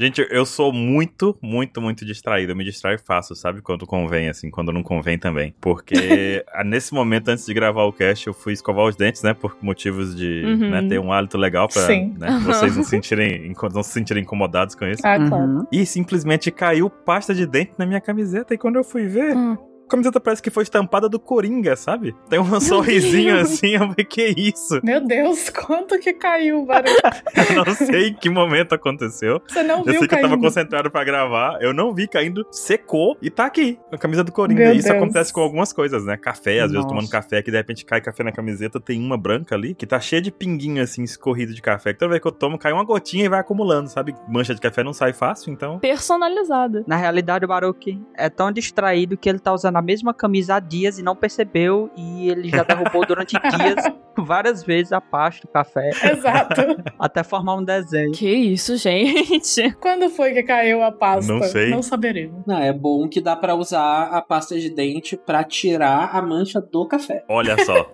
[0.00, 2.52] Gente, eu sou muito, muito, muito distraído.
[2.52, 3.60] Eu me distraio fácil, sabe?
[3.60, 5.54] Quando convém, assim, quando não convém também.
[5.60, 9.34] Porque nesse momento, antes de gravar o cast, eu fui escovar os dentes, né?
[9.34, 10.70] Por motivos de Uhum.
[10.70, 14.84] né, ter um hálito legal pra né, vocês não, sentirem, não se sentirem incomodados com
[14.86, 15.02] isso.
[15.04, 15.44] Ah, claro.
[15.44, 15.66] Uhum.
[15.70, 18.54] E simplesmente caiu pasta de dente na minha camiseta.
[18.54, 19.56] E quando eu fui ver, Hum.
[19.92, 22.14] A camiseta parece que foi estampada do Coringa, sabe?
[22.28, 23.52] Tem um sorrisinho Deus.
[23.52, 23.74] assim.
[23.74, 24.80] Eu falei, que isso?
[24.82, 26.92] Meu Deus, quanto que caiu, barulho.
[27.54, 29.40] Eu não sei em que momento aconteceu.
[29.46, 30.30] Você não Eu viu sei que eu caindo.
[30.30, 34.32] tava concentrado pra gravar, eu não vi caindo, secou e tá aqui, a camisa do
[34.32, 34.62] Coringa.
[34.62, 34.96] Meu Isso Deus.
[34.96, 36.16] acontece com algumas coisas, né?
[36.16, 36.88] Café, às vezes Nossa.
[36.88, 40.00] tomando café, que de repente cai café na camiseta, tem uma branca ali, que tá
[40.00, 41.92] cheia de pinguinho assim, escorrido de café.
[41.92, 44.14] Que toda vez que eu tomo, cai uma gotinha e vai acumulando, sabe?
[44.28, 45.78] Mancha de café não sai fácil, então.
[45.78, 46.84] Personalizada.
[46.86, 50.60] Na realidade, o Baruch é tão distraído que ele tá usando a mesma camisa há
[50.60, 51.90] dias e não percebeu.
[51.96, 56.60] E ele já derrubou durante dias várias vezes a pasta do café, Exato.
[56.98, 58.12] até formar um desenho.
[58.12, 59.72] Que isso, gente?
[59.80, 61.32] Quando foi que caiu a pasta?
[61.32, 61.70] Não sei.
[61.70, 62.42] Não saberemos.
[62.46, 66.60] Não, é bom que dá pra usar a pasta de dente pra tirar a mancha
[66.60, 67.24] do café.
[67.28, 67.92] Olha só.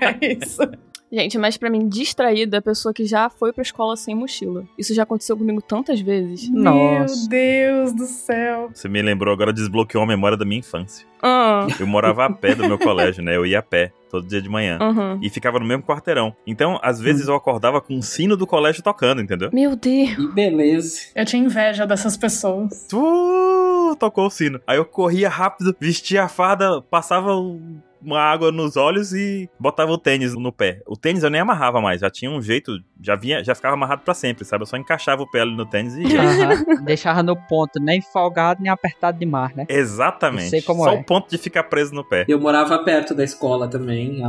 [0.00, 0.62] É isso.
[1.10, 4.64] Gente, mas pra mim, distraída é a pessoa que já foi pra escola sem mochila.
[4.76, 6.50] Isso já aconteceu comigo tantas vezes.
[6.50, 7.14] Nossa.
[7.14, 8.70] Meu Deus do céu.
[8.74, 11.06] Você me lembrou agora, desbloqueou a memória da minha infância.
[11.22, 13.34] Ah, Eu morava a pé do meu colégio, né?
[13.36, 14.78] Eu ia a pé, todo dia de manhã.
[14.80, 15.18] aham.
[15.22, 16.36] E ficava no mesmo quarteirão.
[16.46, 19.50] Então, às vezes eu acordava com o sino do colégio tocando, entendeu?
[19.52, 20.10] Meu Deus.
[20.18, 21.00] E beleza.
[21.16, 22.86] Eu tinha inveja dessas pessoas.
[22.92, 24.60] Uh, tocou o sino.
[24.66, 29.90] Aí eu corria rápido, vestia a farda, passava um- uma água nos olhos e botava
[29.92, 30.80] o tênis no pé.
[30.86, 34.02] O tênis eu nem amarrava mais, já tinha um jeito, já vinha, já ficava amarrado
[34.02, 34.62] pra sempre, sabe?
[34.62, 36.22] Eu só encaixava o pé ali no tênis e ia.
[36.22, 36.82] Aham.
[36.84, 39.66] Deixava no ponto, nem folgado, nem apertado demais, né?
[39.68, 40.44] Exatamente.
[40.44, 40.94] Eu sei como só é.
[40.94, 42.24] o ponto de ficar preso no pé.
[42.28, 44.22] Eu morava perto da escola também,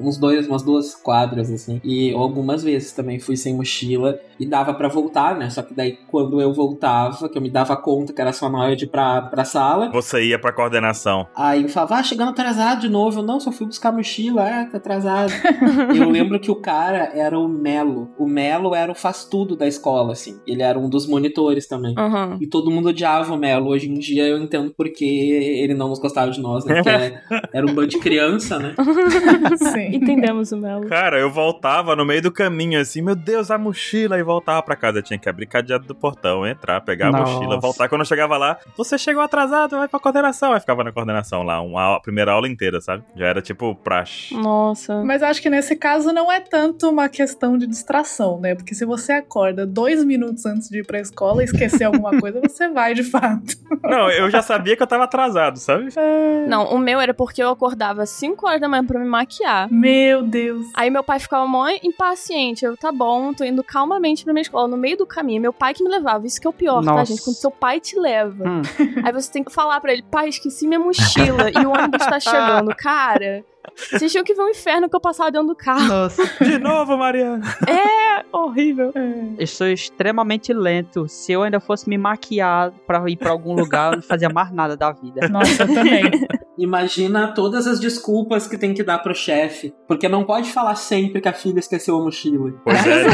[0.00, 1.80] uns dois, umas duas quadras, assim.
[1.84, 5.50] E algumas vezes também fui sem mochila e dava pra voltar, né?
[5.50, 8.58] Só que daí quando eu voltava, que eu me dava conta que era só na
[8.58, 11.26] hora de ir pra, pra sala, Você ia pra coordenação.
[11.34, 13.07] aí eu falava, ah, chegando atrasado de novo.
[13.16, 15.32] Eu, não, só fui buscar a mochila, ah, tá atrasado.
[15.94, 18.10] E eu lembro que o cara era o Melo.
[18.18, 20.38] O Melo era o faz-tudo da escola, assim.
[20.46, 21.94] Ele era um dos monitores também.
[21.96, 22.38] Aham.
[22.40, 23.68] E todo mundo odiava o Melo.
[23.70, 26.74] Hoje em dia eu entendo porque ele não nos gostava de nós, né?
[26.74, 28.74] Porque era- era um bando de criança, né?
[29.56, 29.94] Sim.
[29.96, 30.86] Entendemos o Melo.
[30.88, 34.76] Cara, eu voltava no meio do caminho assim, meu Deus, a mochila, e voltava pra
[34.76, 34.98] casa.
[34.98, 37.32] Eu tinha que abrir cadeado do portão, entrar, pegar a Nossa.
[37.32, 37.88] mochila, voltar.
[37.88, 40.52] Quando eu chegava lá, você chegou atrasado, vai pra coordenação.
[40.52, 42.97] Aí ficava na coordenação lá, uma, a primeira aula inteira, sabe?
[43.16, 44.34] Já era tipo praxe.
[44.34, 45.02] Nossa.
[45.02, 48.54] Mas acho que nesse caso não é tanto uma questão de distração, né?
[48.54, 52.40] Porque se você acorda dois minutos antes de ir pra escola e esquecer alguma coisa,
[52.40, 53.56] você vai de fato.
[53.82, 55.88] Não, eu já sabia que eu tava atrasado, sabe?
[56.48, 59.70] Não, o meu era porque eu acordava às 5 horas da manhã pra me maquiar.
[59.70, 60.66] Meu Deus.
[60.74, 62.64] Aí meu pai ficava mó impaciente.
[62.64, 64.68] Eu, tá bom, tô indo calmamente pra minha escola.
[64.68, 66.26] No meio do caminho, meu pai que me levava.
[66.26, 67.06] Isso que é o pior, tá, Nossa.
[67.06, 67.22] gente?
[67.22, 68.48] Quando seu pai te leva.
[68.48, 68.62] Hum.
[69.04, 72.20] Aí você tem que falar pra ele, pai, esqueci minha mochila e o ônibus tá
[72.20, 72.74] chegando.
[72.88, 73.44] Cara,
[73.76, 75.86] vocês tinham que ver o inferno que eu passava dentro do carro.
[75.86, 77.44] Nossa, De novo, Mariana.
[77.68, 78.94] É horrível.
[79.38, 81.06] eu sou extremamente lento.
[81.06, 84.50] Se eu ainda fosse me maquiar pra ir pra algum lugar, eu não fazia mais
[84.52, 85.28] nada da vida.
[85.28, 86.02] Nossa, eu também.
[86.58, 89.72] Imagina todas as desculpas que tem que dar pro chefe.
[89.86, 92.52] Porque não pode falar sempre que a filha esqueceu a mochila.
[92.64, 93.10] Pois é, né?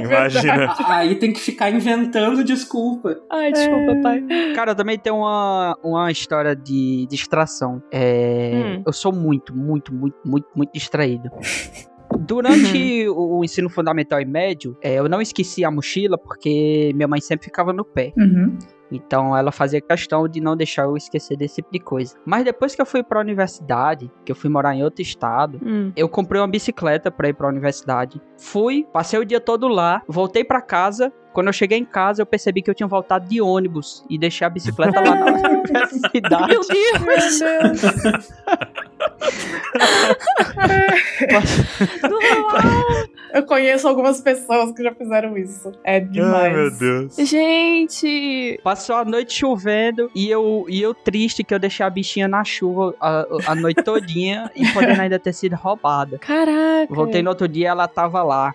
[0.04, 0.74] Imagina.
[0.86, 3.16] Aí tem que ficar inventando desculpa.
[3.30, 4.24] Ai, desculpa, pai.
[4.54, 7.82] Cara, eu também tenho uma, uma história de distração.
[7.92, 8.82] É, Hum.
[8.86, 11.30] Eu sou muito, muito, muito, muito, muito distraído.
[12.26, 17.08] Durante o o ensino fundamental e médio, é, eu não esqueci a mochila porque minha
[17.08, 18.12] mãe sempre ficava no pé.
[18.16, 18.56] Uhum.
[18.92, 22.14] Então ela fazia questão de não deixar eu esquecer desse tipo de coisa.
[22.24, 25.90] Mas depois que eu fui pra universidade, que eu fui morar em outro estado, Hum.
[25.96, 28.20] eu comprei uma bicicleta pra ir pra universidade.
[28.38, 31.12] Fui, passei o dia todo lá, voltei pra casa.
[31.32, 34.46] Quando eu cheguei em casa, eu percebi que eu tinha voltado de ônibus e deixei
[34.46, 35.24] a bicicleta lá na
[35.58, 36.46] universidade.
[36.52, 37.40] Meu Deus!
[37.40, 38.32] Meu Deus.
[43.34, 45.72] Eu conheço algumas pessoas que já fizeram isso.
[45.82, 46.34] É demais.
[46.34, 47.16] Ai, meu Deus.
[47.16, 48.60] Gente!
[48.62, 52.44] Passou a noite chovendo e eu, e eu triste que eu deixei a bichinha na
[52.44, 56.16] chuva a, a noite todinha e podendo ainda ter sido roubada.
[56.18, 56.86] Caraca!
[56.88, 58.52] Voltei no outro dia ela tava lá,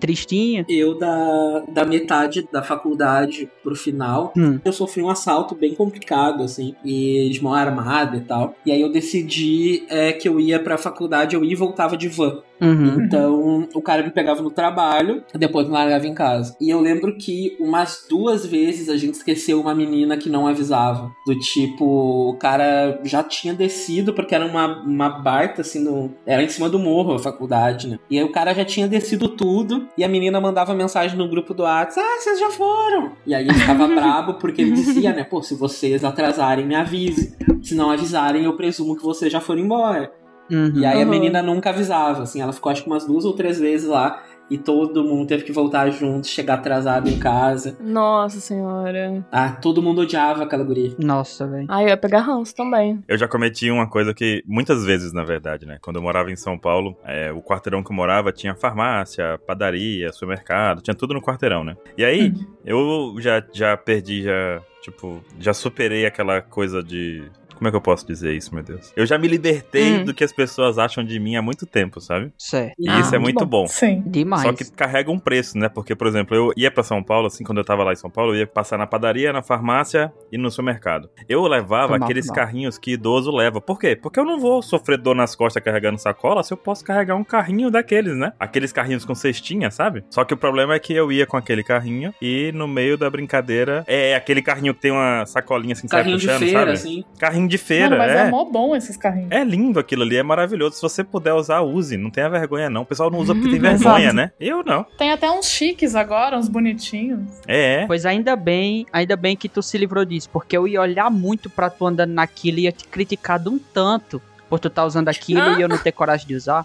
[0.00, 0.64] tristinha.
[0.68, 4.58] Eu, da, da metade da faculdade pro final, Hum.
[4.64, 8.54] eu sofri um assalto bem complicado, assim, e de mão armada e tal.
[8.66, 12.08] E aí eu decidi é, que eu ia pra faculdade, eu ia e voltava de
[12.08, 12.42] van.
[12.64, 13.04] Uhum.
[13.04, 16.56] Então, o cara me pegava no trabalho, depois me largava em casa.
[16.60, 21.10] E eu lembro que umas duas vezes a gente esqueceu uma menina que não avisava.
[21.26, 21.84] Do tipo,
[22.30, 26.68] o cara já tinha descido, porque era uma, uma barca, assim, no, era em cima
[26.68, 27.98] do morro a faculdade, né?
[28.10, 31.54] E aí o cara já tinha descido tudo, e a menina mandava mensagem no grupo
[31.54, 33.12] do WhatsApp, ah, vocês já foram!
[33.26, 37.34] E aí ele ficava brabo, porque ele dizia, né, pô, se vocês atrasarem, me avise.
[37.62, 40.12] Se não avisarem, eu presumo que vocês já foram embora.
[40.50, 40.72] Uhum.
[40.76, 41.10] E aí a Uhum.
[41.10, 44.58] menina nunca avisava, assim, ela ficou acho que umas duas ou três vezes lá e
[44.58, 47.78] todo mundo teve que voltar junto, chegar atrasado em casa.
[47.80, 49.24] Nossa senhora.
[49.32, 50.92] Ah, todo mundo odiava aquela guria.
[50.98, 51.66] Nossa, velho.
[51.70, 53.02] Ai, eu ia pegar ranço também.
[53.08, 55.78] Eu já cometi uma coisa que, muitas vezes, na verdade, né?
[55.80, 60.12] Quando eu morava em São Paulo, é, o quarteirão que eu morava tinha farmácia, padaria,
[60.12, 61.74] supermercado, tinha tudo no quarteirão, né?
[61.96, 62.34] E aí,
[62.66, 67.22] eu já, já perdi, já, tipo, já superei aquela coisa de.
[67.54, 68.92] Como é que eu posso dizer isso, meu Deus?
[68.96, 70.04] Eu já me libertei Hum.
[70.04, 72.32] do que as pessoas acham de mim há muito tempo, sabe?
[72.38, 72.74] Certo.
[72.78, 73.66] E Ah, isso é muito muito bom.
[73.66, 74.02] Sim.
[74.06, 74.42] Demais.
[74.42, 75.68] Só que carrega um preço, né?
[75.68, 78.08] Porque, por exemplo, eu ia pra São Paulo, assim, quando eu tava lá em São
[78.10, 81.08] Paulo, eu ia passar na padaria, na farmácia e no supermercado.
[81.28, 82.36] Eu levava Foi aqueles mal.
[82.36, 83.60] carrinhos que idoso leva.
[83.60, 83.96] Por quê?
[83.96, 87.24] Porque eu não vou sofrer dor nas costas carregando sacola se eu posso carregar um
[87.24, 88.32] carrinho daqueles, né?
[88.38, 90.04] Aqueles carrinhos com cestinha, sabe?
[90.10, 93.10] Só que o problema é que eu ia com aquele carrinho e no meio da
[93.10, 96.58] brincadeira é aquele carrinho que tem uma sacolinha assim, que sai Carrinho de puxando, feira,
[96.60, 96.70] sabe?
[96.72, 97.04] assim.
[97.18, 98.26] Carrinho de feira, Mano, mas é.
[98.26, 98.30] é.
[98.30, 99.30] mó bom esses carrinhos.
[99.30, 100.76] É lindo aquilo ali, é maravilhoso.
[100.76, 101.96] Se você puder usar, use.
[101.96, 102.82] Não tenha vergonha, não.
[102.82, 104.32] O pessoal não usa porque tem vergonha, né?
[104.38, 104.84] Eu não.
[104.98, 107.20] Tem até uns chiques agora, uns bonitinhos.
[107.46, 107.86] É, é.
[107.86, 111.48] Pois ainda bem, ainda bem que tu se livrou disso, porque eu ia olhar muito
[111.48, 115.08] pra tu andando naquilo e ia te criticar de um tanto por tu tá usando
[115.08, 116.64] aquilo e eu não ter coragem de usar.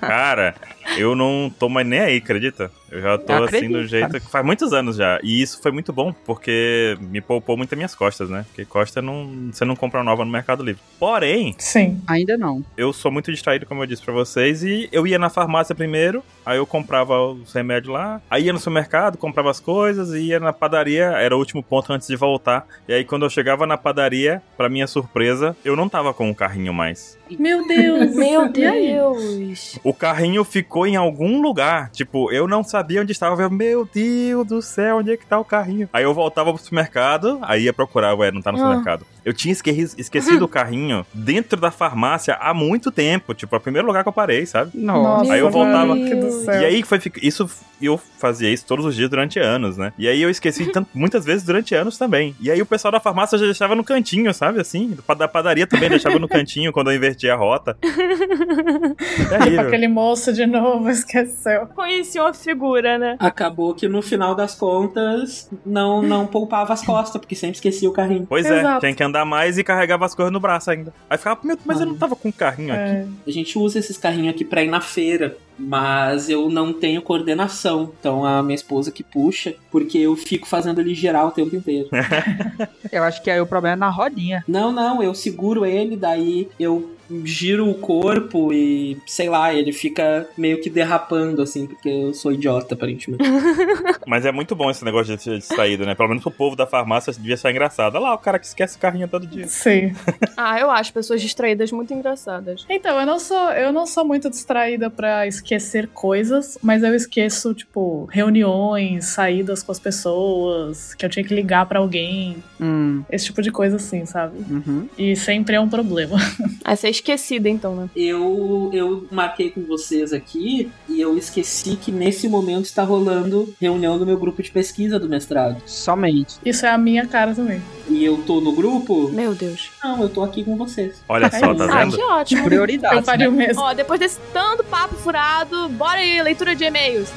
[0.00, 0.54] Cara,
[0.98, 2.70] eu não tô mais nem aí, acredita?
[2.90, 4.20] Eu já tô Eu assim acredito, do jeito cara.
[4.20, 5.18] que faz muitos anos já.
[5.22, 8.44] E isso foi muito bom, porque me poupou muito as minhas costas, né?
[8.48, 10.80] Porque costa não, você não compra nova no Mercado Livre.
[10.98, 12.00] Porém, Sim.
[12.06, 12.64] Ainda não.
[12.76, 16.22] eu sou muito distraído, como eu disse pra vocês, e eu ia na farmácia primeiro,
[16.46, 20.38] aí eu comprava os remédios lá, aí ia no supermercado, comprava as coisas, e ia
[20.38, 22.66] na padaria, era o último ponto antes de voltar.
[22.86, 26.34] E aí quando eu chegava na padaria, pra minha surpresa, eu não tava com o
[26.34, 27.18] carrinho mais.
[27.38, 28.14] Meu Deus.
[28.14, 28.48] Meu?
[28.48, 29.78] Deus.
[29.82, 31.90] O carrinho ficou em algum lugar.
[31.90, 33.40] Tipo, eu não sabia onde estava.
[33.42, 35.88] Eu, Meu Deus do céu, onde é que tá o carrinho?
[35.92, 38.60] Aí eu voltava pro supermercado, aí ia procurar, ué, não tá no Ah.
[38.62, 39.06] supermercado.
[39.24, 43.34] Eu tinha esque- esquecido o carrinho dentro da farmácia há muito tempo.
[43.34, 44.70] Tipo, é o primeiro lugar que eu parei, sabe?
[44.74, 45.32] Nossa.
[45.32, 46.60] Aí eu voltava- mano, que do céu.
[46.60, 47.48] E aí foi isso
[47.82, 49.92] eu fazia isso todos os dias durante anos, né?
[49.98, 52.34] E aí eu esqueci tanto, muitas vezes durante anos também.
[52.40, 54.60] E aí o pessoal da farmácia já deixava no cantinho, sabe?
[54.60, 57.76] Assim, da padaria também deixava no cantinho quando eu invertia a rota.
[57.80, 57.94] Tipo,
[59.28, 59.60] Terrível.
[59.60, 61.66] aquele moço de novo, esqueceu.
[61.74, 63.16] Conheci uma figura, né?
[63.18, 67.92] Acabou que no final das contas não, não poupava as costas, porque sempre esquecia o
[67.92, 68.26] carrinho.
[68.28, 68.80] Pois é, Exato.
[68.80, 70.94] tinha que andar mais e carregava as coisas no braço ainda.
[71.10, 72.82] Aí ficava, meu, mas eu não tava com um carrinho aqui.
[72.82, 73.06] É.
[73.26, 77.92] A gente usa esses carrinhos aqui pra ir na feira, mas eu não tenho coordenação.
[78.00, 81.88] Então a minha esposa que puxa, porque eu fico fazendo ele girar o tempo inteiro.
[82.90, 84.44] Eu acho que aí o problema é na rodinha.
[84.46, 86.93] não, não, eu seguro ele, daí eu
[87.24, 92.32] giro o corpo e, sei lá, ele fica meio que derrapando, assim, porque eu sou
[92.32, 93.24] idiota, aparentemente.
[94.06, 95.94] Mas é muito bom esse negócio de ser distraído, né?
[95.94, 97.94] Pelo menos pro povo da farmácia devia ser engraçado.
[97.96, 99.46] Olha lá, o cara que esquece o carrinho todo dia.
[99.48, 99.94] Sim.
[100.36, 102.66] Ah, eu acho pessoas distraídas muito engraçadas.
[102.68, 107.54] Então, eu não sou, eu não sou muito distraída pra esquecer coisas, mas eu esqueço,
[107.54, 113.26] tipo, reuniões, saídas com as pessoas, que eu tinha que ligar pra alguém, Hum, esse
[113.26, 114.38] tipo de coisa assim, sabe?
[114.38, 114.88] uhum.
[114.98, 116.16] E sempre é um problema.
[116.64, 117.88] Ah, você esquecida então, né?
[117.94, 123.98] Eu, eu marquei com vocês aqui e eu esqueci que nesse momento está rolando reunião
[123.98, 125.62] do meu grupo de pesquisa do mestrado.
[125.66, 126.36] Somente.
[126.44, 127.62] Isso é a minha cara também.
[127.88, 129.10] E eu tô no grupo?
[129.10, 129.70] Meu Deus.
[129.82, 131.02] Não, eu tô aqui com vocês.
[131.08, 131.62] Olha só, É tá isso.
[131.62, 131.96] Ah, vendo?
[131.96, 132.40] que ótimo.
[132.40, 133.04] Eu Prioridade.
[133.06, 133.62] faria o mesmo.
[133.62, 137.08] Ó, depois desse tanto papo furado, bora aí, leitura de e-mails.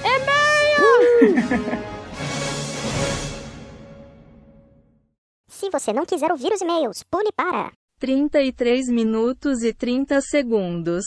[5.49, 7.71] Se você não quiser ouvir os e-mails, pule para.
[7.99, 11.03] 33 minutos e 30 segundos.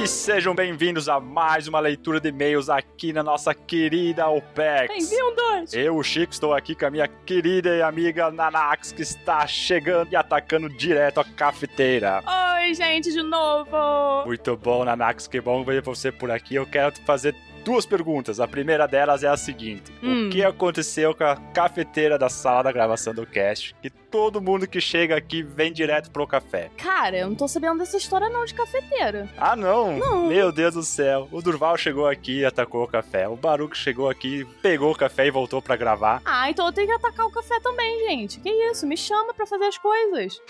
[0.00, 4.86] E sejam bem-vindos a mais uma leitura de e-mails aqui na nossa querida OPEX.
[4.88, 5.72] Bem-vindos!
[5.72, 10.12] Eu, o Chico, estou aqui com a minha querida e amiga Nanax, que está chegando
[10.12, 12.22] e atacando direto a cafeteira.
[12.58, 14.24] Oi, gente, de novo!
[14.24, 16.54] Muito bom, Nanax, que bom ver você por aqui.
[16.54, 18.38] Eu quero te fazer duas perguntas.
[18.40, 20.26] A primeira delas é a seguinte: Hum.
[20.26, 23.74] O que aconteceu com a cafeteira da sala da gravação do cast?
[23.82, 26.70] Que todo mundo que chega aqui vem direto pro café.
[26.76, 29.28] Cara, eu não tô sabendo dessa história não de cafeteira.
[29.36, 29.96] Ah, não!
[29.98, 30.26] Não.
[30.28, 31.28] Meu Deus do céu.
[31.32, 33.26] O Durval chegou aqui e atacou o café.
[33.28, 36.22] O Baruch chegou aqui, pegou o café e voltou pra gravar.
[36.36, 38.40] Ah, então eu tenho que atacar o café também, gente.
[38.40, 38.86] Que isso?
[38.86, 40.40] Me chama pra fazer as coisas.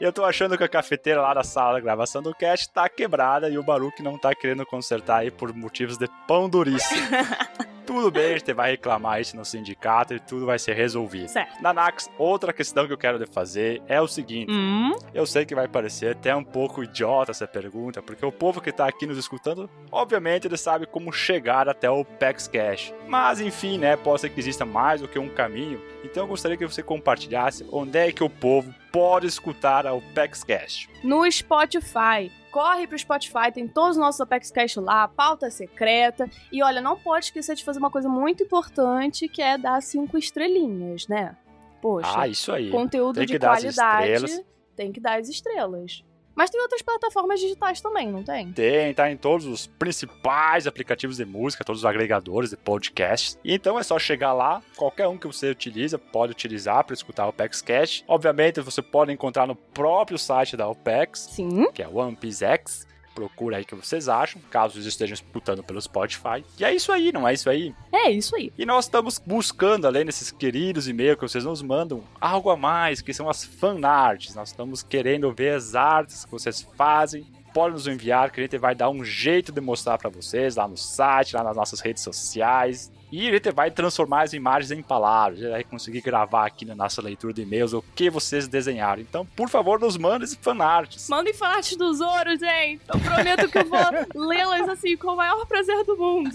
[0.00, 3.48] Eu tô achando que a cafeteira lá da sala da gravação do cast tá quebrada
[3.48, 7.00] e o Baruch não tá querendo consertar aí por motivos de pão duríssimo.
[7.84, 11.28] tudo bem, a gente vai reclamar isso no sindicato e tudo vai ser resolvido.
[11.28, 11.62] Certo.
[11.62, 14.50] Nanax, outra questão que eu quero fazer é o seguinte.
[14.50, 14.96] Hum?
[15.12, 18.72] Eu sei que vai parecer até um pouco idiota essa pergunta, porque o povo que
[18.72, 22.94] tá aqui nos escutando, obviamente ele sabe como chegar até o PEX Cash.
[23.06, 25.80] Mas enfim, né, pode ser que exista mais do que um caminho.
[26.02, 30.42] Então eu gostaria que você compartilhasse onde é que o povo pode escutar o PEX
[30.44, 30.88] Cash.
[31.02, 32.30] No Spotify.
[32.54, 36.30] Corre pro Spotify, tem todos os nossos Apex Cash lá, pauta secreta.
[36.52, 40.16] E olha, não pode esquecer de fazer uma coisa muito importante, que é dar cinco
[40.16, 41.36] estrelinhas, né?
[41.82, 42.70] Poxa, Ah, isso aí.
[42.70, 44.44] conteúdo de qualidade
[44.76, 46.04] tem que dar as estrelas.
[46.34, 48.52] Mas tem outras plataformas digitais também, não tem?
[48.52, 53.38] Tem, tá em todos os principais aplicativos de música, todos os agregadores de podcasts.
[53.44, 57.26] E então é só chegar lá, qualquer um que você utiliza pode utilizar para escutar
[57.26, 58.04] o OPEX Cash.
[58.08, 61.70] Obviamente você pode encontrar no próprio site da OPEX, Sim.
[61.72, 62.86] que é o One Piece X.
[63.14, 66.44] Procura aí o que vocês acham, caso vocês estejam escutando pelo Spotify.
[66.58, 67.74] E é isso aí, não é isso aí?
[67.92, 68.52] É isso aí.
[68.58, 73.00] E nós estamos buscando, além desses queridos e-mails que vocês nos mandam, algo a mais,
[73.00, 74.34] que são as fanarts.
[74.34, 77.24] Nós estamos querendo ver as artes que vocês fazem.
[77.52, 80.66] Pode nos enviar, que a gente vai dar um jeito de mostrar para vocês lá
[80.66, 82.90] no site, lá nas nossas redes sociais.
[83.12, 85.38] E a gente vai transformar as imagens em palavras.
[85.38, 89.00] Gente vai conseguir gravar aqui na nossa leitura de e-mails o que vocês desenharam.
[89.02, 91.08] Então, por favor, nos mandem fanarts.
[91.08, 92.82] Mandem fanarts do Zoro, gente.
[92.92, 93.80] Eu prometo que eu vou
[94.26, 96.30] lê-las assim com o maior prazer do mundo.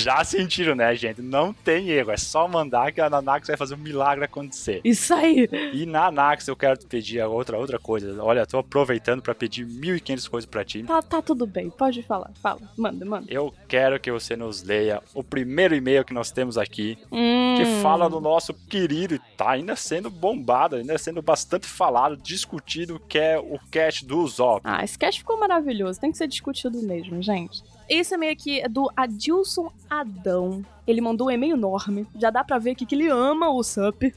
[0.00, 1.20] Já sentiram, né, gente?
[1.22, 2.10] Não tem erro.
[2.10, 4.80] É só mandar que a Nanax vai fazer um milagre acontecer.
[4.84, 5.48] Isso aí.
[5.72, 8.22] E na Anax eu quero te pedir outra, outra coisa.
[8.22, 10.82] Olha, tô aproveitando pra pedir 1.500 coisas pra ti.
[10.84, 12.30] Tá, tá tudo bem, pode falar.
[12.42, 13.26] Fala, manda, manda.
[13.28, 17.54] Eu quero que você nos leia o primeiro e-mail que nós temos aqui, Hum.
[17.56, 23.00] que fala do nosso querido, e tá ainda sendo bombado, ainda sendo bastante falado, discutido,
[23.08, 24.60] que é o cast do Zop.
[24.64, 27.62] Ah, esse cast ficou maravilhoso, tem que ser discutido mesmo, gente.
[27.94, 30.64] Esse e-mail aqui é do Adilson Adão.
[30.86, 32.06] Ele mandou um e-mail enorme.
[32.18, 34.14] Já dá pra ver aqui que ele ama o SUP.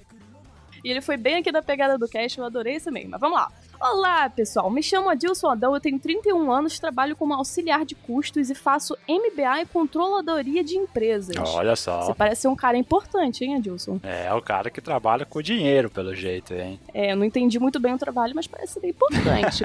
[0.86, 3.10] E ele foi bem aqui da pegada do cast, eu adorei esse e-mail.
[3.10, 3.51] Mas vamos lá.
[3.82, 4.70] Olá, pessoal.
[4.70, 8.96] Me chamo Adilson Adão, eu tenho 31 anos, trabalho como auxiliar de custos e faço
[9.10, 11.36] MBA e controladoria de empresas.
[11.56, 12.13] Olha Você só.
[12.13, 14.00] parece ser um cara importante, hein, Adilson?
[14.04, 16.80] É o cara que trabalha com dinheiro, pelo jeito, hein?
[16.94, 19.63] É, eu não entendi muito bem o trabalho, mas parece bem importante.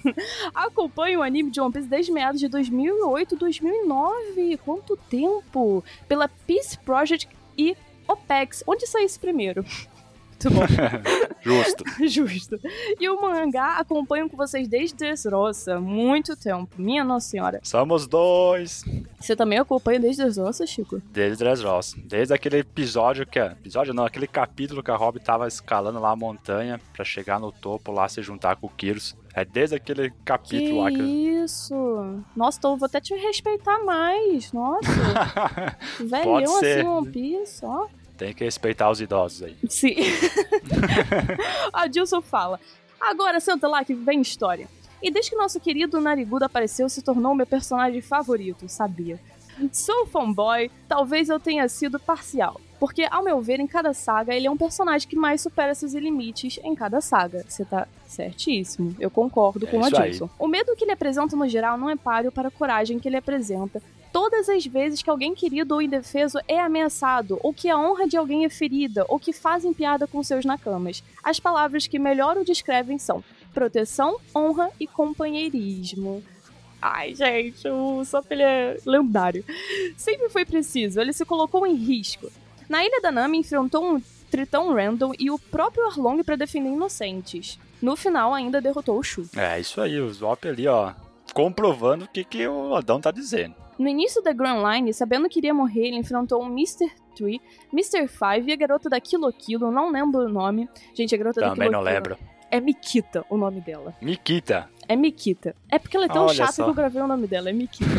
[0.54, 4.58] Acompanho o anime de One Piece desde meados de 2008, 2009.
[4.64, 5.84] Quanto tempo?
[6.08, 7.76] Pela Peace Project e
[8.08, 8.64] OPEX.
[8.66, 9.62] Onde saiu esse primeiro?
[10.46, 10.62] Muito bom.
[11.42, 11.84] Justo.
[12.08, 12.60] Justo.
[12.98, 15.80] E o mangá acompanho com vocês desde Dressrosa.
[15.80, 16.68] Muito tempo.
[16.76, 17.60] Minha Nossa Senhora.
[17.62, 18.84] Somos dois.
[19.20, 21.00] Você também acompanha desde Dressrosa, Chico?
[21.12, 21.96] Desde Dressrosa.
[22.04, 23.38] Desde aquele episódio que.
[23.38, 27.52] Episódio não, aquele capítulo que a Robin tava escalando lá a montanha pra chegar no
[27.52, 29.16] topo lá se juntar com o Kyrus.
[29.34, 31.02] É desde aquele Que capítulo lá que.
[31.02, 31.74] isso?
[32.34, 34.52] Nossa, então eu vou até te respeitar mais.
[34.52, 34.88] Nossa.
[36.00, 37.86] Velhão assim, One Piece, ó.
[38.16, 39.56] Tem que respeitar os idosos aí.
[39.68, 39.96] Sim.
[41.72, 42.58] a Dilson fala.
[43.00, 44.68] Agora senta lá que vem história.
[45.02, 49.20] E desde que nosso querido Narigudo apareceu, se tornou meu personagem favorito, sabia?
[49.72, 52.60] Sou fanboy, talvez eu tenha sido parcial.
[52.78, 55.94] Porque, ao meu ver, em cada saga, ele é um personagem que mais supera seus
[55.94, 57.42] limites em cada saga.
[57.48, 58.94] Você tá certíssimo.
[59.00, 60.10] Eu concordo É com a isso aí.
[60.10, 60.28] Dilson.
[60.38, 63.16] O medo que ele apresenta no geral não é páreo para a coragem que ele
[63.16, 63.82] apresenta
[64.12, 68.16] todas as vezes que alguém querido ou indefeso é ameaçado, ou que a honra de
[68.16, 71.02] alguém é ferida, ou que fazem piada com seus nakamas.
[71.22, 73.22] As palavras que melhor o descrevem são
[73.52, 76.22] proteção, honra e companheirismo.
[76.80, 79.44] Ai, gente, o Sop ele é lendário.
[79.96, 82.30] Sempre foi preciso, ele se colocou em risco.
[82.68, 87.58] Na Ilha da Nami, enfrentou um Tritão Randall e o próprio Arlong para defender inocentes.
[87.80, 89.28] No final, ainda derrotou o Shu.
[89.36, 90.92] É isso aí, o Zop ali, ó.
[91.32, 93.54] Comprovando o que, que o Adão tá dizendo.
[93.78, 96.90] No início da Grand Line, sabendo que iria morrer, ele enfrentou um Mr.
[97.14, 97.40] Tree,
[97.72, 98.08] Mr.
[98.08, 100.68] Five e a garota da Kilo Kilo, não lembro o nome.
[100.94, 102.18] Gente, a garota da Também Kilo não Kilo lembro.
[102.50, 103.94] é Mikita o nome dela.
[104.00, 104.68] Mikita.
[104.88, 105.54] É Mikita.
[105.70, 106.64] É porque ela é tão Olha chata só.
[106.64, 107.90] que eu gravei o nome dela, é Mikita.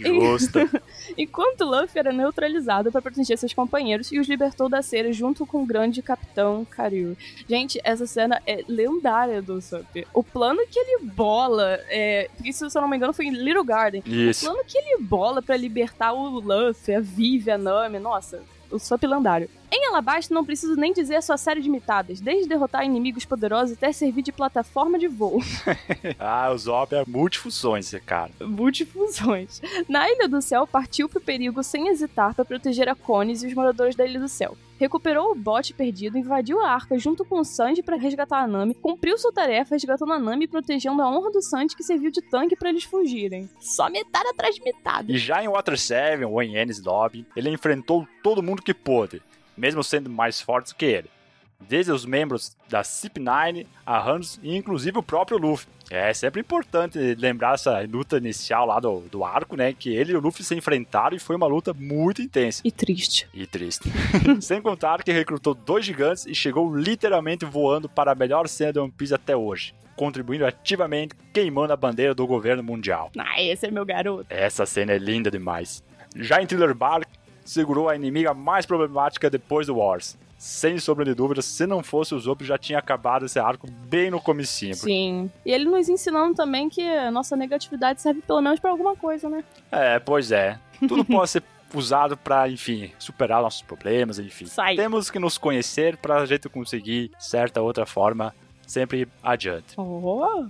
[0.00, 0.68] Justa.
[1.16, 5.62] Enquanto Luffy era neutralizado para proteger seus companheiros e os libertou da cera junto com
[5.62, 7.16] o grande capitão Karyu.
[7.48, 10.06] Gente, essa cena é lendária do Usopp.
[10.12, 13.30] O plano que ele bola, é, porque isso, se eu não me engano, foi em
[13.30, 14.02] Little Garden.
[14.06, 14.44] O Isso.
[14.46, 19.04] plano que ele bola pra libertar o Luffy, a Vivi, a Nami, nossa, o Usopp
[19.06, 19.48] lendário.
[19.70, 23.76] Em Alabasta, não preciso nem dizer a sua série de mitadas, desde derrotar inimigos poderosos
[23.76, 25.40] até servir de plataforma de voo.
[26.18, 28.30] Ah, o Zop é multifunções, cara.
[28.40, 29.60] multifusões.
[29.88, 33.54] Na Ilha do Céu, partiu pro perigo sem hesitar para proteger a Cones e os
[33.54, 34.56] moradores da Ilha do Céu.
[34.78, 38.74] Recuperou o bote perdido, invadiu a arca junto com o Sanji para resgatar a Nami,
[38.74, 42.20] cumpriu sua tarefa resgatando a Nami e protegendo a honra do Sanji que serviu de
[42.20, 43.48] tanque para eles fugirem.
[43.58, 45.12] Só metade atrás de metade.
[45.12, 49.22] E já em Water 7, ou em Ennis Lobby, ele enfrentou todo mundo que pôde,
[49.56, 51.15] mesmo sendo mais forte que ele.
[51.58, 55.66] Desde os membros da CIP9, a Hans e inclusive o próprio Luffy.
[55.90, 59.72] É sempre importante lembrar essa luta inicial lá do, do arco, né?
[59.72, 62.60] Que ele e o Luffy se enfrentaram e foi uma luta muito intensa.
[62.64, 63.28] E triste.
[63.32, 63.90] E triste.
[64.40, 68.78] Sem contar que recrutou dois gigantes e chegou literalmente voando para a melhor cena de
[68.80, 73.10] One Piece até hoje, contribuindo ativamente, queimando a bandeira do governo mundial.
[73.16, 74.26] Ah, esse é meu garoto.
[74.28, 75.84] Essa cena é linda demais.
[76.16, 77.08] Já em Thriller Bark,
[77.44, 80.18] segurou a inimiga mais problemática depois do Wars.
[80.38, 84.10] Sem sombra de dúvidas, se não fosse o Zop, já tinha acabado esse arco bem
[84.10, 84.74] no comecinho.
[84.74, 85.30] Sim.
[85.44, 89.28] E ele nos ensinando também que a nossa negatividade serve pelo menos pra alguma coisa,
[89.28, 89.42] né?
[89.72, 90.58] É, pois é.
[90.86, 91.42] Tudo pode ser
[91.74, 94.46] usado pra, enfim, superar nossos problemas, enfim.
[94.46, 94.76] Sai.
[94.76, 98.34] Temos que nos conhecer pra gente conseguir certa outra forma
[98.66, 99.74] sempre adiante.
[99.78, 100.46] Oh!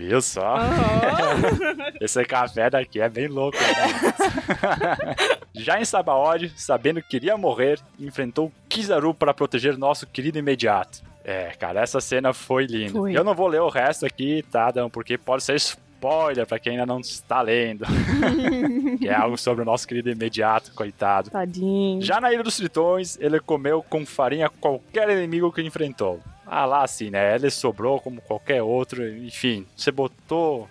[0.00, 0.56] Viu só?
[2.00, 3.58] Esse café daqui é bem louco.
[3.58, 5.14] Né?
[5.52, 11.02] Já em Sabaody, sabendo que iria morrer, enfrentou Kizaru para proteger nosso querido imediato.
[11.22, 12.92] É, cara, essa cena foi linda.
[12.92, 13.14] Foi.
[13.14, 14.88] Eu não vou ler o resto aqui, tá, Dan?
[14.88, 17.84] Porque pode ser spoiler pra quem ainda não está lendo.
[18.98, 21.28] que é algo sobre o nosso querido imediato, coitado.
[21.28, 22.00] Tadinho.
[22.00, 26.20] Já na Ilha dos Tritões, ele comeu com farinha qualquer inimigo que enfrentou.
[26.52, 27.36] Ah, lá assim, né?
[27.36, 29.08] Ele sobrou como qualquer outro.
[29.08, 30.68] Enfim, você botou.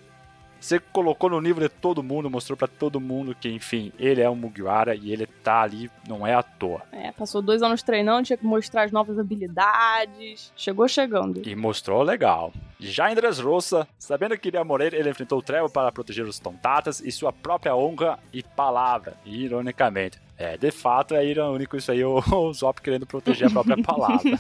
[0.60, 4.30] Você colocou no nível de todo mundo, mostrou pra todo mundo que, enfim, ele é
[4.30, 6.82] um Mugiwara e ele tá ali, não é à toa.
[6.92, 10.52] É, passou dois anos treinando, tinha que mostrar as novas habilidades.
[10.58, 11.48] Chegou chegando.
[11.48, 12.52] E mostrou legal.
[12.78, 17.00] Já em Dressrosa, sabendo que iria morrer, ele enfrentou o Trevor para proteger os Tontatas
[17.00, 20.20] e sua própria honra e palavra, ironicamente.
[20.40, 24.32] É, de fato é irônico isso aí, o, o Zop querendo proteger a própria palavra.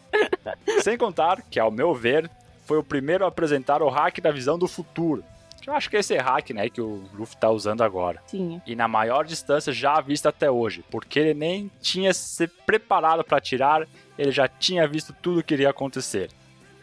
[0.82, 2.30] Sem contar que, ao meu ver,
[2.66, 5.24] foi o primeiro a apresentar o hack da visão do futuro.
[5.66, 8.20] Eu acho que esse hack, né, que o Luffy tá usando agora.
[8.26, 8.60] Sim.
[8.66, 13.38] E na maior distância já vista até hoje, porque ele nem tinha se preparado para
[13.38, 13.86] atirar,
[14.18, 16.30] ele já tinha visto tudo que iria acontecer.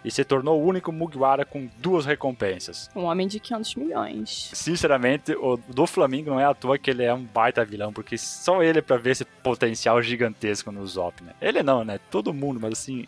[0.04, 2.90] E se tornou o único Mugiwara com duas recompensas.
[2.96, 4.52] Um homem de 500 milhões.
[4.54, 8.18] Sinceramente, o do Flamengo não é à toa que ele é um baita vilão, porque
[8.18, 11.34] só ele é pra ver esse potencial gigantesco no Zop, né?
[11.42, 12.00] Ele não, né?
[12.10, 13.06] Todo mundo, mas assim,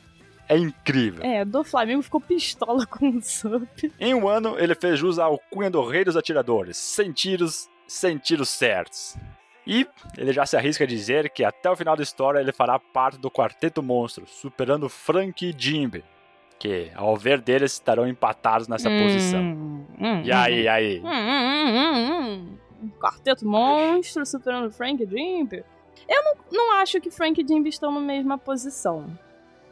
[0.49, 1.23] é incrível.
[1.23, 3.91] É, do Flamengo ficou pistola com o Sup.
[3.97, 8.17] Em um ano, ele fez jus à alcunha do Rei dos Atiradores, sem tiros, sem
[8.17, 9.15] tiros certos.
[9.65, 12.77] E ele já se arrisca a dizer que até o final da história ele fará
[12.77, 16.03] parte do Quarteto Monstro, superando Frank e Jimbe,
[16.61, 19.41] que, ao ver deles, estarão empatados nessa posição.
[19.41, 20.99] Hum, E aí, aí?
[20.99, 22.57] Hum, hum, hum, hum.
[22.83, 25.63] Um Quarteto monstro superando Frank Jimby.
[26.07, 29.07] Eu não, não acho que Frank e Jimby estão na mesma posição.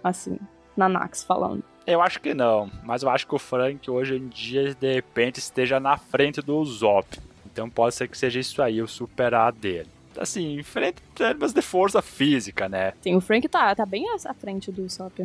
[0.03, 0.39] Assim,
[0.75, 1.63] na Nax falando.
[1.85, 5.37] Eu acho que não, mas eu acho que o Frank hoje em dia, de repente,
[5.37, 7.19] esteja na frente do Zop.
[7.45, 9.89] Então pode ser que seja isso aí, o superar dele.
[10.17, 12.93] Assim, em frente termos de força física, né?
[13.01, 15.19] Sim, o Frank tá, tá bem à frente do Sop.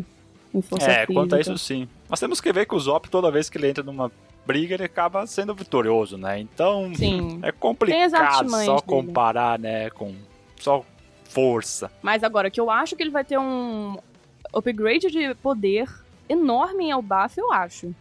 [0.54, 1.12] Em força é, física.
[1.12, 1.88] quanto a isso sim.
[2.08, 4.10] Mas temos que ver que o Zop, toda vez que ele entra numa
[4.46, 6.38] briga, ele acaba sendo vitorioso, né?
[6.38, 7.40] Então, Sim.
[7.42, 8.82] é complicado só dele.
[8.86, 10.14] comparar, né, com
[10.60, 10.84] só
[11.24, 11.90] força.
[12.02, 13.96] Mas agora, que eu acho que ele vai ter um
[14.54, 15.88] upgrade de poder
[16.28, 17.94] enorme em Elbaf, eu acho.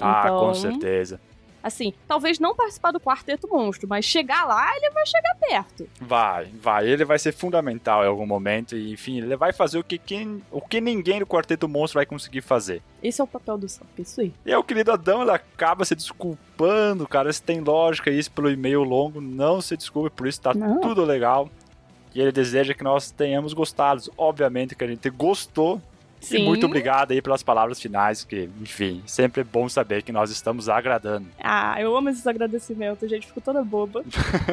[0.00, 1.20] Ah, Então, com certeza.
[1.62, 5.88] Assim, talvez não participar do Quarteto Monstro, mas chegar lá, ele vai chegar perto.
[6.00, 6.88] Vai, vai.
[6.88, 8.76] Ele vai ser fundamental em algum momento.
[8.76, 12.06] E, enfim, ele vai fazer o que, quem, o que ninguém do Quarteto Monstro vai
[12.06, 12.82] conseguir fazer.
[13.02, 14.32] Esse é o papel do Sop, isso aí.
[14.44, 17.30] E aí o querido Adão, ele acaba se desculpando, cara.
[17.30, 19.20] Isso tem lógica, isso pelo e-mail longo.
[19.20, 20.80] Não se desculpe, por isso tá Não.
[20.80, 21.50] tudo legal.
[22.14, 24.02] E ele deseja que nós tenhamos gostado.
[24.16, 25.80] Obviamente que a gente gostou.
[26.20, 26.38] Sim.
[26.38, 30.30] E muito obrigado aí pelas palavras finais, que, enfim, sempre é bom saber que nós
[30.30, 31.28] estamos agradando.
[31.42, 33.26] Ah, eu amo esses agradecimentos, gente.
[33.26, 34.04] Fico toda boba.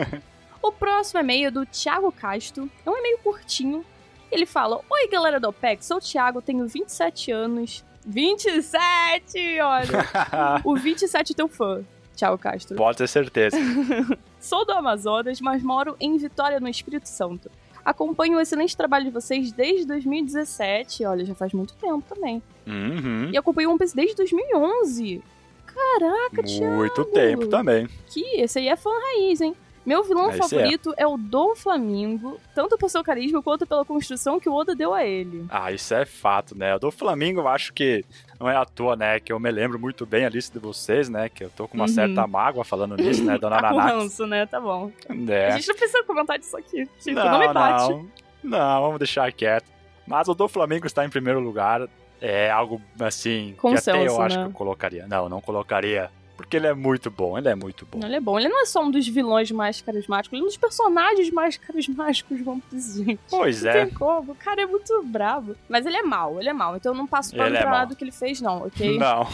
[0.62, 2.69] o próximo e-mail é do Thiago Castro.
[2.86, 3.86] É um e-mail curtinho.
[4.32, 10.62] Ele fala: Oi, galera do OPEC, sou o Thiago, tenho 27 anos 27, olha.
[10.63, 11.84] o 27 é teu fã.
[12.15, 12.75] Tchau, Castro.
[12.75, 13.58] Pode ter certeza.
[14.39, 17.51] Sou do Amazonas, mas moro em Vitória, no Espírito Santo.
[17.88, 21.06] Acompanho o excelente trabalho de vocês desde 2017.
[21.06, 22.43] Olha, já faz muito tempo também.
[22.67, 23.30] Uhum.
[23.32, 25.23] E acompanho o One Piece desde 2011.
[25.65, 26.76] Caraca, Thiago.
[26.76, 27.88] Muito tempo também.
[28.08, 29.56] Que esse aí é fã raiz, hein?
[29.86, 30.43] Meu vilão Esse é.
[30.43, 31.08] favorito é.
[31.08, 35.06] o Dom Flamingo, tanto por seu carisma quanto pela construção que o Oda deu a
[35.06, 35.45] ele.
[35.47, 36.76] Ah, isso é fato, né?
[36.76, 38.04] O do Flamengo, eu acho que
[38.39, 39.19] não é à toa, né?
[39.19, 41.30] Que eu me lembro muito bem a lista de vocês, né?
[41.30, 41.88] Que eu tô com uma Uhum.
[41.88, 43.38] certa mágoa falando nisso, né?
[43.38, 44.45] Dona Tá ranço, né?
[44.45, 44.91] Tá bom.
[45.10, 45.52] A É.
[45.52, 46.86] gente não precisa comentar disso aqui.
[47.00, 47.89] Tipo, Não, não, me bate.
[47.89, 48.08] não.
[48.43, 49.65] Não, vamos deixar quieto.
[50.06, 51.88] Mas o do Flamengo está em primeiro lugar.
[52.21, 54.43] É algo assim que até eu Consenso, acho né?
[54.45, 55.06] que eu colocaria.
[55.08, 56.10] Não, não colocaria.
[56.38, 58.00] Porque ele é muito bom, ele é muito bom.
[58.06, 58.39] Ele é bom.
[58.39, 61.58] Ele não é só um dos vilões mais carismáticos, ele é um dos personagens mais
[61.58, 62.38] carismáticos
[62.69, 63.19] Piece, gente.
[63.30, 63.86] Pois não é.
[63.86, 64.32] tem como.
[64.32, 65.56] O cara é muito bravo.
[65.67, 66.76] Mas ele é mau, ele é mau.
[66.76, 67.80] Então eu não passo pano Ele é pra mau.
[67.80, 68.97] nada que ele fez, não, ok?
[68.97, 69.28] Não.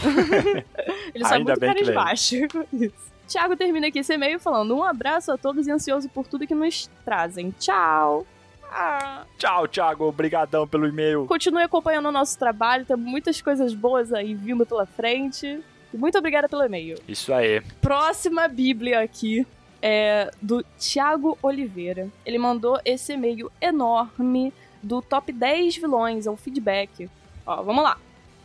[1.14, 1.66] Ele só é muito é.
[1.66, 2.66] carismático.
[2.72, 3.14] Isso.
[3.26, 6.54] Tiago termina aqui esse e-mail falando um abraço a todos e ansioso por tudo que
[6.54, 7.50] nos trazem.
[7.58, 8.26] Tchau!
[8.70, 9.24] Ah.
[9.38, 10.04] Tchau, Thiago.
[10.04, 11.26] Obrigadão pelo e-mail.
[11.26, 15.62] Continue acompanhando o nosso trabalho, tem muitas coisas boas aí vindo pela frente.
[15.96, 16.98] Muito obrigada pelo e-mail.
[17.06, 17.60] Isso aí.
[17.80, 19.46] Próxima Bíblia aqui
[19.80, 22.08] é do Tiago Oliveira.
[22.24, 24.52] Ele mandou esse e-mail enorme
[24.82, 27.08] do top 10 vilões, é um feedback.
[27.46, 27.98] Ó, vamos lá.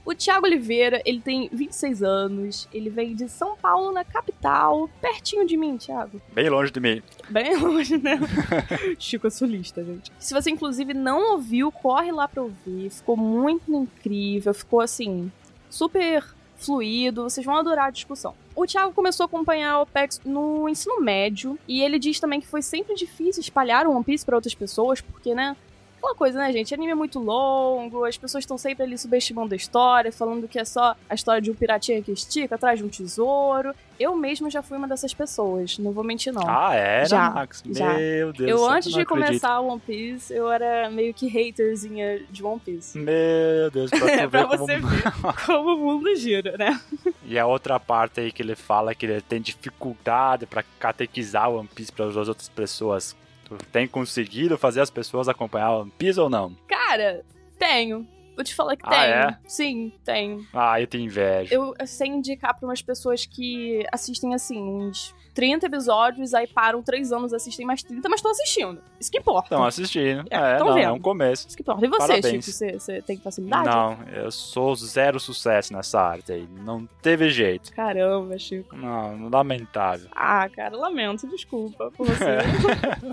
[0.05, 5.45] O Tiago Oliveira, ele tem 26 anos, ele vem de São Paulo, na capital, pertinho
[5.45, 6.19] de mim, Tiago.
[6.33, 7.03] Bem longe de mim.
[7.29, 8.19] Bem longe, né?
[8.97, 10.11] Chico é sulista, gente.
[10.17, 12.89] Se você, inclusive, não ouviu, corre lá pra ouvir.
[12.89, 15.31] Ficou muito incrível, ficou assim,
[15.69, 16.25] super
[16.59, 18.35] fluido, vocês vão adorar a discussão.
[18.55, 22.47] O Thiago começou a acompanhar o OPEX no ensino médio, e ele diz também que
[22.47, 25.55] foi sempre difícil espalhar o One Piece pra outras pessoas, porque, né?
[25.99, 26.73] Aquela coisa, né, gente?
[26.73, 30.63] Anime é muito longo, as pessoas estão sempre ali subestimando a história, falando que é
[30.63, 33.75] só a história de um piratinha que estica atrás de um tesouro.
[33.99, 36.47] Eu mesma já fui uma dessas pessoas, não vou mentir, não.
[36.47, 37.61] Ah, é, Já, Max?
[37.69, 37.93] já.
[37.95, 38.49] Meu Deus.
[38.49, 39.27] Eu, antes de acredito.
[39.27, 42.97] começar o One Piece, eu era meio que haterzinha de One Piece.
[42.97, 44.57] Meu Deus, pra É, pra ver como...
[44.57, 45.03] você ver
[45.45, 46.79] como o mundo gira, né?
[47.25, 51.59] E a outra parte aí que ele fala que ele tem dificuldade pra catequizar o
[51.59, 53.15] One Piece para as outras pessoas.
[53.49, 56.55] Tu tem conseguido fazer as pessoas acompanhar o One Piece ou não?
[56.67, 57.23] Cara,
[57.57, 58.07] tenho.
[58.35, 59.13] Vou te falar que Ah, tenho.
[59.13, 59.39] é?
[59.45, 60.47] Sim, tenho.
[60.53, 61.53] Ah, eu tenho inveja.
[61.53, 67.13] Eu sei indicar pra umas pessoas que assistem, assim, uns 30 episódios, aí param 3
[67.13, 68.81] anos, assistem mais 30, mas estão assistindo.
[68.99, 69.55] Isso que importa.
[69.55, 70.25] Estão assistindo.
[70.29, 70.93] É, É, não, é vendo.
[70.95, 71.47] um começo.
[71.47, 71.85] Isso que importa.
[71.85, 72.45] E você, Parabéns.
[72.45, 72.57] Chico?
[72.57, 73.69] Você, você tem facilidade?
[73.69, 76.45] Não, eu sou zero sucesso nessa arte aí.
[76.65, 77.71] Não teve jeito.
[77.73, 78.75] Caramba, Chico.
[78.75, 80.09] Não, lamentável.
[80.13, 82.37] Ah, cara, lamento, desculpa por você.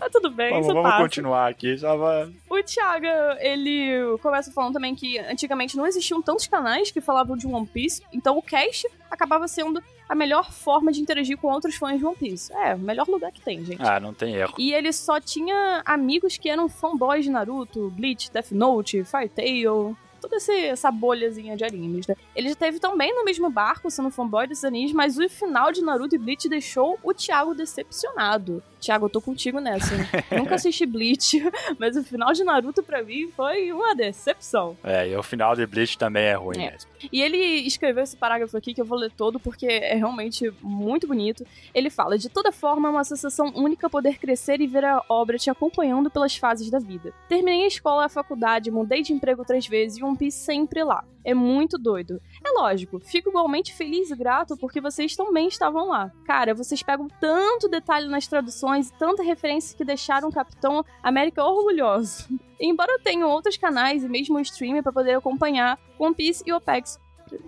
[0.00, 1.02] Mas tudo bem, vamos vamos passa.
[1.02, 2.32] continuar aqui, já vai.
[2.50, 3.06] O Thiago,
[3.38, 8.02] ele começa falando também que antigamente não existiam tantos canais que falavam de One Piece,
[8.12, 12.16] então o cast acabava sendo a melhor forma de interagir com outros fãs de One
[12.16, 12.52] Piece.
[12.52, 13.82] É, o melhor lugar que tem, gente.
[13.82, 14.54] Ah, não tem erro.
[14.58, 19.96] E ele só tinha amigos que eram fanboys de Naruto, Bleach, Death Note, Fairy Tail,
[20.20, 22.14] toda essa bolhazinha de animes, né?
[22.34, 25.82] Ele já teve também no mesmo barco, sendo fanboy desses animes, mas o final de
[25.82, 28.62] Naruto e Bleach deixou o Thiago decepcionado.
[28.80, 29.94] Thiago, eu tô contigo nessa.
[30.36, 31.42] Nunca assisti Bleach,
[31.78, 34.76] mas o final de Naruto pra mim foi uma decepção.
[34.84, 36.70] É, e o final de Bleach também é ruim É.
[36.70, 36.90] mesmo.
[37.12, 37.36] E ele
[37.66, 41.46] escreveu esse parágrafo aqui que eu vou ler todo porque é realmente muito bonito.
[41.74, 45.38] Ele fala: De toda forma, é uma sensação única poder crescer e ver a obra
[45.38, 47.12] te acompanhando pelas fases da vida.
[47.28, 51.04] Terminei a escola a faculdade, mudei de emprego três vezes e One Piece sempre lá.
[51.26, 52.22] É muito doido.
[52.44, 56.12] É lógico, fico igualmente feliz e grato porque vocês também estavam lá.
[56.24, 61.42] Cara, vocês pegam tanto detalhe nas traduções e tanta referência que deixaram o Capitão América
[61.44, 62.28] orgulhoso.
[62.60, 66.52] Embora eu tenha outros canais e mesmo o streamer para poder acompanhar One Piece e
[66.52, 67.00] OPEX,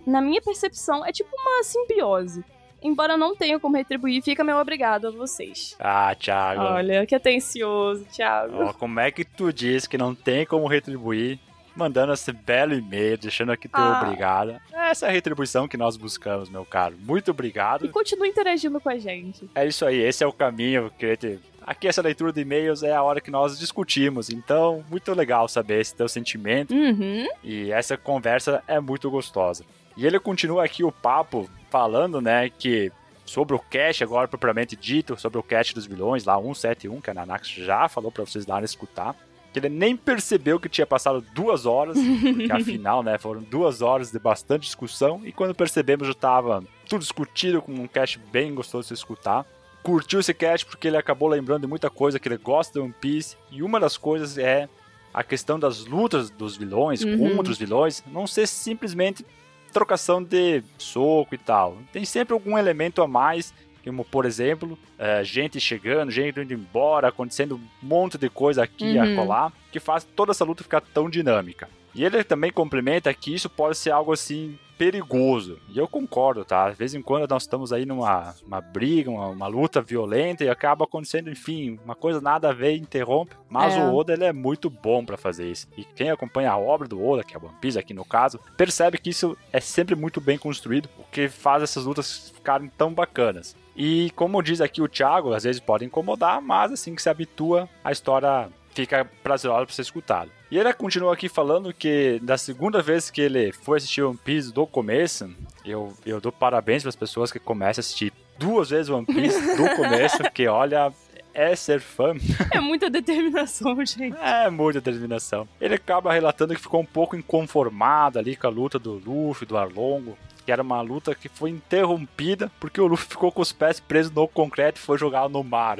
[0.04, 2.44] na minha percepção, é tipo uma simbiose.
[2.82, 5.76] Embora eu não tenha como retribuir, fica meu obrigado a vocês.
[5.78, 6.62] Ah, Thiago.
[6.62, 8.56] Olha, que atencioso, Thiago.
[8.56, 11.38] Ó, como é que tu diz que não tem como retribuir?
[11.78, 14.02] Mandando esse belo e-mail, deixando aqui teu Ah.
[14.02, 14.56] obrigado.
[14.72, 16.96] Essa é a retribuição que nós buscamos, meu caro.
[16.98, 17.86] Muito obrigado.
[17.86, 19.48] E continua interagindo com a gente.
[19.54, 22.92] É isso aí, esse é o caminho que te- Aqui essa leitura de e-mails é
[22.94, 27.26] a hora que nós discutimos, então muito legal saber esse teu sentimento Uhum.
[27.44, 29.64] e essa conversa é muito gostosa.
[29.94, 32.90] E ele continua aqui o papo falando, né, que
[33.26, 37.14] sobre o cast agora propriamente dito, sobre o cast dos vilões lá 171, que a
[37.14, 39.14] Nanax já falou pra vocês darem escutar,
[39.60, 44.10] que ele nem percebeu que tinha passado duas horas, porque afinal, né, foram duas horas
[44.10, 48.88] de bastante discussão e quando percebemos já tava tudo discutido com um cast bem gostoso
[48.88, 49.44] de escutar
[49.82, 52.94] curtiu esse cast porque ele acabou lembrando de muita coisa que ele gosta de One
[53.00, 53.36] Piece.
[53.50, 54.68] E uma das coisas é
[55.14, 57.36] a questão das lutas dos vilões Uhum.
[57.36, 59.24] contra os vilões não ser simplesmente
[59.72, 61.78] trocação de soco e tal.
[61.92, 67.08] Tem sempre algum elemento a mais, como por exemplo, é, gente chegando, gente indo embora,
[67.08, 69.12] acontecendo um monte de coisa aqui e Uhum.
[69.14, 71.68] acolá, que faz toda essa luta ficar tão dinâmica.
[71.94, 75.58] E ele também complementa que isso pode ser algo assim perigoso.
[75.68, 76.70] E eu concordo, tá?
[76.70, 80.48] De vez em quando nós estamos aí numa uma briga, uma, uma luta violenta e
[80.48, 83.34] acaba acontecendo, enfim, uma coisa nada a ver interrompe.
[83.50, 83.80] Mas É.
[83.80, 85.66] o Oda ele é muito bom pra fazer isso.
[85.76, 88.98] E quem acompanha a obra do Oda, que é One Piece aqui no caso, percebe
[88.98, 93.56] que isso é sempre muito bem construído, o que faz essas lutas ficarem tão bacanas.
[93.78, 97.68] E como diz aqui o Thiago, às vezes pode incomodar, mas assim que se habitua,
[97.84, 100.30] a história fica prazerosa pra ser escutada.
[100.50, 104.52] E ele continua aqui falando que da segunda vez que ele foi assistir One Piece
[104.52, 105.30] do começo,
[105.64, 109.56] eu, eu dou parabéns para as pessoas que começam a assistir duas vezes One Piece
[109.56, 110.92] do começo, porque olha,
[111.32, 112.14] é ser fã.
[112.52, 114.16] É muita determinação, gente.
[114.20, 115.46] É muita determinação.
[115.60, 119.56] Ele acaba relatando que ficou um pouco inconformado ali com a luta do Luffy, do
[119.56, 120.18] Arlongo.
[120.48, 124.10] Que era uma luta que foi interrompida porque o Luffy ficou com os pés presos
[124.10, 125.76] no concreto e foi jogado no mar.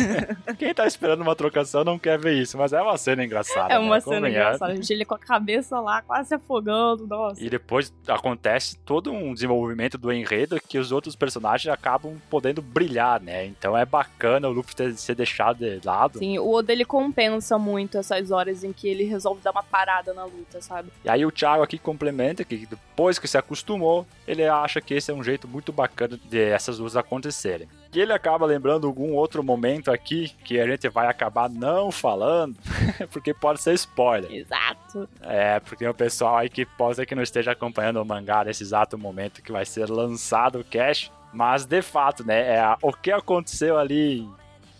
[0.58, 3.74] Quem tá esperando uma trocação não quer ver isso, mas é uma cena engraçada.
[3.74, 4.00] É uma né?
[4.00, 4.46] cena Convenhamos.
[4.54, 4.74] engraçada.
[4.74, 4.90] gente.
[4.90, 7.06] Ele com a cabeça lá, quase se afogando.
[7.06, 7.44] Nossa.
[7.44, 13.20] E depois acontece todo um desenvolvimento do enredo que os outros personagens acabam podendo brilhar,
[13.20, 13.44] né?
[13.44, 16.20] Então é bacana o Luffy ter, ser deixado de lado.
[16.20, 20.14] Sim, o Oda ele compensa muito essas horas em que ele resolve dar uma parada
[20.14, 20.88] na luta, sabe?
[21.04, 25.10] E aí o Thiago aqui complementa que depois que se acostumou, ele acha que esse
[25.10, 27.68] é um jeito muito bacana de essas duas acontecerem.
[27.94, 32.56] E ele acaba lembrando algum outro momento aqui que a gente vai acabar não falando,
[33.10, 34.30] porque pode ser spoiler.
[34.30, 35.08] Exato.
[35.22, 38.62] É, porque o pessoal aí que pode ser que não esteja acompanhando o mangá nesse
[38.62, 41.10] exato momento que vai ser lançado o cash.
[41.32, 44.28] Mas de fato, né, é o que aconteceu ali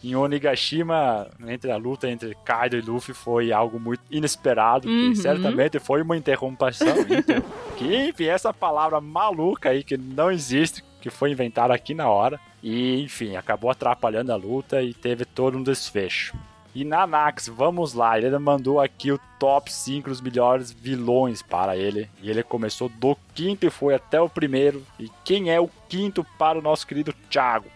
[0.05, 5.11] em Onigashima, entre a luta entre Kaido e Luffy, foi algo muito inesperado, Uhum.
[5.11, 6.89] que certamente foi uma interrompação.
[7.01, 7.43] inter-
[7.77, 12.39] que, enfim, essa palavra maluca aí que não existe, que foi inventada aqui na hora.
[12.63, 16.37] E, enfim, acabou atrapalhando a luta e teve todo um desfecho.
[16.75, 22.09] E Nanax, vamos lá, ele mandou aqui o top 5 dos melhores vilões para ele.
[22.21, 24.83] E ele começou do quinto e foi até o primeiro.
[25.01, 27.67] E quem é o quinto para o nosso querido Thiago?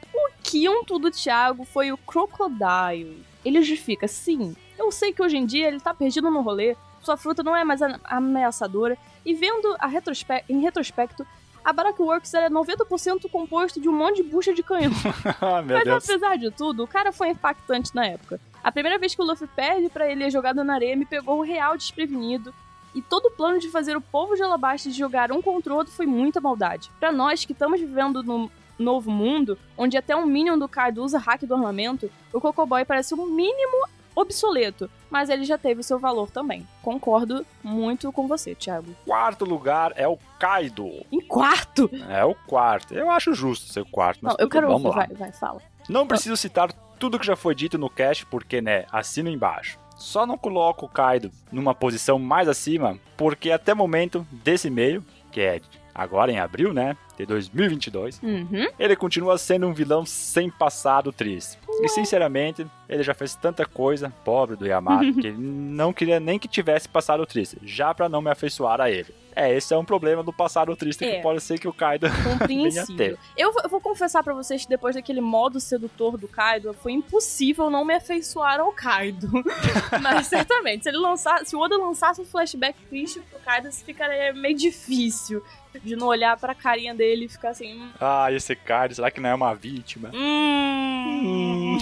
[0.42, 3.24] Quinto do Thiago foi o Crocodile.
[3.44, 7.16] Ele justifica, sim, eu sei que hoje em dia ele tá perdido no rolê, sua
[7.16, 11.26] fruta não é mais a- ameaçadora, e vendo a retrospe- em retrospecto,
[11.64, 14.92] a Barak Works era 90% composto de um monte de bucha de canhão.
[15.40, 16.04] Ah, Mas Deus.
[16.08, 18.40] apesar de tudo, o cara foi impactante na época.
[18.62, 21.42] A primeira vez que o Luffy perde pra ele jogado na areia me pegou o
[21.42, 22.52] real desprevenido.
[22.94, 25.92] E todo o plano de fazer o povo de Alabasta jogar um contra o outro
[25.92, 26.90] foi muita maldade.
[26.98, 28.50] Pra nós que estamos vivendo no
[28.82, 33.14] novo mundo, onde até um Minion do Kaido usa hack do armamento, o Cocoboy parece
[33.14, 36.66] um mínimo obsoleto, mas ele já teve seu valor também.
[36.82, 38.94] Concordo muito com você, Thiago.
[39.06, 40.90] Quarto lugar é o Kaido.
[41.10, 41.88] Em quarto!
[42.08, 42.94] É o quarto.
[42.94, 45.06] Eu acho justo ser o quarto, mas Não, eu quero vamos ouvir, lá.
[45.06, 45.60] vai, vai, fala.
[45.88, 49.78] Não preciso citar tudo que já foi dito no cast, porque, né, assino embaixo.
[49.96, 55.04] Só não coloco o Kaido numa posição mais acima, porque até o momento desse meio,
[55.30, 55.60] que é
[56.00, 58.66] agora em abril, né, de 2022, Uhum.
[58.78, 61.58] ele continua sendo um vilão sem passado triste.
[61.82, 66.38] E sinceramente, ele já fez tanta coisa, pobre do Yamato, que ele não queria nem
[66.38, 69.14] que tivesse passado triste, já pra não me afeiçoar a ele.
[69.34, 71.16] É, esse é um problema do passado triste É.
[71.16, 72.96] que pode ser que o Kaido venha compreensível.
[72.96, 73.18] ter.
[73.36, 76.92] Eu, vou- eu vou confessar pra vocês que depois daquele modo sedutor do Kaido, foi
[76.92, 79.28] impossível não me afeiçoar ao Kaido.
[80.02, 83.84] Mas certamente, se ele lançar, se o Oda lançasse um flashback triste pro Kaido, isso
[83.84, 85.42] ficaria meio difícil
[85.84, 89.20] de não olhar pra carinha dele e ficar assim, hum, Ah, esse Kaido, será que
[89.20, 90.10] não é uma vítima?
[90.12, 91.78] Hum.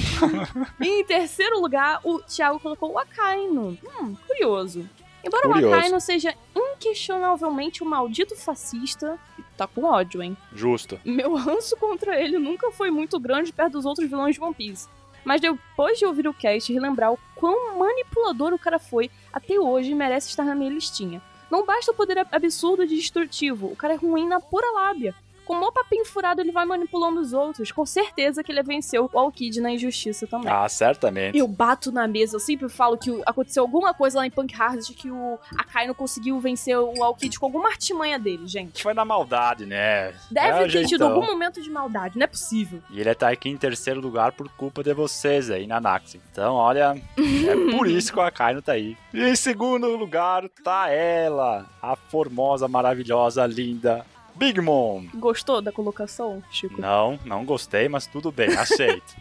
[0.81, 3.79] E em terceiro lugar, o Thiago colocou o Akainu.
[4.01, 4.89] Hum, curioso.
[5.25, 5.69] Embora Curioso.
[5.69, 9.19] o Akainu seja inquestionavelmente um maldito fascista,
[9.57, 10.37] tá com ódio, hein?
[10.53, 10.99] Justo.
[11.05, 14.89] Meu ranço contra ele nunca foi muito grande perto dos outros vilões de One Piece.
[15.25, 19.59] Mas depois de ouvir o cast e relembrar o quão manipulador o cara foi, até
[19.59, 21.21] hoje merece estar na minha listinha.
[21.51, 25.15] Não basta o poder absurdo e destrutivo, o cara é ruim na pura lábia.
[25.49, 27.73] Com o maior papinho furado, ele vai manipulando os outros.
[27.73, 30.53] Com certeza que ele venceu o Alkid na injustiça também.
[30.53, 31.39] Ah, certamente.
[31.39, 34.93] Eu bato na mesa, eu sempre falo que aconteceu alguma coisa lá em Punk Hazard
[34.93, 38.83] que o Akainu conseguiu vencer o Alkid com alguma artimanha dele, gente.
[38.83, 40.13] Foi na maldade, né?
[40.31, 42.83] Deve É ter tido algum momento de maldade, não é possível.
[42.91, 46.21] E ele tá aqui em terceiro lugar por culpa de vocês aí na Naxi.
[46.31, 48.99] Então, olha, é por isso que o Akainu tá aí.
[49.15, 54.05] E em segundo lugar tá ela, a formosa, maravilhosa, linda
[54.39, 55.05] Big Mom.
[55.17, 56.81] Gostou da colocação, Chico?
[56.81, 59.17] Não, não gostei, mas tudo bem, aceito.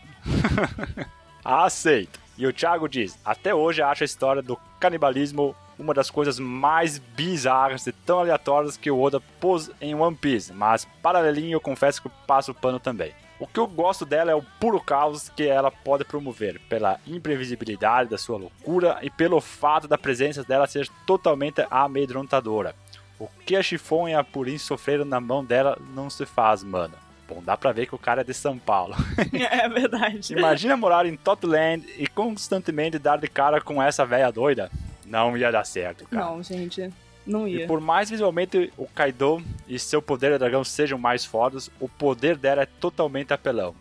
[1.44, 2.20] aceito.
[2.38, 7.00] E o Thiago diz: Até hoje acho a história do canibalismo uma das coisas mais
[7.00, 12.02] bizarras e tão aleatórias que o Oda pôs em One Piece, mas paralelinho eu confesso
[12.02, 13.14] que eu passo o pano também.
[13.40, 18.10] O que eu gosto dela é o puro caos que ela pode promover, pela imprevisibilidade
[18.10, 22.76] da sua loucura e pelo fato da presença dela ser totalmente amedrontadora.
[23.20, 26.94] O que a Chiffon e a Purin sofreram na mão dela não se faz, mano.
[27.28, 28.96] Bom, dá pra ver que o cara é de São Paulo.
[29.34, 30.34] É verdade.
[30.34, 34.72] Imagina morar em Totland e constantemente dar de cara com essa velha doida.
[35.06, 36.26] Não ia dar certo, cara.
[36.26, 36.90] Não, gente.
[37.26, 37.68] Não E ia.
[37.68, 42.38] por mais visualmente o Kaido e seu poder de dragão sejam mais fodas, o poder
[42.38, 43.76] dela é totalmente apelão.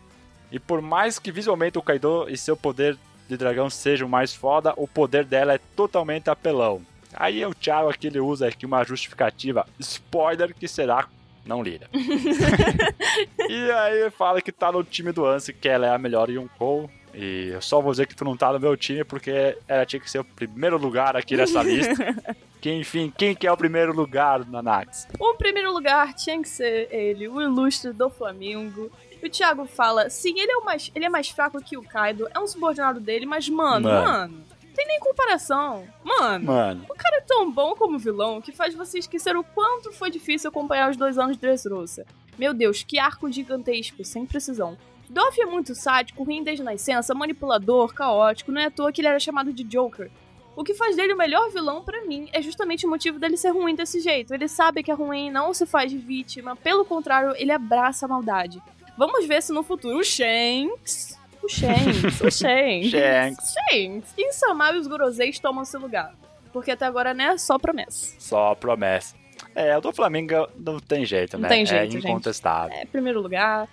[0.51, 2.97] E por mais que visualmente o Kaido e seu poder
[3.29, 6.81] de dragão sejam mais foda, o poder dela é totalmente apelão.
[7.13, 11.07] Aí o Thiago aqui ele usa aqui uma justificativa, spoiler que será
[11.45, 11.89] não lida.
[13.49, 16.89] e aí fala que tá no time do Ansem, que ela é a melhor Yonkou.
[17.13, 19.99] E eu só vou dizer que tu não tá no meu time, porque ela tinha
[19.99, 21.95] que ser o primeiro lugar aqui nessa lista.
[22.59, 25.07] Que, enfim, quem que é o primeiro lugar, Nanax?
[25.19, 28.91] O primeiro lugar tinha que ser ele, o ilustre do Flamengo.
[29.21, 31.83] E o Thiago fala, sim, ele é, o mais, ele é mais fraco que o
[31.83, 34.07] Kaido, é um subordinado dele, mas, mano, Mano.
[34.07, 34.43] mano,
[34.87, 35.85] tem nem comparação.
[36.03, 39.91] Mano, Mano, o cara é tão bom como vilão que faz você esquecer o quanto
[39.91, 42.05] foi difícil acompanhar os dois anos de Dressrosa.
[42.39, 44.77] Meu Deus, que arco gigantesco, sem precisão.
[45.09, 49.07] Dolph é muito sádico, ruim desde nascença, manipulador, caótico, não é à toa que ele
[49.07, 50.09] era chamado de Joker.
[50.55, 53.51] O que faz dele o melhor vilão pra mim é justamente o motivo dele ser
[53.51, 54.33] ruim desse jeito.
[54.33, 58.09] Ele sabe que é ruim, não se faz de vítima, pelo contrário, ele abraça a
[58.09, 58.61] maldade.
[58.97, 61.16] Vamos ver se no futuro o Shanks.
[61.43, 62.89] O Shanks, o Shanks.
[62.89, 63.53] Shanks.
[63.71, 64.13] Shanks.
[64.79, 66.13] Os Goroseis tomam seu lugar.
[66.51, 68.15] Porque até agora, né, só promessa.
[68.19, 69.15] só promessa.
[69.53, 71.49] É, o do Flamengo não tem jeito, Não né?
[71.49, 72.07] tem é jeito, gente.
[72.07, 72.75] incontestável.
[72.77, 73.67] É primeiro lugar.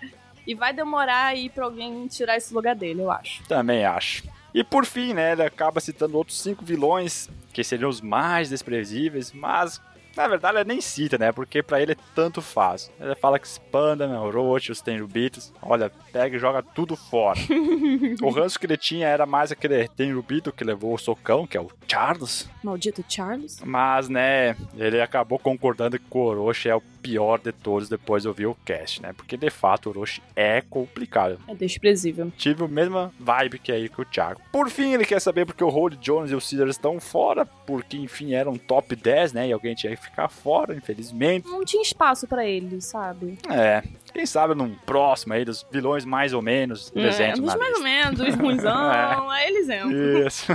[0.47, 3.43] E vai demorar aí pra alguém tirar esse lugar dele, eu acho.
[3.49, 4.23] Também acho.
[4.55, 9.33] E por fim, né, ele acaba citando outros cinco vilões, que seriam os mais desprezíveis,
[9.33, 9.81] mas
[10.17, 12.91] na verdade ele nem cita, né, porque pra ele tanto faz.
[13.01, 17.39] Ele fala que Spanda, né, Orochi, os Tenryubitos, olha, pega e joga tudo fora.
[18.23, 21.61] o ranço que ele tinha era mais aquele Tenryubito que levou o socão, que é
[21.61, 23.61] o Charles, Maldito Charles.
[23.65, 28.29] mas, né, ele acabou concordando que o Orochi é o pior de todos depois de
[28.29, 32.33] ouvir o cast, né, porque de fato o Orochi é complicado É desprezível.
[32.37, 34.41] tive a mesma vibe que aí com o Thiago.
[34.51, 37.97] Por fim, ele quer saber porque o Holy Jones e o Caesar estão fora, porque
[37.97, 39.49] enfim eram top 10, né?
[39.49, 41.49] E alguém tinha que ficar fora, infelizmente.
[41.49, 43.39] Não tinha espaço pra ele, sabe?
[43.51, 47.77] É, quem sabe num próximo aí dos vilões mais ou menos É, presentes na mais
[47.77, 48.91] ou menos, os ruimzão,
[49.31, 50.27] aí eles entram.
[50.27, 50.47] Isso.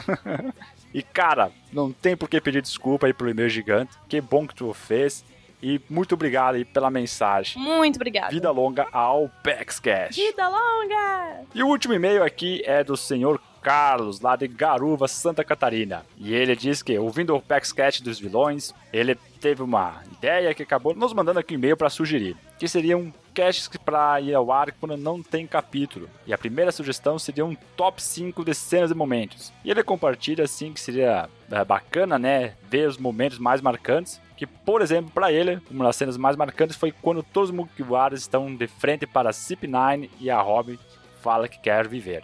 [0.94, 3.92] e cara, não tem por que pedir desculpa aí pro e-mail gigante.
[4.08, 5.24] Que bom que tu fez.
[5.62, 7.62] E muito obrigado aí pela mensagem.
[7.62, 8.30] Muito obrigada.
[8.30, 10.20] Vida longa ao PEXCast.
[10.20, 11.42] Vida longa!
[11.54, 16.06] E o último e-mail aqui é do senhor Carlos, lá de Garuva, Santa Catarina.
[16.18, 20.94] E ele diz que, ouvindo o Paxcat dos vilões, ele teve uma ideia que acabou
[20.94, 22.36] nos mandando aqui um e-mail para sugerir.
[22.58, 26.10] Que seriam casts para ir ao ar quando não tem capítulo.
[26.28, 29.54] E a primeira sugestão seria um top 5 de cenas e momentos.
[29.64, 34.20] E ele compartilha assim que seria é, bacana, né, ver os momentos mais marcantes.
[34.36, 38.22] Que, por exemplo, para ele, uma das cenas mais marcantes foi quando todos os Mugiwaras
[38.22, 40.78] estão de frente para a CP9 e a Robin
[41.22, 42.24] fala que quer viver.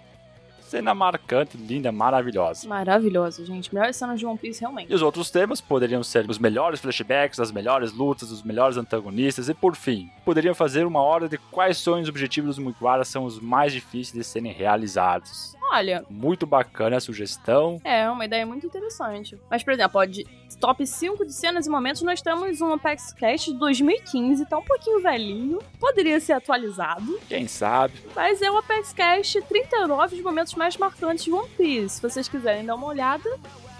[0.65, 2.67] Cena marcante, linda, maravilhosa.
[2.67, 3.73] Maravilhoso, gente.
[3.73, 4.91] Melhores cenas de One Piece, realmente.
[4.91, 9.47] E os outros temas poderiam ser os melhores flashbacks, as melhores lutas, os melhores antagonistas
[9.47, 13.39] e, por fim, poderiam fazer uma hora de quais sonhos objetivos dos Mugiwara são os
[13.39, 15.54] mais difíceis de serem realizados.
[15.71, 17.81] Olha, Muito bacana a sugestão.
[17.83, 19.37] é uma ideia muito interessante.
[19.49, 20.25] Mas, por exemplo, ó, de
[20.59, 24.63] top 5 de cenas e momentos, nós temos um Apex Cast de 2015, tá um
[24.63, 25.59] pouquinho velhinho.
[25.79, 27.19] Poderia ser atualizado.
[27.27, 27.93] Quem sabe?
[28.15, 31.95] Mas é o Apex Cast 39 de momentos mais marcantes de One Piece.
[31.95, 33.29] Se vocês quiserem dar uma olhada,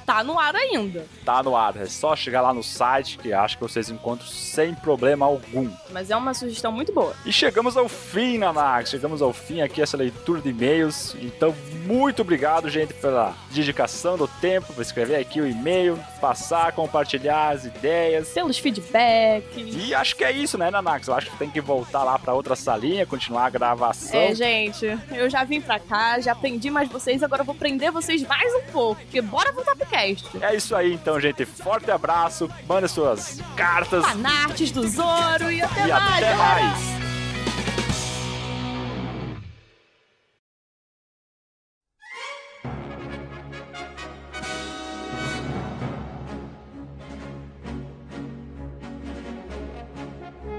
[0.05, 1.05] tá no ar ainda.
[1.23, 1.77] Tá no ar.
[1.77, 5.69] É só chegar lá no site que acho que vocês encontram sem problema algum.
[5.91, 7.15] Mas é uma sugestão muito boa.
[7.25, 8.89] E chegamos ao fim, Nanax.
[8.89, 11.15] Chegamos ao fim aqui essa leitura de e-mails.
[11.19, 17.49] Então, muito obrigado, gente, pela dedicação do tempo, por escrever aqui o e-mail, passar, compartilhar
[17.49, 18.29] as ideias.
[18.29, 19.75] Pelos feedbacks.
[19.75, 21.07] E acho que é isso, né, Nanax?
[21.07, 24.19] Eu acho que tem que voltar lá pra outra salinha, continuar a gravação.
[24.19, 27.91] É, gente, eu já vim pra cá, já aprendi mais vocês, agora eu vou prender
[27.91, 29.01] vocês mais um pouco.
[29.01, 29.63] Porque bora pro
[29.95, 30.43] Topcast.
[30.43, 31.45] É isso aí, então, gente.
[31.45, 32.49] Forte abraço.
[32.67, 34.05] Manda suas cartas.
[34.05, 36.63] Fanartes do Zoro e até E mais, até galera!
[36.63, 36.95] mais.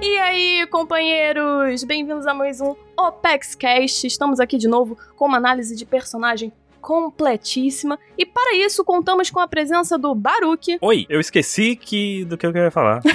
[0.00, 1.84] E aí, companheiros?
[1.84, 4.06] Bem-vindos a mais um OpexCast.
[4.06, 6.52] Estamos aqui de novo com uma análise de personagem
[6.86, 7.98] completíssima.
[8.16, 10.78] E para isso, contamos com a presença do Baruque.
[10.80, 13.02] Oi, eu esqueci que do que eu queria falar.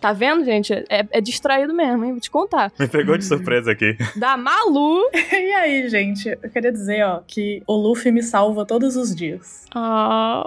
[0.00, 0.72] Tá vendo, gente?
[0.88, 2.12] É, é distraído mesmo, hein?
[2.12, 2.72] Vou te contar.
[2.78, 3.96] Me pegou de surpresa aqui.
[4.16, 5.08] Da Malu.
[5.14, 9.66] E aí, gente, eu queria dizer, ó, que o Luffy me salva todos os dias.
[9.74, 10.42] Ah,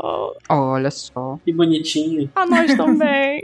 [0.49, 1.39] Olha só.
[1.45, 2.29] Que bonitinho.
[2.35, 3.41] a nós também.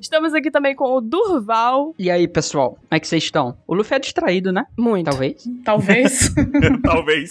[0.00, 1.94] Estamos aqui também com o Durval.
[1.98, 3.56] E aí, pessoal, como é que vocês estão?
[3.66, 4.66] O Luffy é distraído, né?
[4.76, 5.10] Muito.
[5.10, 5.44] Talvez.
[5.64, 6.34] Talvez.
[6.84, 7.30] Talvez.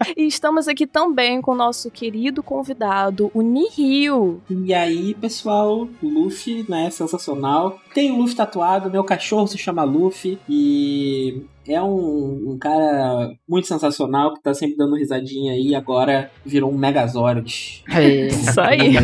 [0.16, 4.40] E estamos aqui também com o nosso querido convidado, o Nihil.
[4.50, 7.78] E aí, pessoal, o Luffy, né, sensacional.
[7.94, 13.66] Tem o Luffy tatuado, meu cachorro se chama Luffy e é um, um cara muito
[13.68, 17.84] sensacional que tá sempre dando risadinha aí, agora virou um Megazord.
[17.90, 18.26] É.
[18.26, 18.94] Isso aí.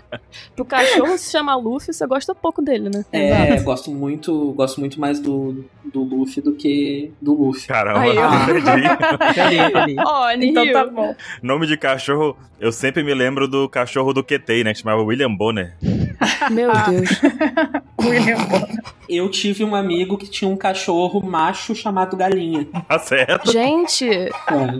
[0.54, 3.04] Pro cachorro se chama Luffy, você gosta pouco dele, né?
[3.12, 7.68] É, gosto muito, gosto muito mais do, do Luffy do que do Luffy.
[7.68, 8.46] Caramba, Aí, ó.
[8.46, 8.70] perdi.
[9.30, 9.96] Entendi, entendi.
[10.04, 11.14] Ó, Então tá bom.
[11.42, 14.72] Nome de cachorro, eu sempre me lembro do cachorro do QT, né?
[14.72, 15.74] Que chamava William Bonner.
[16.50, 17.20] Meu Deus.
[18.00, 18.82] William Bonner.
[19.08, 22.66] Eu tive um amigo que tinha um cachorro macho chamado Galinha.
[22.86, 23.50] Tá certo?
[23.50, 24.30] Gente, É,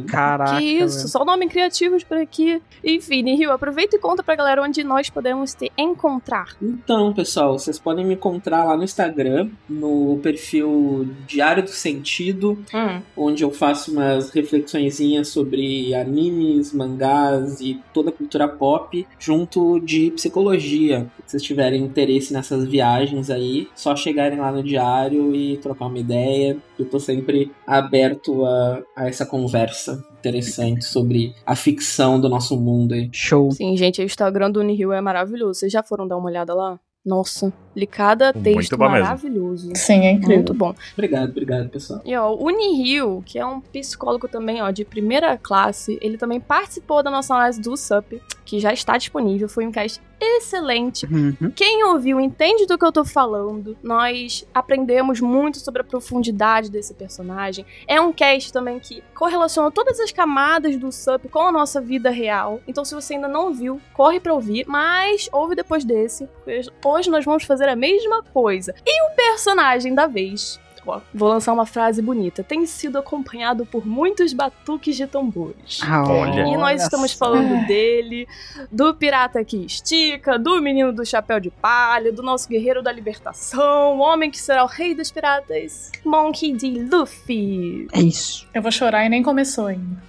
[0.07, 0.59] Caraca.
[0.59, 1.09] que isso, velho.
[1.09, 2.62] só nome criativos por aqui.
[2.85, 6.57] Enfim, Nihil, aproveita e conta pra galera onde nós podemos te encontrar.
[6.62, 13.01] Então, pessoal, vocês podem me encontrar lá no Instagram, no perfil Diário do Sentido, Hum.
[13.16, 20.11] onde eu faço umas reflexõezinhas sobre animes, mangás e toda a cultura pop, junto de
[20.12, 21.07] psicologia.
[21.27, 25.99] Se vocês tiverem interesse nessas viagens aí, só chegarem lá no diário e trocar uma
[25.99, 26.57] ideia.
[26.79, 32.95] Eu tô sempre aberto a, a essa conversa interessante sobre a ficção do nosso mundo
[32.95, 33.11] aí.
[33.12, 33.51] Show.
[33.53, 35.61] Sim, gente, o Instagram do Nihil é maravilhoso.
[35.61, 36.81] Vocês já foram dar uma olhada lá?
[37.05, 39.05] Nossa, licada Muito texto bom mesmo.
[39.05, 39.71] maravilhoso.
[39.77, 40.37] Sim, é incrível.
[40.39, 40.75] Muito bom.
[40.95, 42.01] Obrigado, obrigado, pessoal.
[42.05, 46.41] E ó, o Nihil, que é um psicólogo também, ó, de primeira classe, ele também
[46.41, 49.49] participou da nossa análise do SUP, que já está disponível.
[49.49, 51.07] Foi um cast excelente.
[51.07, 51.51] Uhum.
[51.55, 53.77] Quem ouviu entende do que eu tô falando.
[53.83, 57.64] Nós aprendemos muito sobre a profundidade desse personagem.
[57.87, 62.11] É um cast também que correlaciona todas as camadas do SUP com a nossa vida
[62.11, 62.61] real.
[62.67, 67.11] Então, se você ainda não viu, corre pra ouvir, mas ouve depois desse, porque hoje
[67.11, 68.75] nós vamos fazer a mesma coisa.
[68.85, 70.61] E o personagem da vez.
[70.87, 72.43] Ó, Vou lançar uma frase bonita.
[72.43, 75.80] Tem sido acompanhado por muitos batuques de tambores.
[75.82, 76.43] Ah, Olha.
[76.47, 78.26] E nós estamos falando dele,
[78.70, 83.99] do pirata que estica, do menino do chapéu de palha, do nosso guerreiro da libertação,
[83.99, 86.87] o homem que será o rei dos piratas, Monkey D.
[86.91, 87.89] Luffy.
[87.93, 88.47] É isso.
[88.55, 90.03] Eu vou chorar e nem começou ainda.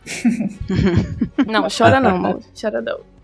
[1.47, 2.41] Não, chora não, amor.
[2.59, 3.16] Chora não.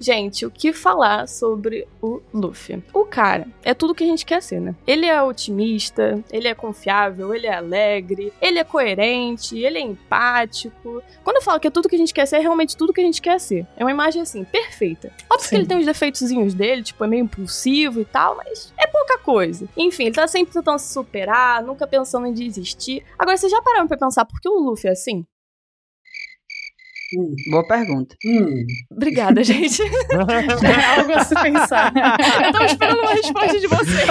[0.00, 2.82] Gente, o que falar sobre o Luffy?
[2.92, 4.74] O cara é tudo que a gente quer ser, né?
[4.86, 11.02] Ele é otimista, ele é confiável, ele é alegre, ele é coerente, ele é empático.
[11.24, 13.00] Quando eu falo que é tudo que a gente quer ser, é realmente tudo que
[13.00, 13.66] a gente quer ser.
[13.76, 15.12] É uma imagem assim, perfeita.
[15.30, 15.48] Óbvio Sim.
[15.48, 19.18] que ele tem os defeitozinhos dele, tipo, é meio impulsivo e tal, mas é pouca
[19.18, 19.68] coisa.
[19.76, 23.04] Enfim, ele tá sempre tentando se superar, nunca pensando em desistir.
[23.18, 25.26] Agora, vocês já pararam pra pensar por que o Luffy é assim?
[27.16, 28.14] Hum, Boa pergunta.
[28.24, 28.66] hum.
[28.90, 29.82] Obrigada, gente.
[30.68, 31.92] É algo a se pensar.
[32.44, 34.08] Eu tava esperando uma resposta de vocês.